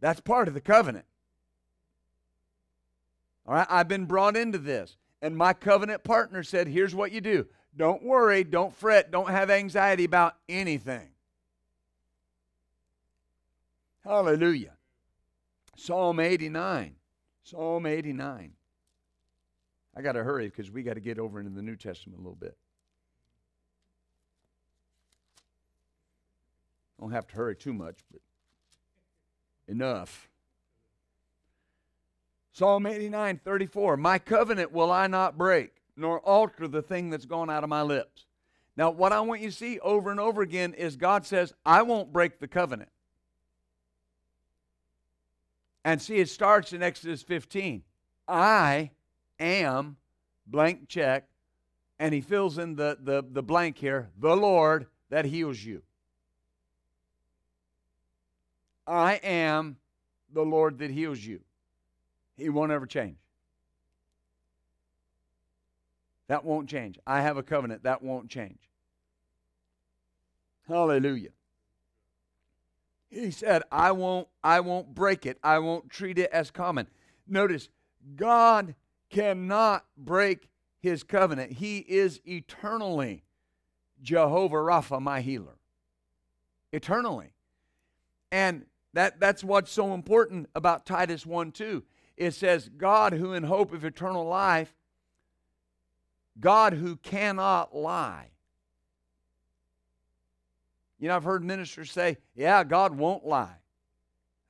That's 0.00 0.20
part 0.20 0.48
of 0.48 0.54
the 0.54 0.60
covenant. 0.60 1.04
All 3.46 3.54
right, 3.54 3.66
I've 3.70 3.86
been 3.86 4.06
brought 4.06 4.36
into 4.36 4.58
this, 4.58 4.96
and 5.22 5.36
my 5.36 5.52
covenant 5.52 6.04
partner 6.04 6.42
said, 6.42 6.68
here's 6.68 6.94
what 6.94 7.12
you 7.12 7.20
do 7.20 7.46
don't 7.76 8.02
worry, 8.02 8.42
don't 8.44 8.74
fret, 8.74 9.10
don't 9.10 9.30
have 9.30 9.50
anxiety 9.50 10.04
about 10.04 10.34
anything. 10.48 11.08
Hallelujah. 14.04 14.72
Psalm 15.76 16.20
89. 16.20 16.94
Psalm 17.42 17.86
89. 17.86 18.52
I 19.96 20.02
got 20.02 20.12
to 20.12 20.22
hurry 20.22 20.46
because 20.48 20.70
we 20.70 20.82
got 20.82 20.94
to 20.94 21.00
get 21.00 21.18
over 21.18 21.40
into 21.40 21.52
the 21.52 21.62
New 21.62 21.76
Testament 21.76 22.18
a 22.18 22.22
little 22.22 22.36
bit. 22.36 22.56
Don't 27.00 27.12
have 27.12 27.26
to 27.28 27.36
hurry 27.36 27.56
too 27.56 27.72
much, 27.72 27.98
but 28.10 28.20
enough. 29.68 30.28
Psalm 32.56 32.86
89, 32.86 33.38
34. 33.44 33.98
My 33.98 34.18
covenant 34.18 34.72
will 34.72 34.90
I 34.90 35.08
not 35.08 35.36
break 35.36 35.72
nor 35.94 36.20
alter 36.20 36.66
the 36.66 36.80
thing 36.80 37.10
that's 37.10 37.26
gone 37.26 37.50
out 37.50 37.62
of 37.62 37.68
my 37.68 37.82
lips. 37.82 38.24
Now, 38.78 38.88
what 38.88 39.12
I 39.12 39.20
want 39.20 39.42
you 39.42 39.50
to 39.50 39.54
see 39.54 39.78
over 39.80 40.10
and 40.10 40.18
over 40.18 40.40
again 40.40 40.72
is 40.72 40.96
God 40.96 41.26
says, 41.26 41.52
I 41.66 41.82
won't 41.82 42.14
break 42.14 42.38
the 42.38 42.48
covenant. 42.48 42.88
And 45.84 46.00
see, 46.00 46.16
it 46.16 46.30
starts 46.30 46.72
in 46.72 46.82
Exodus 46.82 47.22
15. 47.22 47.82
I 48.26 48.90
am 49.38 49.98
blank 50.46 50.88
check, 50.88 51.28
and 51.98 52.14
he 52.14 52.22
fills 52.22 52.56
in 52.56 52.76
the, 52.76 52.96
the, 52.98 53.22
the 53.30 53.42
blank 53.42 53.76
here, 53.76 54.08
the 54.18 54.34
Lord 54.34 54.86
that 55.10 55.26
heals 55.26 55.62
you. 55.62 55.82
I 58.86 59.16
am 59.16 59.76
the 60.32 60.42
Lord 60.42 60.78
that 60.78 60.90
heals 60.90 61.22
you. 61.22 61.40
He 62.36 62.48
won't 62.48 62.72
ever 62.72 62.86
change. 62.86 63.16
That 66.28 66.44
won't 66.44 66.68
change. 66.68 66.98
I 67.06 67.22
have 67.22 67.36
a 67.36 67.42
covenant. 67.42 67.84
That 67.84 68.02
won't 68.02 68.28
change. 68.28 68.58
Hallelujah. 70.68 71.30
He 73.08 73.30
said, 73.30 73.62
I 73.70 73.92
won't, 73.92 74.28
I 74.42 74.60
won't 74.60 74.94
break 74.94 75.26
it. 75.26 75.38
I 75.42 75.60
won't 75.60 75.88
treat 75.88 76.18
it 76.18 76.30
as 76.32 76.50
common. 76.50 76.88
Notice, 77.28 77.68
God 78.16 78.74
cannot 79.08 79.84
break 79.96 80.48
his 80.80 81.02
covenant. 81.02 81.52
He 81.52 81.78
is 81.78 82.20
eternally 82.26 83.24
Jehovah 84.02 84.56
Rapha, 84.56 85.00
my 85.00 85.20
healer. 85.20 85.56
Eternally. 86.72 87.30
And 88.32 88.66
that, 88.92 89.20
that's 89.20 89.44
what's 89.44 89.70
so 89.70 89.94
important 89.94 90.48
about 90.54 90.84
Titus 90.84 91.24
1 91.24 91.52
2. 91.52 91.84
It 92.16 92.32
says, 92.32 92.68
God, 92.68 93.12
who 93.12 93.32
in 93.32 93.42
hope 93.42 93.72
of 93.72 93.84
eternal 93.84 94.24
life 94.24 94.74
God 96.38 96.74
who 96.74 96.96
cannot 96.96 97.74
lie. 97.74 98.28
You 100.98 101.08
know, 101.08 101.16
I've 101.16 101.24
heard 101.24 101.44
ministers 101.44 101.90
say, 101.90 102.18
yeah, 102.34 102.64
God 102.64 102.96
won't 102.96 103.26
lie. 103.26 103.56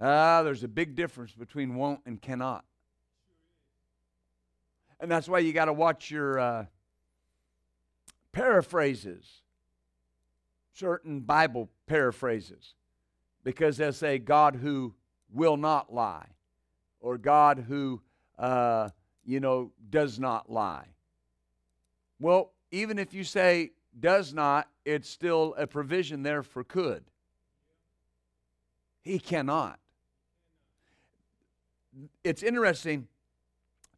Ah, 0.01 0.43
there's 0.43 0.63
a 0.63 0.69
big 0.69 0.95
difference 0.95 1.33
between 1.33 1.75
won't 1.75 2.01
and 2.07 2.21
cannot. 2.21 2.65
And 5.01 5.11
that's 5.11 5.29
why 5.29 5.41
you 5.41 5.53
got 5.53 5.67
to 5.67 5.73
watch 5.73 6.11
your 6.11 6.39
uh, 6.39 6.67
paraphrases, 8.33 9.43
certain 10.73 11.21
Bible 11.21 11.69
paraphrases, 11.87 12.75
because 13.43 13.77
they'll 13.77 13.93
say 13.93 14.19
God 14.19 14.57
who 14.57 14.95
will 15.33 15.57
not 15.57 15.93
lie, 15.93 16.29
or 17.01 17.19
God 17.19 17.65
who, 17.69 18.01
uh, 18.39 18.91
you 19.25 19.41
know, 19.41 19.73
does 19.91 20.19
not 20.19 20.51
lie. 20.51 20.87
Well, 22.19 22.53
even 22.71 22.99
if 22.99 23.13
you 23.15 23.25
say 23.25 23.73
does 23.99 24.33
not, 24.33 24.69
it's 24.85 25.09
still 25.09 25.55
a 25.59 25.67
provision 25.67 26.23
there 26.23 26.43
for 26.43 26.65
could. 26.65 27.05
He 29.03 29.19
cannot. 29.19 29.79
It's 32.25 32.43
interesting, 32.43 33.09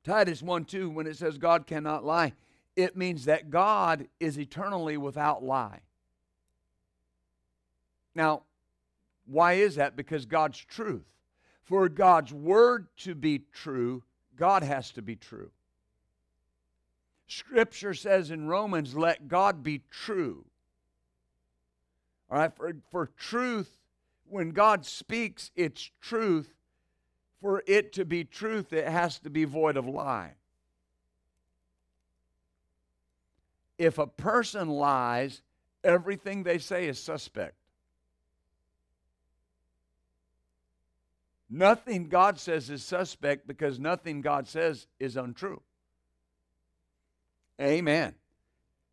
Titus 0.04 0.42
1 0.42 0.64
2, 0.66 0.90
when 0.90 1.06
it 1.06 1.16
says 1.16 1.38
God 1.38 1.66
cannot 1.66 2.04
lie, 2.04 2.34
it 2.76 2.96
means 2.96 3.24
that 3.24 3.50
God 3.50 4.06
is 4.20 4.38
eternally 4.38 4.96
without 4.96 5.42
lie. 5.42 5.80
Now, 8.14 8.42
why 9.26 9.54
is 9.54 9.74
that? 9.76 9.96
Because 9.96 10.26
God's 10.26 10.58
truth. 10.58 11.17
For 11.68 11.90
God's 11.90 12.32
word 12.32 12.86
to 12.98 13.14
be 13.14 13.42
true, 13.52 14.02
God 14.36 14.62
has 14.62 14.90
to 14.92 15.02
be 15.02 15.16
true. 15.16 15.50
Scripture 17.26 17.92
says 17.92 18.30
in 18.30 18.48
Romans, 18.48 18.96
let 18.96 19.28
God 19.28 19.62
be 19.62 19.82
true. 19.90 20.46
All 22.30 22.38
right, 22.38 22.56
for, 22.56 22.72
for 22.90 23.10
truth 23.18 23.70
when 24.30 24.52
God 24.52 24.86
speaks, 24.86 25.50
it's 25.56 25.90
truth. 26.00 26.54
For 27.42 27.62
it 27.66 27.92
to 27.92 28.06
be 28.06 28.24
truth, 28.24 28.72
it 28.72 28.88
has 28.88 29.18
to 29.20 29.30
be 29.30 29.44
void 29.44 29.76
of 29.76 29.86
lie. 29.86 30.32
If 33.76 33.98
a 33.98 34.06
person 34.06 34.68
lies, 34.68 35.42
everything 35.84 36.44
they 36.44 36.58
say 36.58 36.88
is 36.88 36.98
suspect. 36.98 37.57
Nothing 41.50 42.08
God 42.08 42.38
says 42.38 42.68
is 42.68 42.84
suspect 42.84 43.46
because 43.46 43.78
nothing 43.78 44.20
God 44.20 44.46
says 44.46 44.86
is 45.00 45.16
untrue. 45.16 45.62
Amen. 47.60 48.14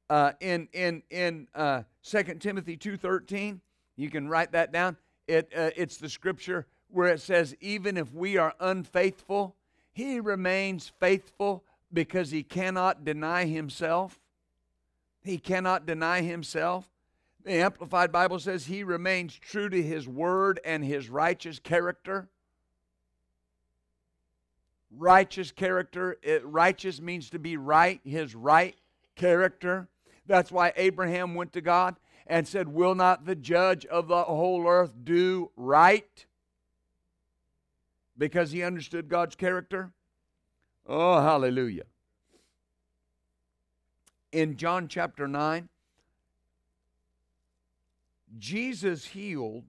Uh, 0.10 0.32
in 0.40 0.68
in 0.72 1.04
in 1.10 1.48
uh, 1.54 1.84
2 2.04 2.24
Timothy 2.36 2.78
2.13, 2.78 3.60
you 3.96 4.10
can 4.10 4.28
write 4.28 4.52
that 4.54 4.72
down. 4.72 4.98
It, 5.28 5.52
uh, 5.56 5.72
it's 5.76 5.98
the 5.98 6.10
scripture 6.10 6.68
where 6.90 7.08
it 7.08 7.22
says, 7.22 7.56
even 7.60 7.98
if 7.98 8.14
we 8.14 8.38
are 8.38 8.54
unfaithful, 8.60 9.56
he 9.92 10.20
remains 10.20 10.92
faithful 11.00 11.64
because 11.92 12.32
he 12.32 12.44
cannot 12.44 13.04
deny 13.04 13.46
himself. 13.46 14.20
He 15.24 15.40
cannot 15.40 15.86
deny 15.86 16.22
himself. 16.22 16.88
The 17.44 17.54
Amplified 17.54 18.12
Bible 18.12 18.40
says 18.40 18.66
he 18.66 18.84
remains 18.84 19.36
true 19.36 19.70
to 19.70 19.82
his 19.82 20.08
word 20.08 20.60
and 20.64 20.84
his 20.84 21.10
righteous 21.10 21.60
character. 21.60 22.28
Righteous 24.98 25.52
character, 25.52 26.18
it, 26.24 26.46
righteous 26.46 27.02
means 27.02 27.30
to 27.32 27.40
be 27.40 27.58
right, 27.58 28.00
his 28.04 28.36
right 28.36 28.76
character. 29.16 29.88
That's 30.26 30.52
why 30.52 30.74
Abraham 30.76 31.36
went 31.36 31.54
to 31.54 31.62
God 31.62 31.96
and 32.28 32.48
said, 32.48 32.68
Will 32.70 32.96
not 32.96 33.26
the 33.26 33.36
judge 33.36 33.86
of 33.86 34.08
the 34.08 34.24
whole 34.24 34.68
earth 34.68 34.94
do 35.04 35.52
right? 35.56 36.26
Because 38.18 38.52
he 38.52 38.64
understood 38.64 39.10
God's 39.10 39.36
character. 39.36 39.92
Oh, 40.88 41.22
hallelujah 41.22 41.84
in 44.36 44.58
John 44.58 44.90
chapter 44.90 45.30
9, 45.30 45.70
Jesus 48.38 49.06
healed 49.06 49.64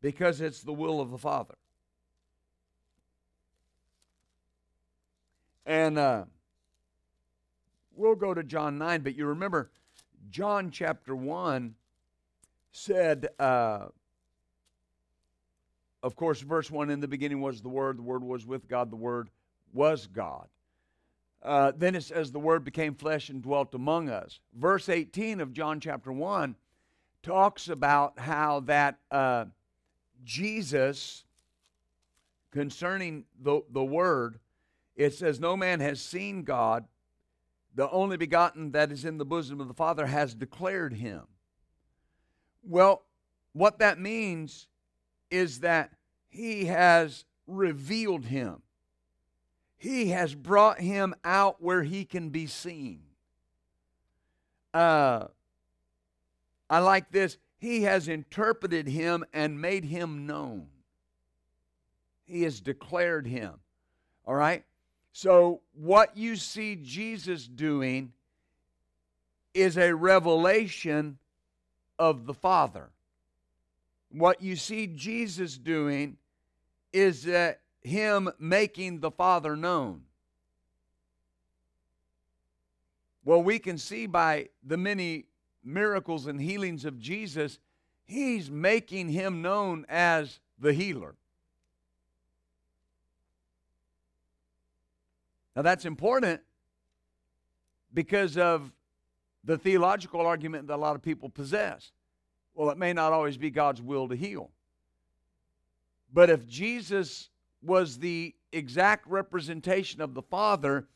because 0.00 0.40
it's 0.40 0.62
the 0.62 0.72
will 0.72 1.02
of 1.02 1.10
the 1.10 1.18
Father. 1.18 1.56
And 5.70 5.98
uh, 6.00 6.24
we'll 7.94 8.16
go 8.16 8.34
to 8.34 8.42
John 8.42 8.76
9, 8.76 9.02
but 9.02 9.14
you 9.14 9.26
remember 9.26 9.70
John 10.28 10.72
chapter 10.72 11.14
1 11.14 11.76
said, 12.72 13.28
uh, 13.38 13.86
of 16.02 16.16
course, 16.16 16.40
verse 16.40 16.72
1 16.72 16.90
in 16.90 16.98
the 16.98 17.06
beginning 17.06 17.40
was 17.40 17.62
the 17.62 17.68
Word, 17.68 17.98
the 17.98 18.02
Word 18.02 18.24
was 18.24 18.44
with 18.44 18.66
God, 18.66 18.90
the 18.90 18.96
Word 18.96 19.30
was 19.72 20.08
God. 20.08 20.48
Uh, 21.40 21.70
then 21.76 21.94
it 21.94 22.02
says, 22.02 22.32
The 22.32 22.40
Word 22.40 22.64
became 22.64 22.96
flesh 22.96 23.28
and 23.28 23.40
dwelt 23.40 23.72
among 23.72 24.08
us. 24.08 24.40
Verse 24.52 24.88
18 24.88 25.40
of 25.40 25.52
John 25.52 25.78
chapter 25.78 26.12
1 26.12 26.56
talks 27.22 27.68
about 27.68 28.18
how 28.18 28.58
that 28.66 28.98
uh, 29.12 29.44
Jesus, 30.24 31.22
concerning 32.50 33.24
the, 33.40 33.62
the 33.70 33.84
Word, 33.84 34.40
it 35.00 35.14
says, 35.14 35.40
No 35.40 35.56
man 35.56 35.80
has 35.80 36.00
seen 36.00 36.42
God, 36.42 36.84
the 37.74 37.90
only 37.90 38.16
begotten 38.16 38.72
that 38.72 38.92
is 38.92 39.04
in 39.04 39.16
the 39.16 39.24
bosom 39.24 39.60
of 39.60 39.68
the 39.68 39.74
Father 39.74 40.06
has 40.06 40.34
declared 40.34 40.92
him. 40.92 41.22
Well, 42.62 43.02
what 43.54 43.78
that 43.78 43.98
means 43.98 44.68
is 45.30 45.60
that 45.60 45.92
he 46.28 46.66
has 46.66 47.24
revealed 47.46 48.26
him. 48.26 48.60
He 49.78 50.10
has 50.10 50.34
brought 50.34 50.80
him 50.80 51.14
out 51.24 51.62
where 51.62 51.82
he 51.82 52.04
can 52.04 52.28
be 52.28 52.46
seen. 52.46 53.00
Uh, 54.74 55.28
I 56.68 56.80
like 56.80 57.10
this. 57.10 57.38
He 57.58 57.84
has 57.84 58.06
interpreted 58.06 58.86
him 58.86 59.24
and 59.32 59.60
made 59.60 59.86
him 59.86 60.26
known. 60.26 60.66
He 62.24 62.42
has 62.42 62.60
declared 62.60 63.26
him. 63.26 63.54
All 64.26 64.34
right? 64.34 64.64
So, 65.12 65.60
what 65.74 66.16
you 66.16 66.36
see 66.36 66.76
Jesus 66.76 67.46
doing 67.46 68.12
is 69.52 69.76
a 69.76 69.92
revelation 69.92 71.18
of 71.98 72.26
the 72.26 72.34
Father. 72.34 72.90
What 74.10 74.40
you 74.42 74.56
see 74.56 74.86
Jesus 74.86 75.56
doing 75.56 76.16
is 76.92 77.24
that 77.24 77.60
him 77.82 78.30
making 78.38 79.00
the 79.00 79.10
Father 79.10 79.56
known? 79.56 80.02
Well, 83.24 83.42
we 83.42 83.58
can 83.58 83.78
see 83.78 84.06
by 84.06 84.48
the 84.64 84.76
many 84.76 85.26
miracles 85.62 86.26
and 86.26 86.40
healings 86.40 86.84
of 86.84 86.98
Jesus, 86.98 87.58
he's 88.04 88.50
making 88.50 89.10
him 89.10 89.42
known 89.42 89.84
as 89.88 90.40
the 90.58 90.72
healer. 90.72 91.14
Now, 95.56 95.62
that's 95.62 95.84
important 95.84 96.40
because 97.92 98.36
of 98.36 98.72
the 99.44 99.58
theological 99.58 100.20
argument 100.20 100.68
that 100.68 100.74
a 100.74 100.76
lot 100.76 100.96
of 100.96 101.02
people 101.02 101.28
possess. 101.28 101.92
Well, 102.54 102.70
it 102.70 102.78
may 102.78 102.92
not 102.92 103.12
always 103.12 103.36
be 103.36 103.50
God's 103.50 103.82
will 103.82 104.08
to 104.08 104.14
heal. 104.14 104.50
But 106.12 106.30
if 106.30 106.46
Jesus 106.46 107.30
was 107.62 107.98
the 107.98 108.34
exact 108.52 109.06
representation 109.06 110.00
of 110.00 110.14
the 110.14 110.22
Father 110.22 110.86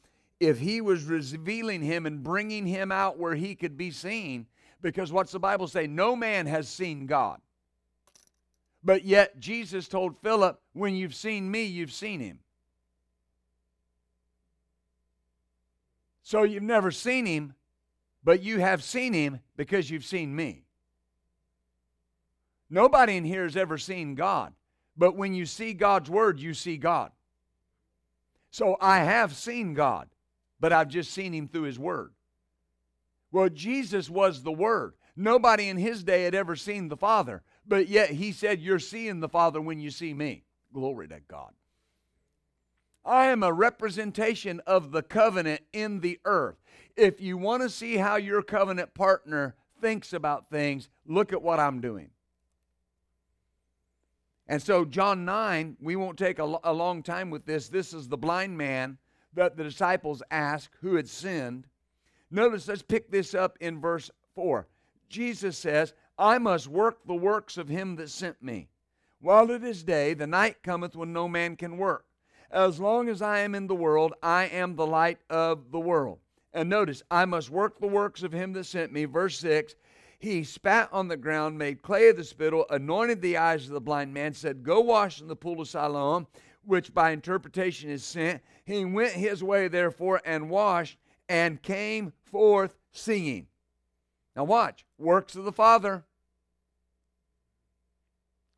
if 0.41 0.59
he 0.59 0.81
was 0.81 1.05
revealing 1.05 1.83
him 1.83 2.07
and 2.07 2.23
bringing 2.23 2.67
him 2.67 2.91
out 2.91 3.19
where 3.19 3.35
he 3.35 3.55
could 3.55 3.77
be 3.77 3.91
seen. 3.91 4.47
Because 4.83 5.13
what's 5.13 5.33
the 5.33 5.39
Bible 5.39 5.67
say? 5.67 5.87
No 5.87 6.15
man 6.15 6.47
has 6.47 6.69
seen 6.69 7.07
God. 7.07 7.41
But 8.83 9.05
yet 9.05 9.39
Jesus 9.41 9.89
told 9.89 10.19
Philip, 10.23 10.61
When 10.73 10.95
you've 10.95 11.15
seen 11.15 11.51
me, 11.51 11.65
you've 11.65 11.93
seen 11.93 12.21
him. 12.21 12.41
So 16.25 16.43
you've 16.43 16.63
never 16.63 16.91
seen 16.91 17.27
him, 17.27 17.55
but 18.25 18.43
you 18.43 18.59
have 18.59 18.83
seen 18.83 19.13
him 19.13 19.41
because 19.57 19.91
you've 19.91 20.07
seen 20.07 20.35
me. 20.35 20.65
Nobody 22.71 23.17
in 23.17 23.25
here 23.25 23.45
has 23.45 23.57
ever 23.57 23.79
seen 23.79 24.15
God. 24.15 24.55
But 24.97 25.17
when 25.17 25.35
you 25.35 25.45
see 25.45 25.75
God's 25.75 26.09
word, 26.09 26.41
you 26.41 26.55
see 26.55 26.79
God. 26.79 27.13
So 28.51 28.77
I 28.81 28.99
have 28.99 29.35
seen 29.35 29.75
God, 29.75 30.09
but 30.59 30.73
I've 30.73 30.89
just 30.89 31.13
seen 31.13 31.33
him 31.33 31.47
through 31.47 31.63
his 31.65 31.79
word. 31.79 32.13
Well, 33.31 33.49
Jesus 33.49 34.09
was 34.09 34.43
the 34.43 34.53
word. 34.53 34.95
Nobody 35.17 35.69
in 35.69 35.77
his 35.77 36.05
day 36.05 36.23
had 36.23 36.35
ever 36.35 36.57
seen 36.57 36.89
the 36.89 36.97
Father, 36.97 37.43
but 37.67 37.89
yet 37.89 38.11
he 38.11 38.33
said, 38.33 38.61
You're 38.61 38.79
seeing 38.79 39.21
the 39.21 39.29
Father 39.29 39.61
when 39.61 39.79
you 39.79 39.91
see 39.91 40.15
me. 40.15 40.45
Glory 40.73 41.09
to 41.09 41.21
God. 41.29 41.53
I 43.05 43.27
am 43.27 43.43
a 43.43 43.53
representation 43.53 44.61
of 44.67 44.91
the 44.91 45.03
covenant 45.03 45.63
in 45.73 46.01
the 46.01 46.19
earth. 46.25 46.57
If 46.97 47.21
you 47.21 47.37
want 47.37 47.63
to 47.63 47.69
see 47.69 47.97
how 47.97 48.17
your 48.17 48.43
covenant 48.43 48.95
partner 48.95 49.55
thinks 49.81 50.13
about 50.13 50.49
things, 50.51 50.89
look 51.07 51.33
at 51.33 51.43
what 51.43 51.61
I'm 51.61 51.81
doing. 51.81 52.11
And 54.47 54.63
so, 54.63 54.85
John 54.85 55.25
9, 55.25 55.77
we 55.81 55.97
won't 55.97 56.19
take 56.19 56.39
a, 56.39 56.57
a 56.65 56.73
long 56.73 57.03
time 57.03 57.31
with 57.31 57.47
this. 57.47 57.69
This 57.69 57.93
is 57.93 58.09
the 58.09 58.17
blind 58.17 58.57
man 58.57 58.99
that 59.35 59.57
the 59.57 59.65
disciples 59.65 60.23
asked 60.31 60.71
who 60.81 60.97
had 60.97 61.09
sinned. 61.09 61.67
Notice, 62.31 62.69
let's 62.69 62.83
pick 62.83 63.11
this 63.11 63.35
up 63.35 63.57
in 63.61 63.81
verse 63.81 64.11
4. 64.35 64.67
Jesus 65.09 65.57
says, 65.59 65.95
I 66.19 66.39
must 66.39 66.69
work 66.69 67.07
the 67.07 67.15
works 67.15 67.57
of 67.57 67.69
him 67.69 67.97
that 67.97 68.11
sent 68.11 68.43
me. 68.43 68.69
While 69.21 69.51
it 69.51 69.65
is 69.65 69.83
day, 69.83 70.15
the 70.15 70.27
night 70.27 70.63
cometh 70.63 70.95
when 70.95 71.13
no 71.13 71.29
man 71.29 71.57
can 71.57 71.79
work. 71.79 72.05
As 72.51 72.79
long 72.79 73.09
as 73.09 73.23
I 73.23 73.41
am 73.41 73.55
in 73.55 73.67
the 73.67 73.75
world, 73.75 74.15
I 74.23 74.45
am 74.45 74.77
the 74.77 74.87
light 74.87 75.19
of 75.29 75.71
the 75.71 75.81
world. 75.81 76.19
And 76.53 76.69
notice, 76.69 77.03
I 77.11 77.25
must 77.25 77.51
work 77.51 77.79
the 77.81 77.87
works 77.87 78.23
of 78.23 78.33
him 78.33 78.53
that 78.53 78.65
sent 78.65 78.93
me. 78.93 79.07
Verse 79.07 79.39
6 79.39 79.75
he 80.25 80.43
spat 80.43 80.89
on 80.91 81.09
the 81.09 81.19
ground, 81.19 81.59
made 81.59 81.83
clay 81.83 82.09
of 82.09 82.17
the 82.17 82.25
spittle, 82.25 82.65
anointed 82.71 83.21
the 83.21 83.37
eyes 83.37 83.67
of 83.67 83.73
the 83.73 83.81
blind 83.81 84.15
man, 84.15 84.33
said, 84.33 84.63
Go 84.63 84.81
wash 84.81 85.21
in 85.21 85.29
the 85.29 85.37
pool 85.37 85.61
of 85.61 85.69
Siloam, 85.69 86.27
which 86.65 86.95
by 86.95 87.11
interpretation 87.11 87.91
is 87.91 88.03
sent. 88.03 88.43
He 88.65 88.87
went 88.87 89.13
his 89.13 89.45
way, 89.45 89.69
therefore, 89.69 90.23
and 90.25 90.49
washed, 90.49 90.99
and 91.29 91.61
came 91.61 92.15
forth 92.23 92.75
singing. 92.91 93.49
Now, 94.35 94.45
watch 94.45 94.87
works 94.97 95.37
of 95.37 95.45
the 95.45 95.53
Father. 95.53 96.05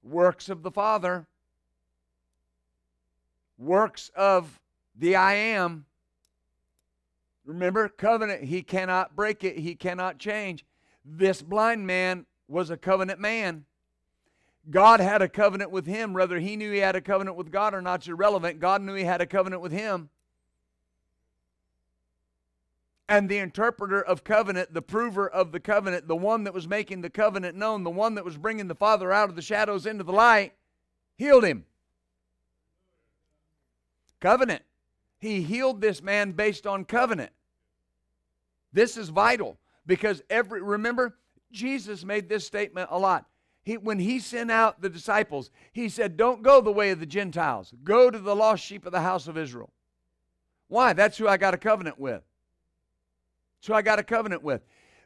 Works 0.04 0.48
of 0.48 0.62
the 0.62 0.70
Father. 0.70 1.26
Works 3.58 4.10
of 4.14 4.60
the 4.94 5.16
I 5.16 5.34
am. 5.34 5.86
Remember, 7.44 7.88
covenant, 7.88 8.44
he 8.44 8.62
cannot 8.62 9.14
break 9.14 9.44
it, 9.44 9.58
he 9.58 9.74
cannot 9.74 10.18
change. 10.18 10.64
This 11.04 11.42
blind 11.42 11.86
man 11.86 12.26
was 12.48 12.70
a 12.70 12.76
covenant 12.76 13.20
man. 13.20 13.64
God 14.68 14.98
had 14.98 15.22
a 15.22 15.28
covenant 15.28 15.70
with 15.70 15.86
him. 15.86 16.12
Whether 16.12 16.40
he 16.40 16.56
knew 16.56 16.72
he 16.72 16.78
had 16.78 16.96
a 16.96 17.00
covenant 17.00 17.36
with 17.36 17.52
God 17.52 17.72
or 17.72 17.80
not 17.80 18.06
irrelevant. 18.06 18.58
God 18.58 18.82
knew 18.82 18.94
he 18.94 19.04
had 19.04 19.20
a 19.20 19.26
covenant 19.26 19.62
with 19.62 19.72
him. 19.72 20.10
And 23.08 23.28
the 23.28 23.38
interpreter 23.38 24.02
of 24.02 24.24
covenant, 24.24 24.74
the 24.74 24.82
prover 24.82 25.28
of 25.28 25.52
the 25.52 25.60
covenant, 25.60 26.08
the 26.08 26.16
one 26.16 26.42
that 26.42 26.54
was 26.54 26.66
making 26.66 27.02
the 27.02 27.10
covenant 27.10 27.56
known, 27.56 27.84
the 27.84 27.90
one 27.90 28.16
that 28.16 28.24
was 28.24 28.36
bringing 28.36 28.66
the 28.66 28.74
Father 28.74 29.12
out 29.12 29.28
of 29.28 29.36
the 29.36 29.42
shadows 29.42 29.86
into 29.86 30.02
the 30.02 30.12
light, 30.12 30.54
healed 31.16 31.44
him. 31.44 31.64
Covenant. 34.20 34.62
He 35.18 35.42
healed 35.42 35.80
this 35.80 36.02
man 36.02 36.32
based 36.32 36.66
on 36.66 36.84
covenant. 36.84 37.30
This 38.72 38.96
is 38.96 39.08
vital 39.08 39.58
because 39.86 40.22
every 40.28 40.60
remember 40.60 41.16
Jesus 41.52 42.04
made 42.04 42.28
this 42.28 42.46
statement 42.46 42.88
a 42.90 42.98
lot. 42.98 43.26
He, 43.62 43.76
when 43.76 43.98
he 43.98 44.20
sent 44.20 44.50
out 44.50 44.80
the 44.80 44.88
disciples, 44.88 45.50
he 45.72 45.88
said, 45.88 46.16
Don't 46.16 46.42
go 46.42 46.60
the 46.60 46.70
way 46.70 46.90
of 46.90 47.00
the 47.00 47.06
Gentiles. 47.06 47.72
Go 47.82 48.10
to 48.10 48.18
the 48.18 48.36
lost 48.36 48.64
sheep 48.64 48.86
of 48.86 48.92
the 48.92 49.00
house 49.00 49.26
of 49.26 49.36
Israel. 49.36 49.70
Why? 50.68 50.92
That's 50.92 51.18
who 51.18 51.26
I 51.26 51.36
got 51.36 51.54
a 51.54 51.58
covenant 51.58 51.98
with. 51.98 52.22
That's 53.56 53.68
who 53.68 53.74
I 53.74 53.82
got 53.82 53.98
a 53.98 54.04
covenant 54.04 54.42
with. 54.42 54.62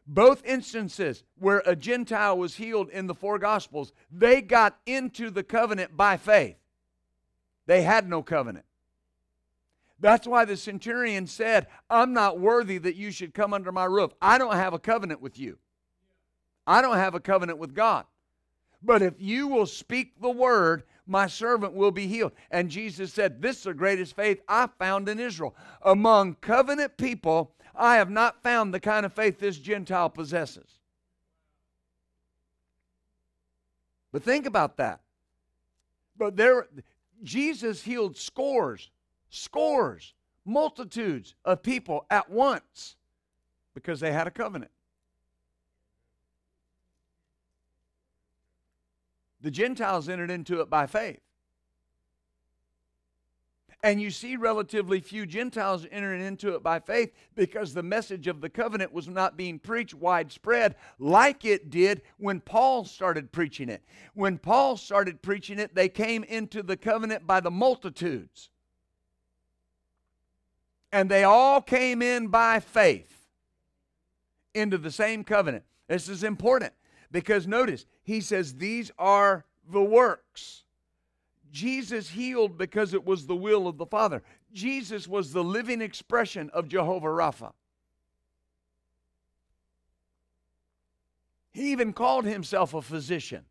Both 0.07 0.45
instances 0.45 1.23
where 1.39 1.63
a 1.65 1.77
Gentile 1.77 2.37
was 2.37 2.57
healed 2.57 2.91
in 2.91 3.07
the 3.07 3.15
four 3.15 3.39
Gospels, 3.39 3.93
they 4.11 4.43
got 4.43 4.79
into 4.85 5.31
the 5.31 5.43
covenant 5.43 5.97
by 5.97 6.17
faith. 6.17 6.57
They 7.67 7.83
had 7.83 8.09
no 8.09 8.23
covenant. 8.23 8.65
That's 10.01 10.27
why 10.27 10.47
the 10.47 10.57
centurion 10.57 11.27
said, 11.27 11.67
I'm 11.91 12.13
not 12.13 12.41
worthy 12.41 12.79
that 12.79 12.97
you 12.97 13.11
should 13.11 13.35
come 13.35 13.53
under 13.53 13.71
my 13.71 13.85
roof. 13.85 14.13
I 14.21 14.39
don't 14.39 14.55
have 14.55 14.73
a 14.73 14.79
covenant 14.79 15.21
with 15.21 15.39
you. 15.39 15.59
I 16.67 16.81
don't 16.81 16.97
have 16.97 17.15
a 17.15 17.21
covenant 17.21 17.59
with 17.59 17.75
God. 17.75 18.07
But 18.83 19.03
if 19.03 19.15
you 19.19 19.47
will 19.47 19.67
speak 19.67 20.21
the 20.21 20.31
word, 20.31 20.85
my 21.07 21.27
servant 21.27 21.75
will 21.75 21.91
be 21.91 22.07
healed. 22.07 22.33
And 22.51 22.71
Jesus 22.71 23.13
said, 23.13 23.43
This 23.43 23.59
is 23.59 23.63
the 23.65 23.75
greatest 23.75 24.17
faith 24.17 24.41
I 24.49 24.69
found 24.79 25.09
in 25.09 25.21
Israel. 25.21 25.55
Among 25.83 26.37
covenant 26.37 26.97
people, 26.97 27.53
I 27.75 27.97
have 27.97 28.11
not 28.11 28.43
found 28.43 28.73
the 28.73 28.81
kind 28.81 29.05
of 29.05 29.13
faith 29.13 29.39
this 29.39 29.59
Gentile 29.59 30.09
possesses. 30.09 30.79
But 34.13 34.23
think 34.23 34.47
about 34.47 34.79
that. 34.79 35.01
But 36.17 36.37
there, 36.37 36.69
Jesus 37.23 37.83
healed 37.83 38.17
scores 38.17 38.91
scores, 39.31 40.15
multitudes 40.45 41.35
of 41.45 41.63
people 41.63 42.05
at 42.11 42.29
once 42.29 42.97
because 43.75 44.01
they 44.01 44.13
had 44.13 44.27
a 44.27 44.31
covenant. 44.31 44.71
The 49.41 49.51
Gentiles 49.51 50.09
entered 50.09 50.31
into 50.31 50.61
it 50.61 50.69
by 50.69 50.87
faith. 50.87 51.21
And 53.83 54.03
you 54.03 54.11
see 54.11 54.37
relatively 54.37 55.01
few 55.01 55.25
Gentiles 55.25 55.87
entering 55.91 56.21
into 56.21 56.55
it 56.55 56.63
by 56.63 56.81
faith 56.81 57.15
because 57.35 57.73
the 57.73 57.83
message 57.83 58.27
of 58.27 58.43
the 58.43 58.51
covenant 58.51 58.93
was 58.93 59.09
not 59.09 59.39
being 59.39 59.59
preached 59.59 59.95
widespread 59.95 60.75
like 60.99 61.47
it 61.47 61.71
did 61.71 62.03
when 62.19 62.43
Paul 62.43 62.85
started 62.85 63.33
preaching 63.33 63.71
it. 63.71 63.83
When 64.13 64.37
Paul 64.37 64.77
started 64.77 65.23
preaching 65.23 65.59
it, 65.59 65.75
they 65.75 65.89
came 65.89 66.25
into 66.25 66.63
the 66.63 66.77
covenant 66.77 67.27
by 67.27 67.41
the 67.41 67.51
multitudes 67.51 68.51
and 70.93 71.11
they 71.11 71.25
all 71.25 71.61
came 71.61 72.03
in 72.03 72.29
by 72.29 72.61
faith 72.61 73.27
into 74.55 74.79
the 74.79 74.91
same 74.91 75.25
covenant. 75.25 75.65
This 75.89 76.09
is 76.09 76.25
important 76.25 76.73
because 77.11 77.47
notice, 77.47 77.87
he 78.03 78.21
says, 78.21 78.55
These 78.55 78.91
are 78.99 79.45
the 79.71 79.83
works. 79.83 80.65
Jesus 81.53 82.11
healed 82.11 82.57
because 82.57 82.95
it 82.95 83.05
was 83.05 83.27
the 83.27 83.37
will 83.37 83.67
of 83.67 83.77
the 83.77 83.87
Father. 83.87 84.23
Jesus 84.53 85.09
was 85.09 85.33
the 85.33 85.43
living 85.43 85.81
expression 85.81 86.51
of 86.53 86.69
Jehovah 86.69 87.09
Rapha. 87.09 87.53
He 91.53 91.73
even 91.73 91.93
called 91.93 92.25
himself 92.25 92.75
a 92.75 92.83
physician. 92.83 93.45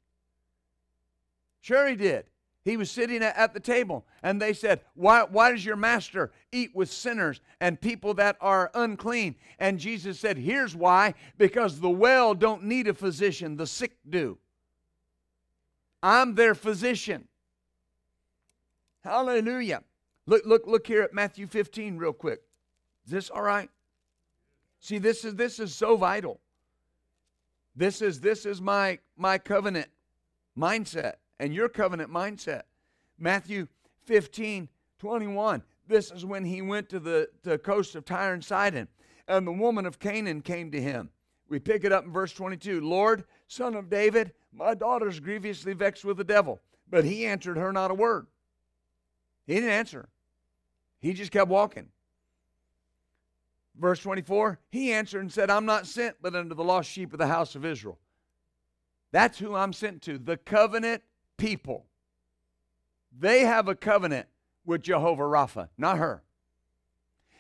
Sure, 1.60 1.88
he 1.88 1.96
did. 1.96 2.26
He 2.70 2.78
was 2.78 2.92
sitting 2.92 3.24
at 3.24 3.56
the 3.56 3.60
table, 3.60 4.06
and 4.22 4.40
they 4.40 4.54
said, 4.54 4.82
why, 4.94 5.24
why 5.24 5.50
does 5.50 5.66
your 5.66 5.76
master 5.76 6.32
eat 6.52 6.76
with 6.76 6.92
sinners 6.92 7.42
and 7.60 7.82
people 7.82 8.14
that 8.14 8.38
are 8.40 8.70
unclean? 8.76 9.34
And 9.58 9.80
Jesus 9.80 10.20
said, 10.20 10.38
Here's 10.38 10.76
why 10.76 11.16
because 11.40 11.80
the 11.80 11.90
well 11.90 12.36
don't 12.36 12.66
need 12.66 12.88
a 12.88 12.94
physician, 12.94 13.58
the 13.58 13.66
sick 13.66 13.98
do. 14.08 14.38
I'm 16.04 16.36
their 16.36 16.54
physician. 16.54 17.28
Hallelujah. 19.04 19.82
Look, 20.28 20.46
look, 20.46 20.68
look 20.68 20.86
here 20.86 21.02
at 21.02 21.12
Matthew 21.12 21.48
15 21.48 21.98
real 21.98 22.14
quick. 22.14 22.44
Is 23.04 23.12
this 23.12 23.30
all 23.32 23.42
right? 23.42 23.72
See, 24.80 25.00
this 25.00 25.26
is 25.26 25.34
this 25.34 25.60
is 25.60 25.74
so 25.74 25.98
vital. 25.98 26.40
This 27.76 28.04
is 28.04 28.22
this 28.22 28.46
is 28.46 28.62
my 28.62 29.00
my 29.18 29.40
covenant 29.40 29.88
mindset 30.56 31.14
and 31.40 31.54
your 31.54 31.70
covenant 31.70 32.12
mindset. 32.12 32.64
Matthew 33.18 33.68
15, 34.06 34.70
21. 35.00 35.64
This 35.88 36.12
is 36.12 36.26
when 36.26 36.46
he 36.46 36.62
went 36.62 36.90
to 36.90 37.00
the, 37.00 37.30
the 37.44 37.58
coast 37.58 37.96
of 37.96 38.06
Tyre 38.06 38.34
and 38.34 38.44
Sidon, 38.44 38.88
and 39.28 39.48
the 39.48 39.52
woman 39.52 39.86
of 39.86 40.00
Canaan 40.00 40.42
came 40.42 40.72
to 40.72 40.82
him. 40.82 41.10
We 41.48 41.60
pick 41.60 41.84
it 41.84 41.92
up 41.92 42.06
in 42.06 42.12
verse 42.12 42.32
22. 42.34 42.82
Lord, 42.82 43.24
son 43.48 43.76
of 43.76 43.90
David, 43.90 44.34
my 44.54 44.76
daughter's 44.76 45.20
grievously 45.20 45.74
vexed 45.74 46.06
with 46.06 46.18
the 46.18 46.24
devil. 46.24 46.60
But 46.90 47.06
he 47.06 47.26
answered 47.26 47.58
her 47.58 47.72
not 47.72 47.92
a 47.92 47.96
word. 47.96 48.28
He 49.48 49.56
didn't 49.56 49.70
answer. 49.70 50.10
He 51.00 51.14
just 51.14 51.32
kept 51.32 51.50
walking. 51.50 51.88
Verse 53.80 54.00
24, 54.02 54.60
he 54.70 54.92
answered 54.92 55.22
and 55.22 55.32
said, 55.32 55.50
I'm 55.50 55.66
not 55.66 55.88
sent 55.88 56.18
but 56.22 56.36
unto 56.36 56.54
the 56.54 56.64
lost 56.64 56.90
sheep 56.92 57.14
of 57.14 57.20
the 57.20 57.28
house 57.28 57.56
of 57.56 57.66
Israel. 57.66 57.98
That's 59.12 59.40
who 59.40 59.56
I'm 59.56 59.74
sent 59.74 60.02
to, 60.04 60.18
the 60.18 60.38
covenant 60.38 61.02
people. 61.40 61.88
They 63.18 63.42
have 63.42 63.68
a 63.68 63.76
covenant 63.76 64.28
with 64.66 64.84
Jehovah 64.84 65.24
Rapha, 65.24 65.70
not 65.78 65.98
her. 65.98 66.22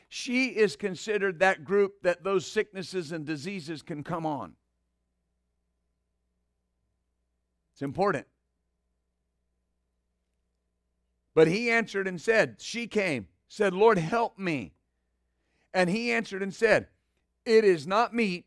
She 0.08 0.48
is 0.48 0.76
considered 0.76 1.40
that 1.40 1.64
group 1.64 2.02
that 2.02 2.24
those 2.24 2.48
sicknesses 2.48 3.12
and 3.12 3.26
diseases 3.26 3.84
can 3.84 4.04
come 4.04 4.26
on. 4.26 4.54
It's 7.74 7.84
important. 7.84 8.26
But 11.36 11.48
he 11.48 11.70
answered 11.70 12.08
and 12.08 12.20
said, 12.20 12.56
She 12.60 12.88
came, 12.88 13.28
said, 13.48 13.74
Lord, 13.74 14.00
help 14.00 14.40
me. 14.40 14.74
And 15.74 15.90
he 15.90 16.12
answered 16.12 16.42
and 16.42 16.54
said, 16.54 16.88
It 17.46 17.64
is 17.64 17.86
not 17.86 18.14
meet 18.14 18.46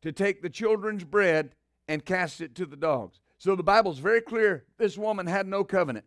to 0.00 0.10
take 0.10 0.40
the 0.40 0.50
children's 0.50 1.04
bread 1.04 1.54
and 1.86 2.04
cast 2.04 2.40
it 2.40 2.54
to 2.54 2.66
the 2.66 2.76
dogs. 2.76 3.20
So 3.38 3.54
the 3.54 3.62
Bible's 3.62 3.98
very 3.98 4.20
clear 4.20 4.64
this 4.78 4.96
woman 4.96 5.26
had 5.26 5.46
no 5.46 5.64
covenant. 5.64 6.06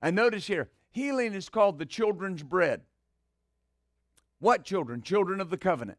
And 0.00 0.14
notice 0.14 0.46
here, 0.46 0.70
healing 0.90 1.32
is 1.32 1.48
called 1.48 1.78
the 1.78 1.86
children's 1.86 2.42
bread. 2.42 2.82
What 4.38 4.64
children? 4.64 5.02
Children 5.02 5.40
of 5.40 5.50
the 5.50 5.56
covenant. 5.56 5.98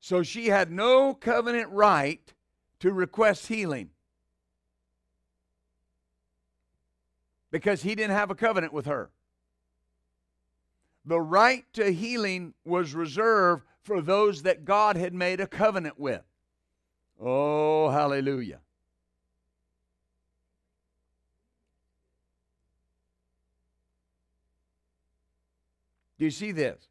So 0.00 0.22
she 0.22 0.48
had 0.48 0.70
no 0.70 1.14
covenant 1.14 1.70
right 1.70 2.32
to 2.80 2.92
request 2.92 3.46
healing 3.46 3.90
because 7.50 7.82
he 7.82 7.94
didn't 7.94 8.14
have 8.14 8.30
a 8.30 8.34
covenant 8.34 8.72
with 8.72 8.86
her. 8.86 9.10
The 11.04 11.20
right 11.20 11.64
to 11.72 11.90
healing 11.90 12.54
was 12.64 12.94
reserved 12.94 13.64
for 13.82 14.00
those 14.00 14.42
that 14.42 14.64
God 14.64 14.96
had 14.96 15.14
made 15.14 15.40
a 15.40 15.46
covenant 15.46 15.98
with. 15.98 16.22
Oh, 17.20 17.88
hallelujah. 17.88 18.60
Do 26.18 26.24
you 26.24 26.30
see 26.30 26.52
this? 26.52 26.88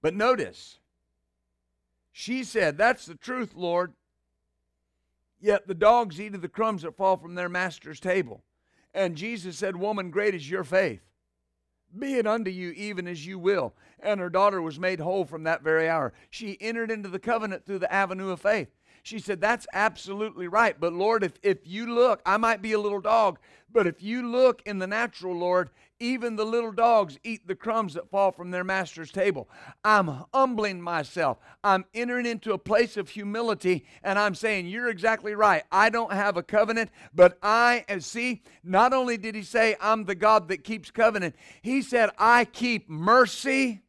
But 0.00 0.14
notice, 0.14 0.78
she 2.12 2.44
said, 2.44 2.78
That's 2.78 3.06
the 3.06 3.14
truth, 3.14 3.52
Lord. 3.54 3.92
Yet 5.40 5.68
the 5.68 5.74
dogs 5.74 6.20
eat 6.20 6.34
of 6.34 6.42
the 6.42 6.48
crumbs 6.48 6.82
that 6.82 6.96
fall 6.96 7.16
from 7.16 7.34
their 7.34 7.48
master's 7.48 8.00
table. 8.00 8.42
And 8.94 9.16
Jesus 9.16 9.56
said, 9.56 9.76
Woman, 9.76 10.10
great 10.10 10.34
is 10.34 10.50
your 10.50 10.64
faith. 10.64 11.02
Be 11.96 12.14
it 12.14 12.26
unto 12.26 12.50
you 12.50 12.70
even 12.72 13.06
as 13.06 13.26
you 13.26 13.38
will. 13.38 13.74
And 14.00 14.20
her 14.20 14.30
daughter 14.30 14.60
was 14.60 14.78
made 14.78 15.00
whole 15.00 15.24
from 15.24 15.44
that 15.44 15.62
very 15.62 15.88
hour. 15.88 16.12
She 16.30 16.58
entered 16.60 16.90
into 16.90 17.08
the 17.08 17.18
covenant 17.18 17.64
through 17.64 17.80
the 17.80 17.92
avenue 17.92 18.30
of 18.30 18.40
faith. 18.40 18.68
She 19.08 19.18
said, 19.20 19.40
That's 19.40 19.66
absolutely 19.72 20.48
right. 20.48 20.78
But 20.78 20.92
Lord, 20.92 21.24
if, 21.24 21.32
if 21.42 21.66
you 21.66 21.94
look, 21.94 22.20
I 22.26 22.36
might 22.36 22.60
be 22.60 22.72
a 22.72 22.78
little 22.78 23.00
dog, 23.00 23.38
but 23.72 23.86
if 23.86 24.02
you 24.02 24.30
look 24.30 24.60
in 24.66 24.78
the 24.78 24.86
natural, 24.86 25.34
Lord, 25.34 25.70
even 25.98 26.36
the 26.36 26.44
little 26.44 26.72
dogs 26.72 27.18
eat 27.24 27.48
the 27.48 27.54
crumbs 27.54 27.94
that 27.94 28.10
fall 28.10 28.32
from 28.32 28.50
their 28.50 28.64
master's 28.64 29.10
table. 29.10 29.48
I'm 29.82 30.26
humbling 30.34 30.82
myself. 30.82 31.38
I'm 31.64 31.86
entering 31.94 32.26
into 32.26 32.52
a 32.52 32.58
place 32.58 32.98
of 32.98 33.08
humility, 33.08 33.86
and 34.04 34.18
I'm 34.18 34.34
saying, 34.34 34.66
You're 34.66 34.90
exactly 34.90 35.34
right. 35.34 35.62
I 35.72 35.88
don't 35.88 36.12
have 36.12 36.36
a 36.36 36.42
covenant, 36.42 36.90
but 37.14 37.38
I, 37.42 37.86
and 37.88 38.04
see, 38.04 38.42
not 38.62 38.92
only 38.92 39.16
did 39.16 39.34
he 39.34 39.42
say, 39.42 39.74
I'm 39.80 40.04
the 40.04 40.14
God 40.14 40.48
that 40.48 40.64
keeps 40.64 40.90
covenant, 40.90 41.34
he 41.62 41.80
said, 41.80 42.10
I 42.18 42.44
keep 42.44 42.90
mercy 42.90 43.80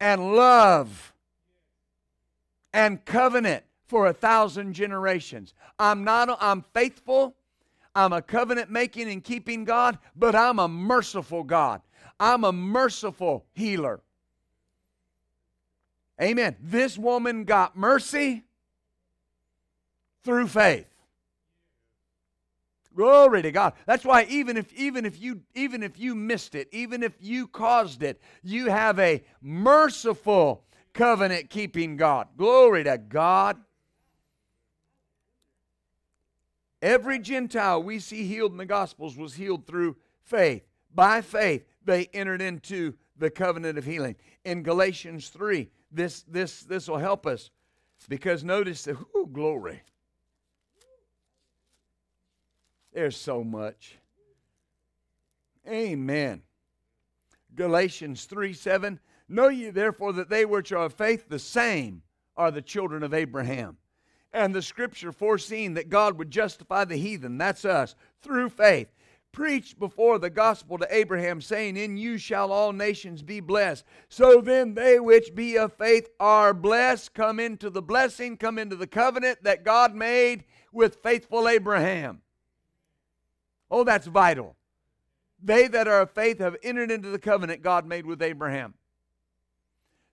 and 0.00 0.34
love 0.34 1.12
and 2.72 3.04
covenant 3.04 3.62
for 3.90 4.06
a 4.06 4.12
thousand 4.14 4.72
generations. 4.72 5.52
I'm 5.78 6.04
not, 6.04 6.38
I'm 6.40 6.64
faithful 6.72 7.36
I'm 7.94 8.12
a 8.12 8.22
covenant 8.22 8.70
making 8.70 9.10
and 9.10 9.22
keeping 9.22 9.64
God, 9.64 9.98
but 10.14 10.34
I'm 10.34 10.58
a 10.58 10.68
merciful 10.68 11.42
God. 11.42 11.82
I'm 12.18 12.44
a 12.44 12.52
merciful 12.52 13.46
healer. 13.52 14.00
Amen. 16.20 16.56
This 16.60 16.98
woman 16.98 17.44
got 17.44 17.76
mercy 17.76 18.44
through 20.22 20.48
faith. 20.48 20.86
Glory 22.94 23.42
to 23.42 23.52
God. 23.52 23.72
That's 23.86 24.04
why 24.04 24.24
even 24.24 24.56
if 24.56 24.72
even 24.74 25.06
if 25.06 25.20
you 25.20 25.40
even 25.54 25.82
if 25.82 25.98
you 25.98 26.14
missed 26.14 26.54
it, 26.54 26.68
even 26.72 27.02
if 27.02 27.14
you 27.20 27.46
caused 27.46 28.02
it, 28.02 28.20
you 28.42 28.68
have 28.68 28.98
a 28.98 29.24
merciful 29.40 30.64
covenant 30.92 31.48
keeping 31.48 31.96
God. 31.96 32.28
Glory 32.36 32.84
to 32.84 32.98
God. 32.98 33.56
Every 36.82 37.18
Gentile 37.18 37.82
we 37.82 37.98
see 37.98 38.26
healed 38.26 38.52
in 38.52 38.58
the 38.58 38.66
Gospels 38.66 39.16
was 39.16 39.34
healed 39.34 39.66
through 39.66 39.96
faith. 40.22 40.62
By 40.94 41.20
faith, 41.20 41.64
they 41.84 42.06
entered 42.06 42.40
into 42.40 42.94
the 43.16 43.30
covenant 43.30 43.78
of 43.78 43.84
healing. 43.84 44.16
In 44.44 44.62
Galatians 44.62 45.28
3, 45.28 45.68
this 45.92 46.22
this 46.22 46.62
this 46.62 46.88
will 46.88 46.98
help 46.98 47.26
us 47.26 47.50
because 48.08 48.42
notice 48.42 48.84
that 48.84 48.96
whoo, 49.14 49.28
glory. 49.30 49.82
There's 52.92 53.16
so 53.16 53.44
much. 53.44 53.98
Amen. 55.68 56.42
Galatians 57.54 58.24
3 58.24 58.52
7. 58.54 58.98
Know 59.28 59.48
ye 59.48 59.70
therefore 59.70 60.14
that 60.14 60.30
they 60.30 60.44
which 60.44 60.72
are 60.72 60.86
of 60.86 60.94
faith, 60.94 61.28
the 61.28 61.38
same 61.38 62.02
are 62.36 62.50
the 62.50 62.62
children 62.62 63.02
of 63.02 63.14
Abraham 63.14 63.76
and 64.32 64.54
the 64.54 64.62
scripture 64.62 65.12
foreseen 65.12 65.74
that 65.74 65.88
God 65.88 66.18
would 66.18 66.30
justify 66.30 66.84
the 66.84 66.96
heathen, 66.96 67.38
that's 67.38 67.64
us, 67.64 67.94
through 68.22 68.50
faith, 68.50 68.92
preached 69.32 69.78
before 69.78 70.18
the 70.18 70.30
gospel 70.30 70.78
to 70.78 70.94
Abraham, 70.94 71.40
saying, 71.40 71.76
In 71.76 71.96
you 71.96 72.18
shall 72.18 72.52
all 72.52 72.72
nations 72.72 73.22
be 73.22 73.40
blessed. 73.40 73.84
So 74.08 74.40
then 74.40 74.74
they 74.74 75.00
which 75.00 75.34
be 75.34 75.56
of 75.56 75.72
faith 75.72 76.08
are 76.18 76.54
blessed, 76.54 77.14
come 77.14 77.40
into 77.40 77.70
the 77.70 77.82
blessing, 77.82 78.36
come 78.36 78.58
into 78.58 78.76
the 78.76 78.86
covenant 78.86 79.42
that 79.42 79.64
God 79.64 79.94
made 79.94 80.44
with 80.72 80.96
faithful 81.02 81.48
Abraham. 81.48 82.22
Oh, 83.70 83.84
that's 83.84 84.06
vital. 84.06 84.56
They 85.42 85.68
that 85.68 85.88
are 85.88 86.02
of 86.02 86.10
faith 86.10 86.38
have 86.38 86.56
entered 86.62 86.90
into 86.90 87.08
the 87.08 87.18
covenant 87.18 87.62
God 87.62 87.86
made 87.86 88.04
with 88.04 88.20
Abraham. 88.20 88.74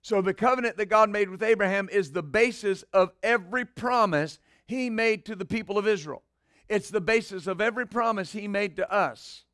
So 0.08 0.22
the 0.22 0.32
covenant 0.32 0.78
that 0.78 0.86
God 0.86 1.10
made 1.10 1.28
with 1.28 1.42
Abraham 1.42 1.90
is 1.92 2.12
the 2.12 2.22
basis 2.22 2.82
of 2.94 3.10
every 3.22 3.66
promise 3.66 4.38
he 4.66 4.88
made 4.88 5.26
to 5.26 5.36
the 5.36 5.44
people 5.44 5.76
of 5.76 5.86
Israel. 5.86 6.22
It's 6.66 6.88
the 6.88 7.02
basis 7.02 7.46
of 7.46 7.60
every 7.60 7.86
promise 7.86 8.32
he 8.32 8.48
made 8.48 8.76
to 8.76 8.90
us. 8.90 9.44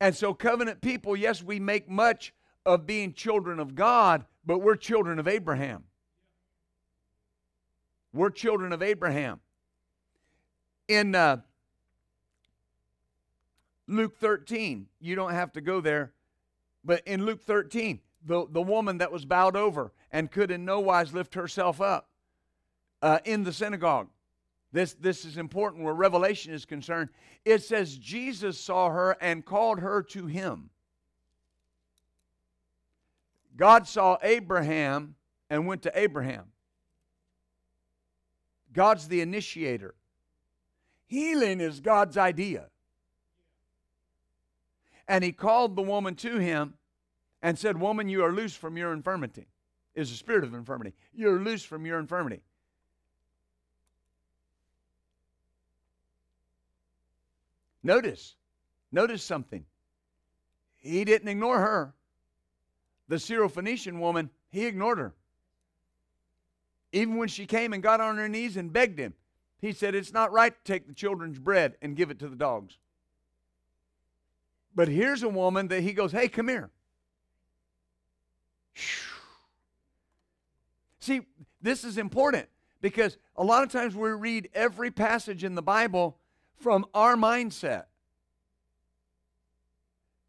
And 0.00 0.14
so, 0.14 0.32
covenant 0.32 0.80
people, 0.80 1.16
yes, 1.16 1.42
we 1.42 1.58
make 1.58 1.90
much 1.90 2.32
of 2.64 2.86
being 2.86 3.12
children 3.12 3.58
of 3.58 3.74
God, 3.74 4.26
but 4.46 4.60
we're 4.60 4.76
children 4.76 5.18
of 5.18 5.26
Abraham. 5.26 5.82
We're 8.12 8.30
children 8.30 8.72
of 8.72 8.80
Abraham. 8.80 9.40
In 10.86 11.16
uh, 11.16 11.38
Luke 13.88 14.16
13. 14.18 14.86
You 15.00 15.16
don't 15.16 15.32
have 15.32 15.52
to 15.54 15.60
go 15.60 15.80
there. 15.80 16.12
But 16.84 17.02
in 17.06 17.24
Luke 17.24 17.42
13, 17.42 18.00
the, 18.24 18.46
the 18.48 18.62
woman 18.62 18.98
that 18.98 19.10
was 19.10 19.24
bowed 19.24 19.56
over 19.56 19.92
and 20.12 20.30
could 20.30 20.50
in 20.50 20.64
no 20.64 20.78
wise 20.78 21.12
lift 21.12 21.34
herself 21.34 21.80
up 21.80 22.08
uh, 23.02 23.18
in 23.24 23.42
the 23.42 23.52
synagogue. 23.52 24.08
This, 24.70 24.94
this 24.94 25.24
is 25.24 25.38
important 25.38 25.82
where 25.82 25.94
Revelation 25.94 26.52
is 26.52 26.66
concerned. 26.66 27.08
It 27.44 27.62
says 27.62 27.96
Jesus 27.96 28.60
saw 28.60 28.90
her 28.90 29.16
and 29.20 29.44
called 29.44 29.80
her 29.80 30.02
to 30.10 30.26
him. 30.26 30.70
God 33.56 33.88
saw 33.88 34.18
Abraham 34.22 35.16
and 35.48 35.66
went 35.66 35.82
to 35.82 35.98
Abraham. 35.98 36.44
God's 38.72 39.08
the 39.08 39.22
initiator. 39.22 39.94
Healing 41.06 41.60
is 41.60 41.80
God's 41.80 42.18
idea. 42.18 42.66
And 45.08 45.24
he 45.24 45.32
called 45.32 45.74
the 45.74 45.82
woman 45.82 46.14
to 46.16 46.38
him 46.38 46.74
and 47.40 47.58
said, 47.58 47.80
Woman, 47.80 48.08
you 48.08 48.22
are 48.24 48.32
loose 48.32 48.54
from 48.54 48.76
your 48.76 48.92
infirmity. 48.92 49.46
Is 49.94 50.12
a 50.12 50.14
spirit 50.14 50.44
of 50.44 50.54
infirmity. 50.54 50.94
You're 51.12 51.40
loose 51.40 51.64
from 51.64 51.84
your 51.84 51.98
infirmity. 51.98 52.42
Notice, 57.82 58.36
notice 58.92 59.22
something. 59.22 59.64
He 60.76 61.04
didn't 61.04 61.28
ignore 61.28 61.58
her. 61.58 61.94
The 63.08 63.16
Syrophoenician 63.16 63.98
woman, 63.98 64.30
he 64.50 64.66
ignored 64.66 64.98
her. 64.98 65.14
Even 66.92 67.16
when 67.16 67.28
she 67.28 67.46
came 67.46 67.72
and 67.72 67.82
got 67.82 68.00
on 68.00 68.18
her 68.18 68.28
knees 68.28 68.56
and 68.56 68.72
begged 68.72 68.98
him, 68.98 69.14
he 69.60 69.72
said, 69.72 69.94
It's 69.94 70.12
not 70.12 70.32
right 70.32 70.52
to 70.52 70.72
take 70.72 70.86
the 70.86 70.94
children's 70.94 71.38
bread 71.38 71.76
and 71.82 71.96
give 71.96 72.10
it 72.10 72.18
to 72.20 72.28
the 72.28 72.36
dogs. 72.36 72.78
But 74.78 74.86
here's 74.86 75.24
a 75.24 75.28
woman 75.28 75.66
that 75.68 75.80
he 75.80 75.92
goes, 75.92 76.12
hey, 76.12 76.28
come 76.28 76.46
here. 76.46 76.70
See, 81.00 81.22
this 81.60 81.82
is 81.82 81.98
important 81.98 82.46
because 82.80 83.18
a 83.34 83.42
lot 83.42 83.64
of 83.64 83.72
times 83.72 83.96
we 83.96 84.10
read 84.10 84.48
every 84.54 84.92
passage 84.92 85.42
in 85.42 85.56
the 85.56 85.62
Bible 85.62 86.16
from 86.58 86.86
our 86.94 87.16
mindset. 87.16 87.86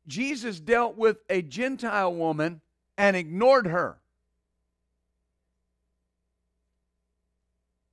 Jesus 0.08 0.60
dealt 0.60 0.98
with 0.98 1.18
a 1.30 1.44
Gentile 1.44 2.12
woman 2.12 2.62
and 2.98 3.16
ignored 3.16 3.68
her. 3.68 4.00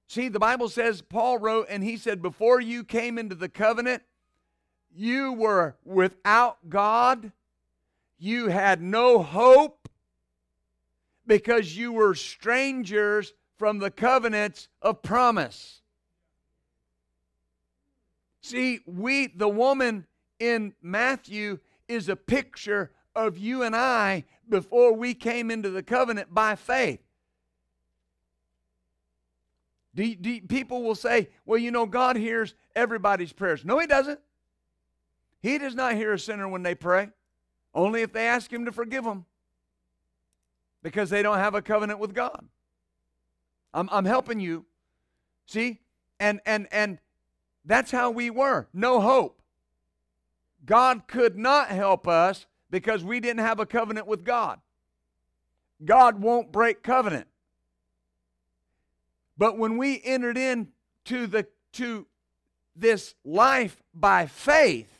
See, 0.08 0.30
the 0.30 0.38
Bible 0.38 0.70
says, 0.70 1.02
Paul 1.02 1.36
wrote, 1.36 1.66
and 1.68 1.84
he 1.84 1.98
said, 1.98 2.22
Before 2.22 2.62
you 2.62 2.82
came 2.82 3.18
into 3.18 3.34
the 3.34 3.50
covenant, 3.50 4.04
you 4.96 5.32
were 5.32 5.76
without 5.84 6.58
God. 6.68 7.32
You 8.18 8.48
had 8.48 8.80
no 8.80 9.22
hope 9.22 9.88
because 11.26 11.76
you 11.76 11.92
were 11.92 12.14
strangers 12.14 13.34
from 13.56 13.78
the 13.78 13.90
covenants 13.90 14.68
of 14.80 15.02
promise. 15.02 15.82
See, 18.40 18.80
we, 18.86 19.26
the 19.26 19.48
woman 19.48 20.06
in 20.38 20.74
Matthew, 20.80 21.58
is 21.88 22.08
a 22.08 22.16
picture 22.16 22.90
of 23.14 23.38
you 23.38 23.62
and 23.62 23.74
I 23.74 24.24
before 24.48 24.92
we 24.92 25.14
came 25.14 25.50
into 25.50 25.70
the 25.70 25.82
covenant 25.82 26.32
by 26.32 26.54
faith. 26.54 27.00
Do, 29.94 30.14
do, 30.14 30.40
people 30.42 30.82
will 30.82 30.94
say, 30.94 31.30
well, 31.46 31.58
you 31.58 31.70
know, 31.70 31.86
God 31.86 32.16
hears 32.16 32.54
everybody's 32.74 33.32
prayers. 33.32 33.64
No, 33.64 33.78
He 33.78 33.86
doesn't. 33.86 34.20
He 35.42 35.58
does 35.58 35.74
not 35.74 35.94
hear 35.94 36.12
a 36.12 36.18
sinner 36.18 36.48
when 36.48 36.62
they 36.62 36.74
pray, 36.74 37.10
only 37.74 38.02
if 38.02 38.12
they 38.12 38.26
ask 38.26 38.52
Him 38.52 38.64
to 38.64 38.72
forgive 38.72 39.04
them 39.04 39.26
because 40.82 41.10
they 41.10 41.22
don't 41.22 41.38
have 41.38 41.54
a 41.54 41.62
covenant 41.62 41.98
with 41.98 42.14
God. 42.14 42.46
I'm, 43.74 43.88
I'm 43.90 44.04
helping 44.04 44.40
you. 44.40 44.64
See? 45.46 45.80
And, 46.18 46.40
and, 46.46 46.66
and 46.72 46.98
that's 47.64 47.90
how 47.90 48.10
we 48.10 48.30
were. 48.30 48.68
No 48.72 49.00
hope. 49.00 49.40
God 50.64 51.02
could 51.06 51.36
not 51.36 51.68
help 51.68 52.08
us 52.08 52.46
because 52.70 53.04
we 53.04 53.20
didn't 53.20 53.44
have 53.44 53.60
a 53.60 53.66
covenant 53.66 54.06
with 54.06 54.24
God. 54.24 54.60
God 55.84 56.20
won't 56.20 56.52
break 56.52 56.82
covenant. 56.82 57.26
But 59.38 59.58
when 59.58 59.76
we 59.76 60.00
entered 60.02 60.38
into 60.38 61.26
the 61.26 61.46
to 61.72 62.06
this 62.74 63.14
life 63.24 63.82
by 63.94 64.26
faith, 64.26 64.95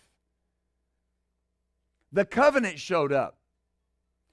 the 2.17 2.25
covenant 2.25 2.79
showed 2.79 3.13
up. 3.13 3.37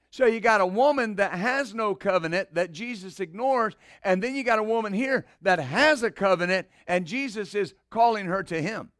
So 0.09 0.25
you 0.25 0.39
got 0.39 0.61
a 0.61 0.65
woman 0.65 1.15
that 1.15 1.33
has 1.33 1.73
no 1.73 1.93
covenant 1.95 2.53
that 2.55 2.71
Jesus 2.71 3.19
ignores, 3.19 3.75
and 4.03 4.23
then 4.23 4.35
you 4.35 4.43
got 4.43 4.57
a 4.57 4.63
woman 4.63 4.93
here 4.93 5.25
that 5.41 5.59
has 5.59 6.01
a 6.01 6.09
covenant, 6.09 6.67
and 6.87 7.05
Jesus 7.05 7.53
is 7.53 7.73
calling 7.89 8.27
her 8.27 8.41
to 8.43 8.61
him. 8.61 8.91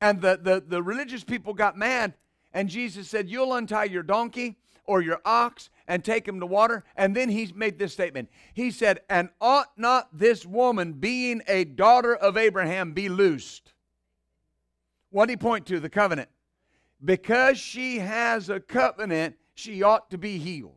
And 0.00 0.20
the, 0.20 0.40
the, 0.42 0.64
the 0.66 0.82
religious 0.82 1.22
people 1.22 1.54
got 1.54 1.76
mad, 1.76 2.14
and 2.52 2.68
Jesus 2.68 3.08
said, 3.08 3.30
You'll 3.30 3.54
untie 3.54 3.84
your 3.84 4.02
donkey 4.02 4.56
or 4.86 5.02
your 5.02 5.20
ox 5.24 5.70
and 5.86 6.04
take 6.04 6.26
him 6.26 6.40
to 6.40 6.46
water. 6.46 6.82
And 6.96 7.14
then 7.14 7.28
he 7.28 7.52
made 7.54 7.78
this 7.78 7.92
statement. 7.92 8.28
He 8.54 8.72
said, 8.72 9.02
And 9.08 9.28
ought 9.40 9.70
not 9.76 10.08
this 10.12 10.44
woman, 10.44 10.94
being 10.94 11.42
a 11.46 11.62
daughter 11.62 12.16
of 12.16 12.36
Abraham, 12.36 12.92
be 12.92 13.08
loosed? 13.08 13.72
What 15.10 15.26
did 15.26 15.32
he 15.32 15.36
point 15.36 15.66
to? 15.66 15.80
The 15.80 15.90
covenant. 15.90 16.28
Because 17.04 17.58
she 17.58 17.98
has 17.98 18.48
a 18.48 18.60
covenant, 18.60 19.36
she 19.54 19.82
ought 19.82 20.10
to 20.10 20.18
be 20.18 20.38
healed. 20.38 20.74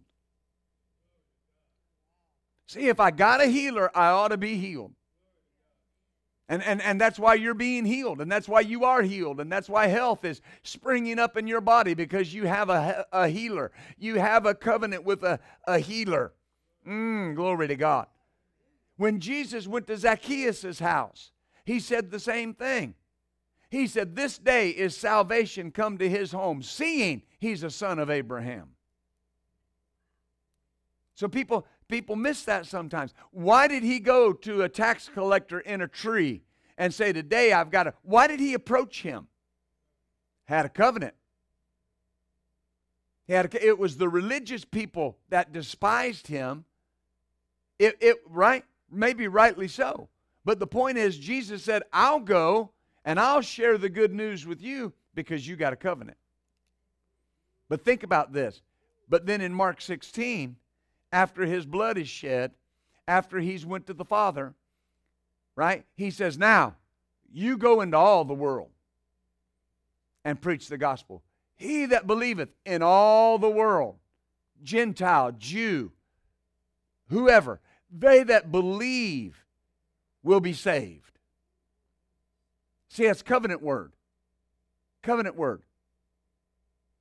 See, 2.68 2.88
if 2.88 3.00
I 3.00 3.12
got 3.12 3.42
a 3.42 3.46
healer, 3.46 3.96
I 3.96 4.08
ought 4.10 4.30
to 4.30 4.38
be 4.38 4.58
healed. 4.58 4.94
And, 6.50 6.62
and, 6.64 6.82
and 6.82 7.00
that's 7.00 7.18
why 7.18 7.36
you're 7.36 7.54
being 7.54 7.86
healed, 7.86 8.20
and 8.20 8.32
that's 8.32 8.50
why 8.50 8.60
you 8.60 8.84
are 8.84 9.02
healed, 9.02 9.40
and 9.40 9.52
that's 9.52 9.70
why 9.70 9.88
health 9.88 10.26
is 10.26 10.42
springing 10.62 11.18
up 11.18 11.38
in 11.38 11.48
your 11.48 11.62
body 11.62 11.94
because 11.94 12.34
you 12.34 12.46
have 12.46 12.70
a, 12.70 13.06
a 13.14 13.28
healer. 13.28 13.72
You 13.98 14.20
have 14.20 14.46
a 14.46 14.54
covenant 14.54 15.06
with 15.06 15.24
a, 15.24 15.40
a 15.66 15.80
healer. 15.80 16.34
Mm, 16.88 17.36
glory 17.36 17.70
to 17.70 17.76
God. 17.76 18.08
When 18.98 19.20
Jesus 19.20 19.68
went 19.68 19.88
to 19.88 19.98
Zacchaeus' 19.98 20.80
house, 20.80 21.32
he 21.66 21.80
said 21.80 22.12
the 22.12 22.20
same 22.20 22.54
thing. 22.54 22.96
He 23.74 23.88
said, 23.88 24.16
This 24.16 24.38
day 24.38 24.70
is 24.70 24.96
salvation 24.96 25.72
come 25.72 25.98
to 25.98 26.08
his 26.08 26.32
home, 26.32 26.62
seeing 26.62 27.24
he's 27.40 27.64
a 27.64 27.72
son 27.72 27.98
of 27.98 28.12
Abraham. 28.12 28.70
So 31.16 31.28
people 31.28 31.66
people 31.88 32.16
miss 32.16 32.44
that 32.44 32.68
sometimes. 32.68 33.16
Why 33.32 33.68
did 33.68 33.82
he 33.82 34.00
go 34.00 34.32
to 34.32 34.62
a 34.62 34.70
tax 34.70 35.10
collector 35.12 35.60
in 35.60 35.82
a 35.82 35.88
tree 35.88 36.44
and 36.78 36.94
say, 36.94 37.14
Today 37.14 37.52
I've 37.52 37.72
got 37.72 37.86
to 37.86 37.96
why 38.04 38.28
did 38.28 38.40
he 38.40 38.54
approach 38.54 39.02
him? 39.02 39.28
Had 40.46 40.68
a 40.68 40.70
covenant. 40.70 41.16
He 43.26 43.34
had 43.34 43.56
a, 43.56 43.68
it 43.68 43.80
was 43.80 43.98
the 43.98 44.08
religious 44.08 44.64
people 44.64 45.18
that 45.30 45.52
despised 45.52 46.28
him. 46.28 46.66
It, 47.80 47.98
it 48.02 48.18
right, 48.30 48.66
maybe 48.92 49.28
rightly 49.28 49.68
so. 49.68 50.10
But 50.46 50.60
the 50.60 50.68
point 50.68 51.00
is, 51.00 51.18
Jesus 51.18 51.64
said, 51.64 51.82
I'll 51.92 52.20
go 52.20 52.70
and 53.06 53.20
I'll 53.20 53.42
share 53.42 53.78
the 53.78 53.90
good 53.90 54.14
news 54.14 54.46
with 54.46 54.62
you 54.62 54.94
because 55.14 55.48
you 55.48 55.56
got 55.56 55.74
a 55.74 55.78
covenant. 55.78 56.18
But 57.70 57.84
think 57.84 58.04
about 58.04 58.34
this. 58.34 58.62
But 59.10 59.26
then 59.26 59.42
in 59.42 59.54
Mark 59.54 59.82
16, 59.82 60.56
after 61.12 61.46
his 61.46 61.66
blood 61.66 61.98
is 61.98 62.08
shed, 62.08 62.52
after 63.08 63.40
he's 63.40 63.66
went 63.66 63.88
to 63.88 63.94
the 63.94 64.06
Father, 64.06 64.54
right? 65.56 65.86
He 65.96 66.10
says, 66.10 66.38
"Now, 66.38 66.76
you 67.32 67.58
go 67.58 67.82
into 67.82 67.98
all 67.98 68.26
the 68.26 68.34
world 68.34 68.70
and 70.24 70.42
preach 70.42 70.68
the 70.68 70.78
gospel. 70.78 71.24
He 71.56 71.86
that 71.88 72.08
believeth 72.08 72.50
in 72.66 72.82
all 72.82 73.38
the 73.38 73.50
world, 73.50 73.98
Gentile, 74.64 75.32
Jew, 75.34 75.92
whoever, 77.10 77.60
they 77.92 78.24
that 78.24 78.52
believe 78.52 79.46
will 80.24 80.40
be 80.40 80.54
saved. 80.54 81.13
See, 82.94 83.08
that's 83.08 83.24
covenant 83.24 83.64
word. 83.64 83.92
Covenant 85.02 85.36
word. 85.36 85.64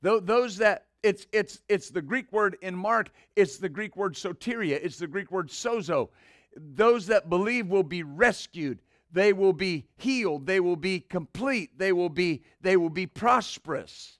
Those 0.00 0.56
that 0.56 0.86
it's 1.02 1.26
it's 1.32 1.60
it's 1.68 1.90
the 1.90 2.00
Greek 2.00 2.32
word 2.32 2.56
in 2.62 2.74
Mark, 2.74 3.10
it's 3.36 3.58
the 3.58 3.68
Greek 3.68 3.94
word 3.94 4.14
soteria, 4.14 4.80
it's 4.82 4.96
the 4.96 5.06
Greek 5.06 5.30
word 5.30 5.50
sozo. 5.50 6.08
Those 6.56 7.08
that 7.08 7.28
believe 7.28 7.66
will 7.66 7.82
be 7.82 8.04
rescued. 8.04 8.80
They 9.12 9.34
will 9.34 9.52
be 9.52 9.84
healed. 9.96 10.46
They 10.46 10.60
will 10.60 10.76
be 10.76 10.98
complete. 10.98 11.78
They 11.78 11.92
will 11.92 12.08
be 12.08 12.42
they 12.62 12.78
will 12.78 12.88
be 12.88 13.06
prosperous. 13.06 14.16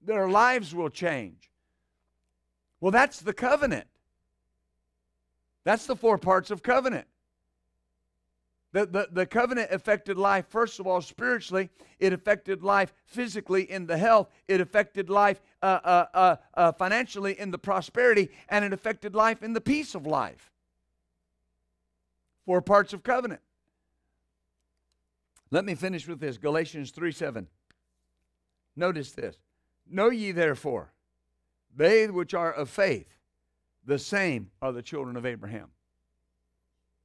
Their 0.00 0.30
lives 0.30 0.74
will 0.74 0.88
change. 0.88 1.50
Well, 2.80 2.90
that's 2.90 3.20
the 3.20 3.34
covenant. 3.34 3.86
That's 5.64 5.84
the 5.84 5.94
four 5.94 6.16
parts 6.16 6.50
of 6.50 6.62
covenant. 6.62 7.06
The, 8.72 8.86
the, 8.86 9.08
the 9.12 9.26
covenant 9.26 9.70
affected 9.70 10.16
life, 10.16 10.46
first 10.48 10.80
of 10.80 10.86
all, 10.86 11.02
spiritually. 11.02 11.68
It 12.00 12.14
affected 12.14 12.62
life 12.62 12.94
physically 13.04 13.70
in 13.70 13.86
the 13.86 13.98
health. 13.98 14.30
It 14.48 14.62
affected 14.62 15.10
life 15.10 15.42
uh, 15.62 15.78
uh, 15.84 16.06
uh, 16.14 16.36
uh, 16.54 16.72
financially 16.72 17.38
in 17.38 17.50
the 17.50 17.58
prosperity. 17.58 18.30
And 18.48 18.64
it 18.64 18.72
affected 18.72 19.14
life 19.14 19.42
in 19.42 19.52
the 19.52 19.60
peace 19.60 19.94
of 19.94 20.06
life. 20.06 20.50
Four 22.46 22.62
parts 22.62 22.94
of 22.94 23.02
covenant. 23.02 23.42
Let 25.50 25.66
me 25.66 25.74
finish 25.74 26.08
with 26.08 26.18
this 26.18 26.38
Galatians 26.38 26.92
3 26.92 27.12
7. 27.12 27.46
Notice 28.74 29.12
this. 29.12 29.36
Know 29.86 30.08
ye 30.08 30.32
therefore, 30.32 30.92
they 31.76 32.06
which 32.06 32.32
are 32.32 32.50
of 32.50 32.70
faith, 32.70 33.18
the 33.84 33.98
same 33.98 34.50
are 34.62 34.72
the 34.72 34.80
children 34.80 35.16
of 35.16 35.26
Abraham. 35.26 35.68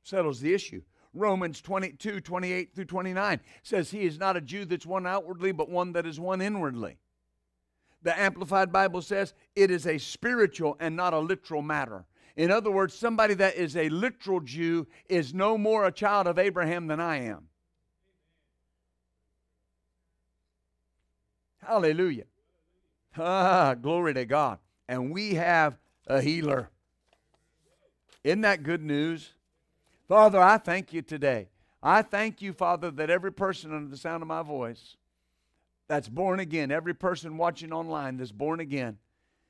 Settles 0.03 0.39
the 0.39 0.53
issue. 0.53 0.81
Romans 1.17 1.61
22, 1.61 2.21
28 2.21 2.73
through 2.73 2.85
29 2.85 3.39
says, 3.63 3.91
He 3.91 4.05
is 4.05 4.19
not 4.19 4.37
a 4.37 4.41
Jew 4.41 4.65
that's 4.65 4.85
one 4.85 5.07
outwardly, 5.07 5.51
but 5.51 5.69
one 5.69 5.93
that 5.93 6.05
is 6.05 6.19
one 6.19 6.41
inwardly. 6.41 6.97
The 8.03 8.17
Amplified 8.17 8.71
Bible 8.71 9.01
says 9.01 9.33
it 9.55 9.71
is 9.71 9.87
a 9.87 9.97
spiritual 9.97 10.77
and 10.79 10.95
not 10.95 11.13
a 11.13 11.19
literal 11.19 11.61
matter. 11.61 12.05
In 12.35 12.51
other 12.51 12.69
words, 12.69 12.93
somebody 12.93 13.33
that 13.33 13.55
is 13.55 13.75
a 13.75 13.89
literal 13.89 14.39
Jew 14.39 14.87
is 15.09 15.33
no 15.33 15.57
more 15.57 15.85
a 15.85 15.91
child 15.91 16.27
of 16.27 16.37
Abraham 16.37 16.87
than 16.87 16.99
I 16.99 17.17
am. 17.17 17.49
Hallelujah. 21.57 22.25
Ah, 23.17 23.73
glory 23.73 24.13
to 24.13 24.25
God. 24.25 24.59
And 24.87 25.11
we 25.11 25.33
have 25.33 25.77
a 26.05 26.21
healer. 26.21 26.69
Isn't 28.23 28.41
that 28.41 28.63
good 28.63 28.83
news? 28.83 29.33
Father, 30.07 30.41
I 30.41 30.57
thank 30.57 30.93
you 30.93 31.01
today. 31.01 31.49
I 31.83 32.01
thank 32.01 32.41
you, 32.41 32.53
Father, 32.53 32.91
that 32.91 33.09
every 33.09 33.31
person 33.31 33.73
under 33.73 33.89
the 33.89 33.97
sound 33.97 34.23
of 34.23 34.27
my 34.27 34.41
voice 34.41 34.95
that's 35.87 36.07
born 36.07 36.39
again, 36.39 36.71
every 36.71 36.93
person 36.93 37.37
watching 37.37 37.73
online 37.73 38.17
that's 38.17 38.31
born 38.31 38.59
again, 38.59 38.97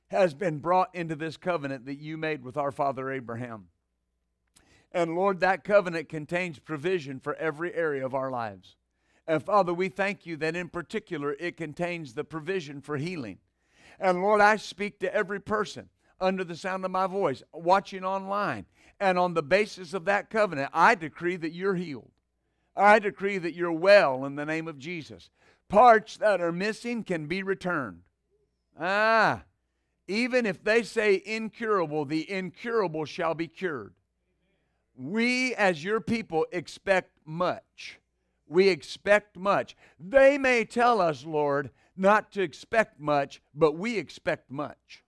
has 0.08 0.34
been 0.34 0.58
brought 0.60 0.94
into 0.96 1.16
this 1.16 1.38
covenant 1.38 1.86
that 1.86 2.00
you 2.00 2.18
made 2.18 2.44
with 2.44 2.58
our 2.58 2.72
father 2.72 3.12
Abraham. 3.12 3.68
And 4.92 5.16
Lord, 5.16 5.42
that 5.42 5.64
covenant 5.64 6.10
contains 6.10 6.60
provision 6.60 7.20
for 7.20 7.36
every 7.36 7.74
area 7.74 8.06
of 8.06 8.16
our 8.16 8.32
lives. 8.32 8.78
And 9.28 9.44
Father, 9.44 9.74
we 9.74 9.90
thank 9.90 10.26
you 10.26 10.38
that 10.38 10.56
in 10.56 10.70
particular 10.70 11.34
it 11.34 11.58
contains 11.58 12.14
the 12.14 12.24
provision 12.24 12.82
for 12.82 12.98
healing. 12.98 13.40
And 14.00 14.22
Lord, 14.22 14.42
I 14.42 14.56
speak 14.56 15.00
to 15.00 15.14
every 15.14 15.42
person 15.42 15.90
under 16.20 16.44
the 16.44 16.56
sound 16.56 16.86
of 16.86 16.92
my 16.92 17.06
voice, 17.06 17.44
watching 17.54 18.04
online, 18.04 18.66
and 19.00 19.18
on 19.18 19.34
the 19.34 19.44
basis 19.44 19.94
of 19.94 20.06
that 20.06 20.30
covenant, 20.30 20.72
I 20.74 20.96
decree 20.96 21.36
that 21.38 21.54
you're 21.54 21.76
healed. 21.76 22.12
I 22.76 23.00
decree 23.00 23.38
that 23.40 23.54
you're 23.54 23.72
well 23.72 24.26
in 24.26 24.36
the 24.36 24.46
name 24.46 24.68
of 24.68 24.80
Jesus. 24.80 25.30
Parts 25.68 26.18
that 26.18 26.42
are 26.42 26.52
missing 26.52 27.04
can 27.04 27.28
be 27.28 27.44
returned. 27.44 28.02
Ah, 28.80 29.44
even 30.08 30.46
if 30.46 30.64
they 30.64 30.84
say 30.84 31.22
incurable, 31.26 32.06
the 32.06 32.30
incurable 32.32 33.06
shall 33.06 33.34
be 33.34 33.48
cured. 33.48 33.94
We, 34.96 35.54
as 35.56 35.84
your 35.84 36.00
people, 36.00 36.46
expect 36.52 37.12
much. 37.26 38.00
We 38.48 38.70
expect 38.70 39.38
much. 39.38 39.76
They 40.00 40.38
may 40.38 40.64
tell 40.64 41.02
us, 41.02 41.26
Lord, 41.26 41.72
not 41.96 42.32
to 42.32 42.42
expect 42.42 43.00
much, 43.00 43.42
but 43.54 43.74
we 43.78 43.98
expect 43.98 44.50
much. 44.50 45.04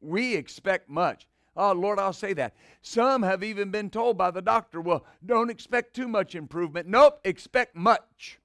We 0.00 0.34
expect 0.36 0.88
much. 0.90 1.26
Oh, 1.58 1.72
Lord, 1.72 1.98
I'll 1.98 2.12
say 2.12 2.34
that. 2.34 2.54
Some 2.82 3.24
have 3.24 3.42
even 3.42 3.72
been 3.72 3.90
told 3.90 4.16
by 4.16 4.30
the 4.30 4.40
doctor, 4.40 4.80
well, 4.80 5.04
don't 5.26 5.50
expect 5.50 5.92
too 5.92 6.06
much 6.06 6.36
improvement. 6.36 6.86
Nope, 6.86 7.18
expect 7.24 7.74
much. 7.74 8.38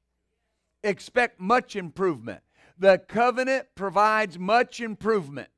Expect 0.84 1.40
much 1.40 1.76
improvement. 1.76 2.42
The 2.80 2.98
covenant 2.98 3.68
provides 3.76 4.40
much 4.40 4.82
improvement. 4.82 5.50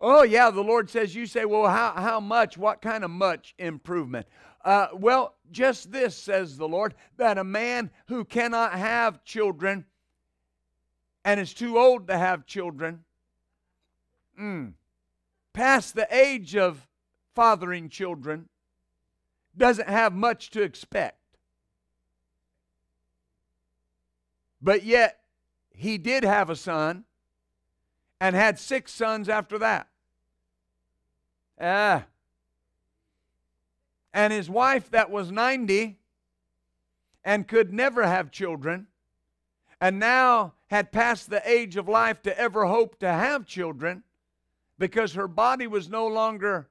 Oh, 0.00 0.24
yeah, 0.24 0.50
the 0.50 0.60
Lord 0.60 0.90
says, 0.90 1.14
you 1.14 1.26
say, 1.26 1.44
well, 1.44 1.68
how, 1.68 1.92
how 1.92 2.18
much? 2.18 2.58
What 2.58 2.82
kind 2.82 3.04
of 3.04 3.12
much 3.12 3.54
improvement? 3.58 4.26
Uh, 4.64 4.88
well, 4.92 5.36
just 5.52 5.92
this, 5.92 6.16
says 6.16 6.56
the 6.56 6.66
Lord, 6.66 6.94
that 7.16 7.38
a 7.38 7.44
man 7.44 7.90
who 8.08 8.24
cannot 8.24 8.72
have 8.72 9.22
children 9.22 9.84
and 11.24 11.38
is 11.38 11.54
too 11.54 11.78
old 11.78 12.08
to 12.08 12.18
have 12.18 12.44
children 12.44 13.04
mm, 14.38 14.72
past 15.52 15.94
the 15.94 16.06
age 16.10 16.56
of 16.56 16.86
fathering 17.34 17.88
children 17.88 18.48
doesn't 19.56 19.88
have 19.88 20.14
much 20.14 20.50
to 20.50 20.62
expect. 20.62 21.18
But 24.60 24.84
yet, 24.84 25.20
he 25.70 25.98
did 25.98 26.24
have 26.24 26.48
a 26.48 26.56
son 26.56 27.04
and 28.20 28.36
had 28.36 28.58
six 28.58 28.92
sons 28.92 29.28
after 29.28 29.58
that. 29.58 29.88
Ah. 31.60 32.04
And 34.14 34.32
his 34.32 34.48
wife, 34.48 34.90
that 34.90 35.10
was 35.10 35.32
90 35.32 35.98
and 37.24 37.48
could 37.48 37.72
never 37.72 38.06
have 38.06 38.30
children, 38.30 38.88
and 39.80 39.98
now 39.98 40.54
had 40.68 40.92
passed 40.92 41.30
the 41.30 41.42
age 41.48 41.76
of 41.76 41.88
life 41.88 42.22
to 42.22 42.36
ever 42.38 42.66
hope 42.66 42.98
to 42.98 43.08
have 43.08 43.46
children 43.46 44.02
because 44.78 45.14
her 45.14 45.28
body 45.28 45.66
was 45.66 45.88
no 45.88 46.06
longer 46.06 46.68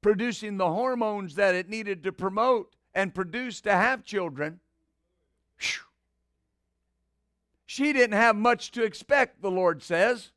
producing 0.00 0.56
the 0.56 0.68
hormones 0.68 1.34
that 1.34 1.54
it 1.54 1.68
needed 1.68 2.02
to 2.04 2.12
promote 2.12 2.74
and 2.94 3.14
produce 3.14 3.60
to 3.60 3.72
have 3.72 4.04
children. 4.04 4.60
She 7.66 7.92
didn't 7.92 8.16
have 8.16 8.36
much 8.36 8.70
to 8.72 8.84
expect, 8.84 9.42
the 9.42 9.50
Lord 9.50 9.82
says. 9.82 10.30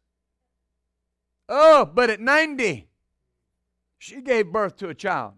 Oh, 1.48 1.86
but 1.86 2.10
at 2.10 2.20
90, 2.20 2.88
she 3.98 4.22
gave 4.22 4.52
birth 4.52 4.76
to 4.78 4.90
a 4.90 4.96
child. 4.96 5.34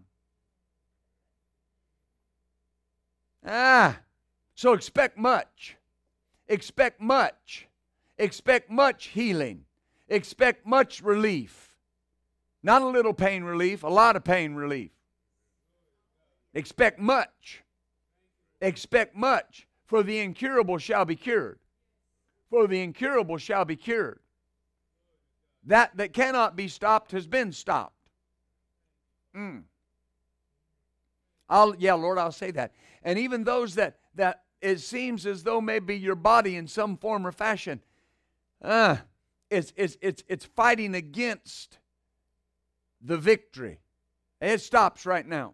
Ah, 3.45 3.99
so 4.55 4.73
expect 4.73 5.17
much. 5.17 5.77
Expect 6.47 7.01
much. 7.01 7.67
Expect 8.17 8.69
much 8.69 9.07
healing. 9.07 9.65
Expect 10.11 10.67
much 10.67 11.01
relief. 11.01 11.73
Not 12.61 12.81
a 12.81 12.87
little 12.87 13.13
pain 13.13 13.45
relief, 13.45 13.81
a 13.81 13.87
lot 13.87 14.17
of 14.17 14.25
pain 14.25 14.55
relief. 14.55 14.91
Expect 16.53 16.99
much. 16.99 17.63
Expect 18.59 19.15
much, 19.15 19.67
for 19.85 20.03
the 20.03 20.19
incurable 20.19 20.77
shall 20.77 21.05
be 21.05 21.15
cured. 21.15 21.59
For 22.49 22.67
the 22.67 22.81
incurable 22.81 23.37
shall 23.37 23.63
be 23.63 23.77
cured. 23.77 24.19
That 25.63 25.95
that 25.95 26.11
cannot 26.11 26.57
be 26.57 26.67
stopped 26.67 27.13
has 27.13 27.25
been 27.25 27.53
stopped. 27.53 28.09
Mm. 29.33 29.63
I'll 31.49 31.73
yeah, 31.77 31.93
Lord, 31.93 32.17
I'll 32.17 32.33
say 32.33 32.51
that. 32.51 32.73
And 33.01 33.17
even 33.17 33.45
those 33.45 33.75
that 33.75 33.97
that 34.15 34.43
it 34.59 34.81
seems 34.81 35.25
as 35.25 35.43
though 35.43 35.61
maybe 35.61 35.95
your 35.95 36.15
body 36.15 36.57
in 36.57 36.67
some 36.67 36.97
form 36.97 37.25
or 37.25 37.31
fashion 37.31 37.79
uh, 38.61 38.97
it's, 39.51 39.73
it's, 39.75 39.97
it's, 40.01 40.23
it's 40.29 40.45
fighting 40.45 40.95
against 40.95 41.77
the 43.01 43.17
victory. 43.17 43.79
It 44.39 44.61
stops 44.61 45.05
right 45.05 45.27
now. 45.27 45.53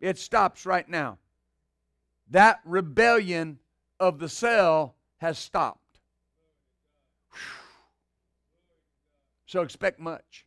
It 0.00 0.18
stops 0.18 0.66
right 0.66 0.88
now. 0.88 1.18
That 2.30 2.60
rebellion 2.64 3.58
of 3.98 4.18
the 4.18 4.28
cell 4.28 4.94
has 5.16 5.38
stopped. 5.38 5.80
So 9.46 9.62
expect 9.62 9.98
much. 9.98 10.44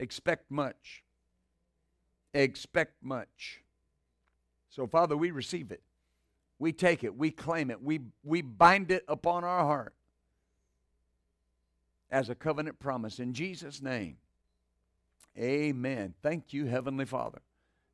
Expect 0.00 0.50
much. 0.50 1.04
Expect 2.34 2.94
much. 3.02 3.62
So, 4.68 4.86
Father, 4.86 5.16
we 5.16 5.30
receive 5.30 5.70
it. 5.70 5.82
We 6.58 6.72
take 6.72 7.04
it. 7.04 7.16
We 7.16 7.30
claim 7.30 7.70
it. 7.70 7.80
We, 7.80 8.00
we 8.24 8.42
bind 8.42 8.90
it 8.90 9.04
upon 9.06 9.44
our 9.44 9.64
heart 9.64 9.95
as 12.10 12.28
a 12.28 12.34
covenant 12.34 12.78
promise. 12.78 13.18
In 13.18 13.32
Jesus' 13.32 13.82
name, 13.82 14.16
amen. 15.38 16.14
Thank 16.22 16.52
you, 16.52 16.66
Heavenly 16.66 17.04
Father. 17.04 17.40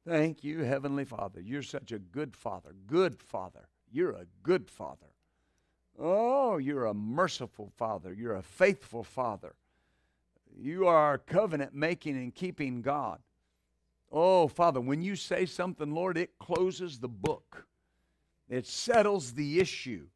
Thank 0.07 0.43
you, 0.43 0.61
Heavenly 0.61 1.05
Father. 1.05 1.41
You're 1.41 1.63
such 1.63 1.93
a 1.93 1.99
good 1.99 2.37
Father. 2.37 2.71
Good 2.87 3.23
Father. 3.23 3.69
You're 3.93 4.13
a 4.13 4.27
good 4.43 4.69
Father. 4.69 5.07
Oh, 5.99 6.57
you're 6.57 6.87
a 6.87 6.95
merciful 6.95 7.71
Father. 7.77 8.13
You're 8.13 8.37
a 8.37 8.43
faithful 8.43 9.05
Father. 9.05 9.55
You 10.59 10.87
are 10.87 11.19
covenant 11.19 11.75
making 11.75 12.17
and 12.17 12.35
keeping 12.35 12.83
God. 12.83 13.21
Oh, 14.11 14.49
Father, 14.49 14.81
when 14.81 15.03
you 15.03 15.17
say 15.17 15.47
something, 15.47 15.93
Lord, 15.93 16.19
it 16.19 16.39
closes 16.39 16.99
the 16.99 17.09
book, 17.09 17.67
it 18.49 18.67
settles 18.67 19.33
the 19.33 19.61
issue. 19.61 20.07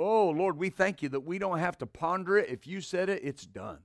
Oh, 0.00 0.30
Lord, 0.30 0.56
we 0.56 0.70
thank 0.70 1.02
you 1.02 1.08
that 1.08 1.20
we 1.20 1.40
don't 1.40 1.58
have 1.58 1.76
to 1.78 1.86
ponder 1.86 2.38
it. 2.38 2.48
If 2.48 2.68
you 2.68 2.80
said 2.80 3.08
it, 3.08 3.20
it's 3.24 3.44
done. 3.44 3.78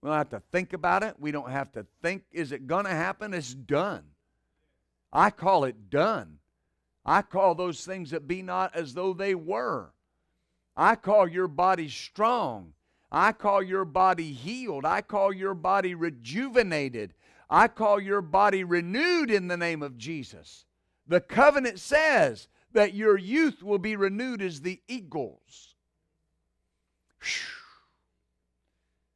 We 0.00 0.08
don't 0.08 0.16
have 0.16 0.28
to 0.30 0.42
think 0.52 0.72
about 0.72 1.02
it. 1.02 1.16
We 1.18 1.32
don't 1.32 1.50
have 1.50 1.72
to 1.72 1.84
think, 2.00 2.22
is 2.30 2.52
it 2.52 2.68
going 2.68 2.84
to 2.84 2.92
happen? 2.92 3.34
It's 3.34 3.52
done. 3.52 4.04
I 5.12 5.30
call 5.30 5.64
it 5.64 5.90
done. 5.90 6.38
I 7.04 7.22
call 7.22 7.56
those 7.56 7.84
things 7.84 8.12
that 8.12 8.28
be 8.28 8.42
not 8.42 8.76
as 8.76 8.94
though 8.94 9.12
they 9.12 9.34
were. 9.34 9.90
I 10.76 10.94
call 10.94 11.26
your 11.26 11.48
body 11.48 11.88
strong. 11.88 12.74
I 13.10 13.32
call 13.32 13.60
your 13.60 13.84
body 13.84 14.32
healed. 14.32 14.84
I 14.84 15.00
call 15.00 15.32
your 15.32 15.54
body 15.54 15.96
rejuvenated. 15.96 17.12
I 17.50 17.66
call 17.66 18.00
your 18.00 18.22
body 18.22 18.62
renewed 18.62 19.32
in 19.32 19.48
the 19.48 19.56
name 19.56 19.82
of 19.82 19.98
Jesus. 19.98 20.66
The 21.08 21.20
covenant 21.20 21.80
says 21.80 22.46
that 22.72 22.94
your 22.94 23.16
youth 23.16 23.62
will 23.62 23.78
be 23.78 23.96
renewed 23.96 24.42
as 24.42 24.60
the 24.60 24.80
eagles. 24.88 25.74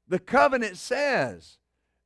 The 0.08 0.18
covenant 0.18 0.76
says 0.76 1.58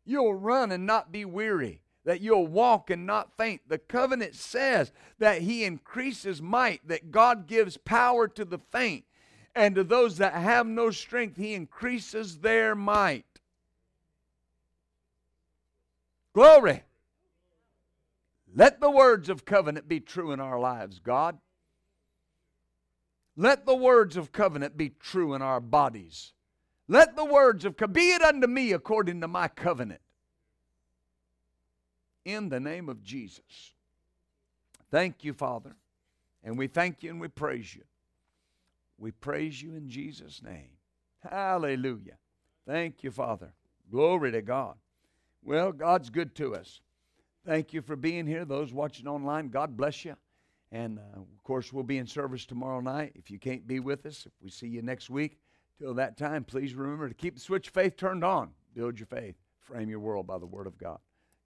you'll 0.05 0.35
run 0.35 0.71
and 0.71 0.87
not 0.87 1.11
be 1.11 1.25
weary, 1.25 1.83
that 2.05 2.21
you'll 2.21 2.47
walk 2.47 2.91
and 2.91 3.07
not 3.07 3.37
faint. 3.37 3.63
The 3.67 3.79
covenant 3.79 4.35
says 4.35 4.93
that 5.19 5.43
He 5.43 5.65
increases 5.65 6.41
might, 6.41 6.87
that 6.87 7.11
God 7.11 7.47
gives 7.47 7.77
power 7.77 8.29
to 8.29 8.45
the 8.45 8.59
faint, 8.71 9.05
and 9.55 9.75
to 9.75 9.85
those 9.85 10.19
that 10.19 10.35
have 10.35 10.67
no 10.67 10.91
strength, 10.91 11.37
He 11.37 11.55
increases 11.55 12.39
their 12.39 12.75
might. 12.75 13.25
Glory. 16.33 16.83
Let 18.57 18.81
the 18.81 18.91
words 18.91 19.29
of 19.29 19.45
covenant 19.45 19.87
be 19.87 20.01
true 20.01 20.33
in 20.33 20.41
our 20.41 20.59
lives, 20.59 20.99
God. 20.99 21.37
Let 23.37 23.67
the 23.67 23.77
words 23.77 24.17
of 24.17 24.33
covenant 24.33 24.79
be 24.79 24.93
true 24.99 25.35
in 25.35 25.43
our 25.43 25.61
bodies. 25.61 26.33
Let 26.89 27.17
the 27.17 27.25
words 27.27 27.67
of 27.67 27.77
be 27.93 28.13
it 28.13 28.23
unto 28.23 28.47
me 28.47 28.73
according 28.73 29.21
to 29.21 29.29
my 29.29 29.49
covenant. 29.49 30.01
In 32.25 32.49
the 32.49 32.59
name 32.59 32.89
of 32.89 33.05
Jesus. 33.05 33.75
Thank 34.91 35.23
you, 35.23 35.35
Father. 35.35 35.77
And 36.43 36.57
we 36.57 36.67
thank 36.67 37.03
you 37.03 37.11
and 37.11 37.21
we 37.21 37.29
praise 37.29 37.75
you. 37.75 37.83
We 38.99 39.11
praise 39.11 39.61
you 39.61 39.75
in 39.75 39.91
Jesus' 39.91 40.43
name. 40.43 40.71
Hallelujah. 41.31 42.17
Thank 42.67 43.05
you, 43.05 43.11
Father. 43.11 43.53
Glory 43.91 44.33
to 44.33 44.41
God. 44.41 44.77
Well, 45.43 45.73
God's 45.73 46.09
good 46.09 46.35
to 46.37 46.55
us. 46.55 46.81
Thank 47.47 47.73
you 47.73 47.81
for 47.81 47.95
being 47.95 48.27
here. 48.27 48.45
Those 48.45 48.73
watching 48.73 49.07
online, 49.07 49.51
God 49.51 49.77
bless 49.77 50.05
you. 50.05 50.17
And 50.73 50.99
uh, 50.99 51.21
of 51.21 51.43
course, 51.45 51.73
we'll 51.73 51.85
be 51.85 51.99
in 51.99 52.07
service 52.09 52.45
tomorrow 52.45 52.81
night. 52.81 53.13
If 53.15 53.31
you 53.31 53.39
can't 53.39 53.69
be 53.69 53.79
with 53.79 54.05
us, 54.05 54.27
if 54.27 54.33
we 54.43 54.51
see 54.51 54.67
you 54.67 54.83
next 54.83 55.09
week, 55.11 55.39
till 55.79 55.95
that 55.95 56.17
time, 56.17 56.43
please 56.43 56.75
remember 56.75 57.09
to 57.09 57.15
keep 57.15 57.35
the 57.35 57.41
switch 57.41 57.69
of 57.69 57.75
faith 57.75 57.97
turned 57.97 58.25
on. 58.25 58.51
Build 58.75 58.99
your 58.99 59.07
faith, 59.07 59.37
frame 59.61 59.89
your 59.89 60.01
world 60.01 60.27
by 60.27 60.39
the 60.39 60.47
Word 60.47 60.67
of 60.67 60.77
God. 60.77 60.99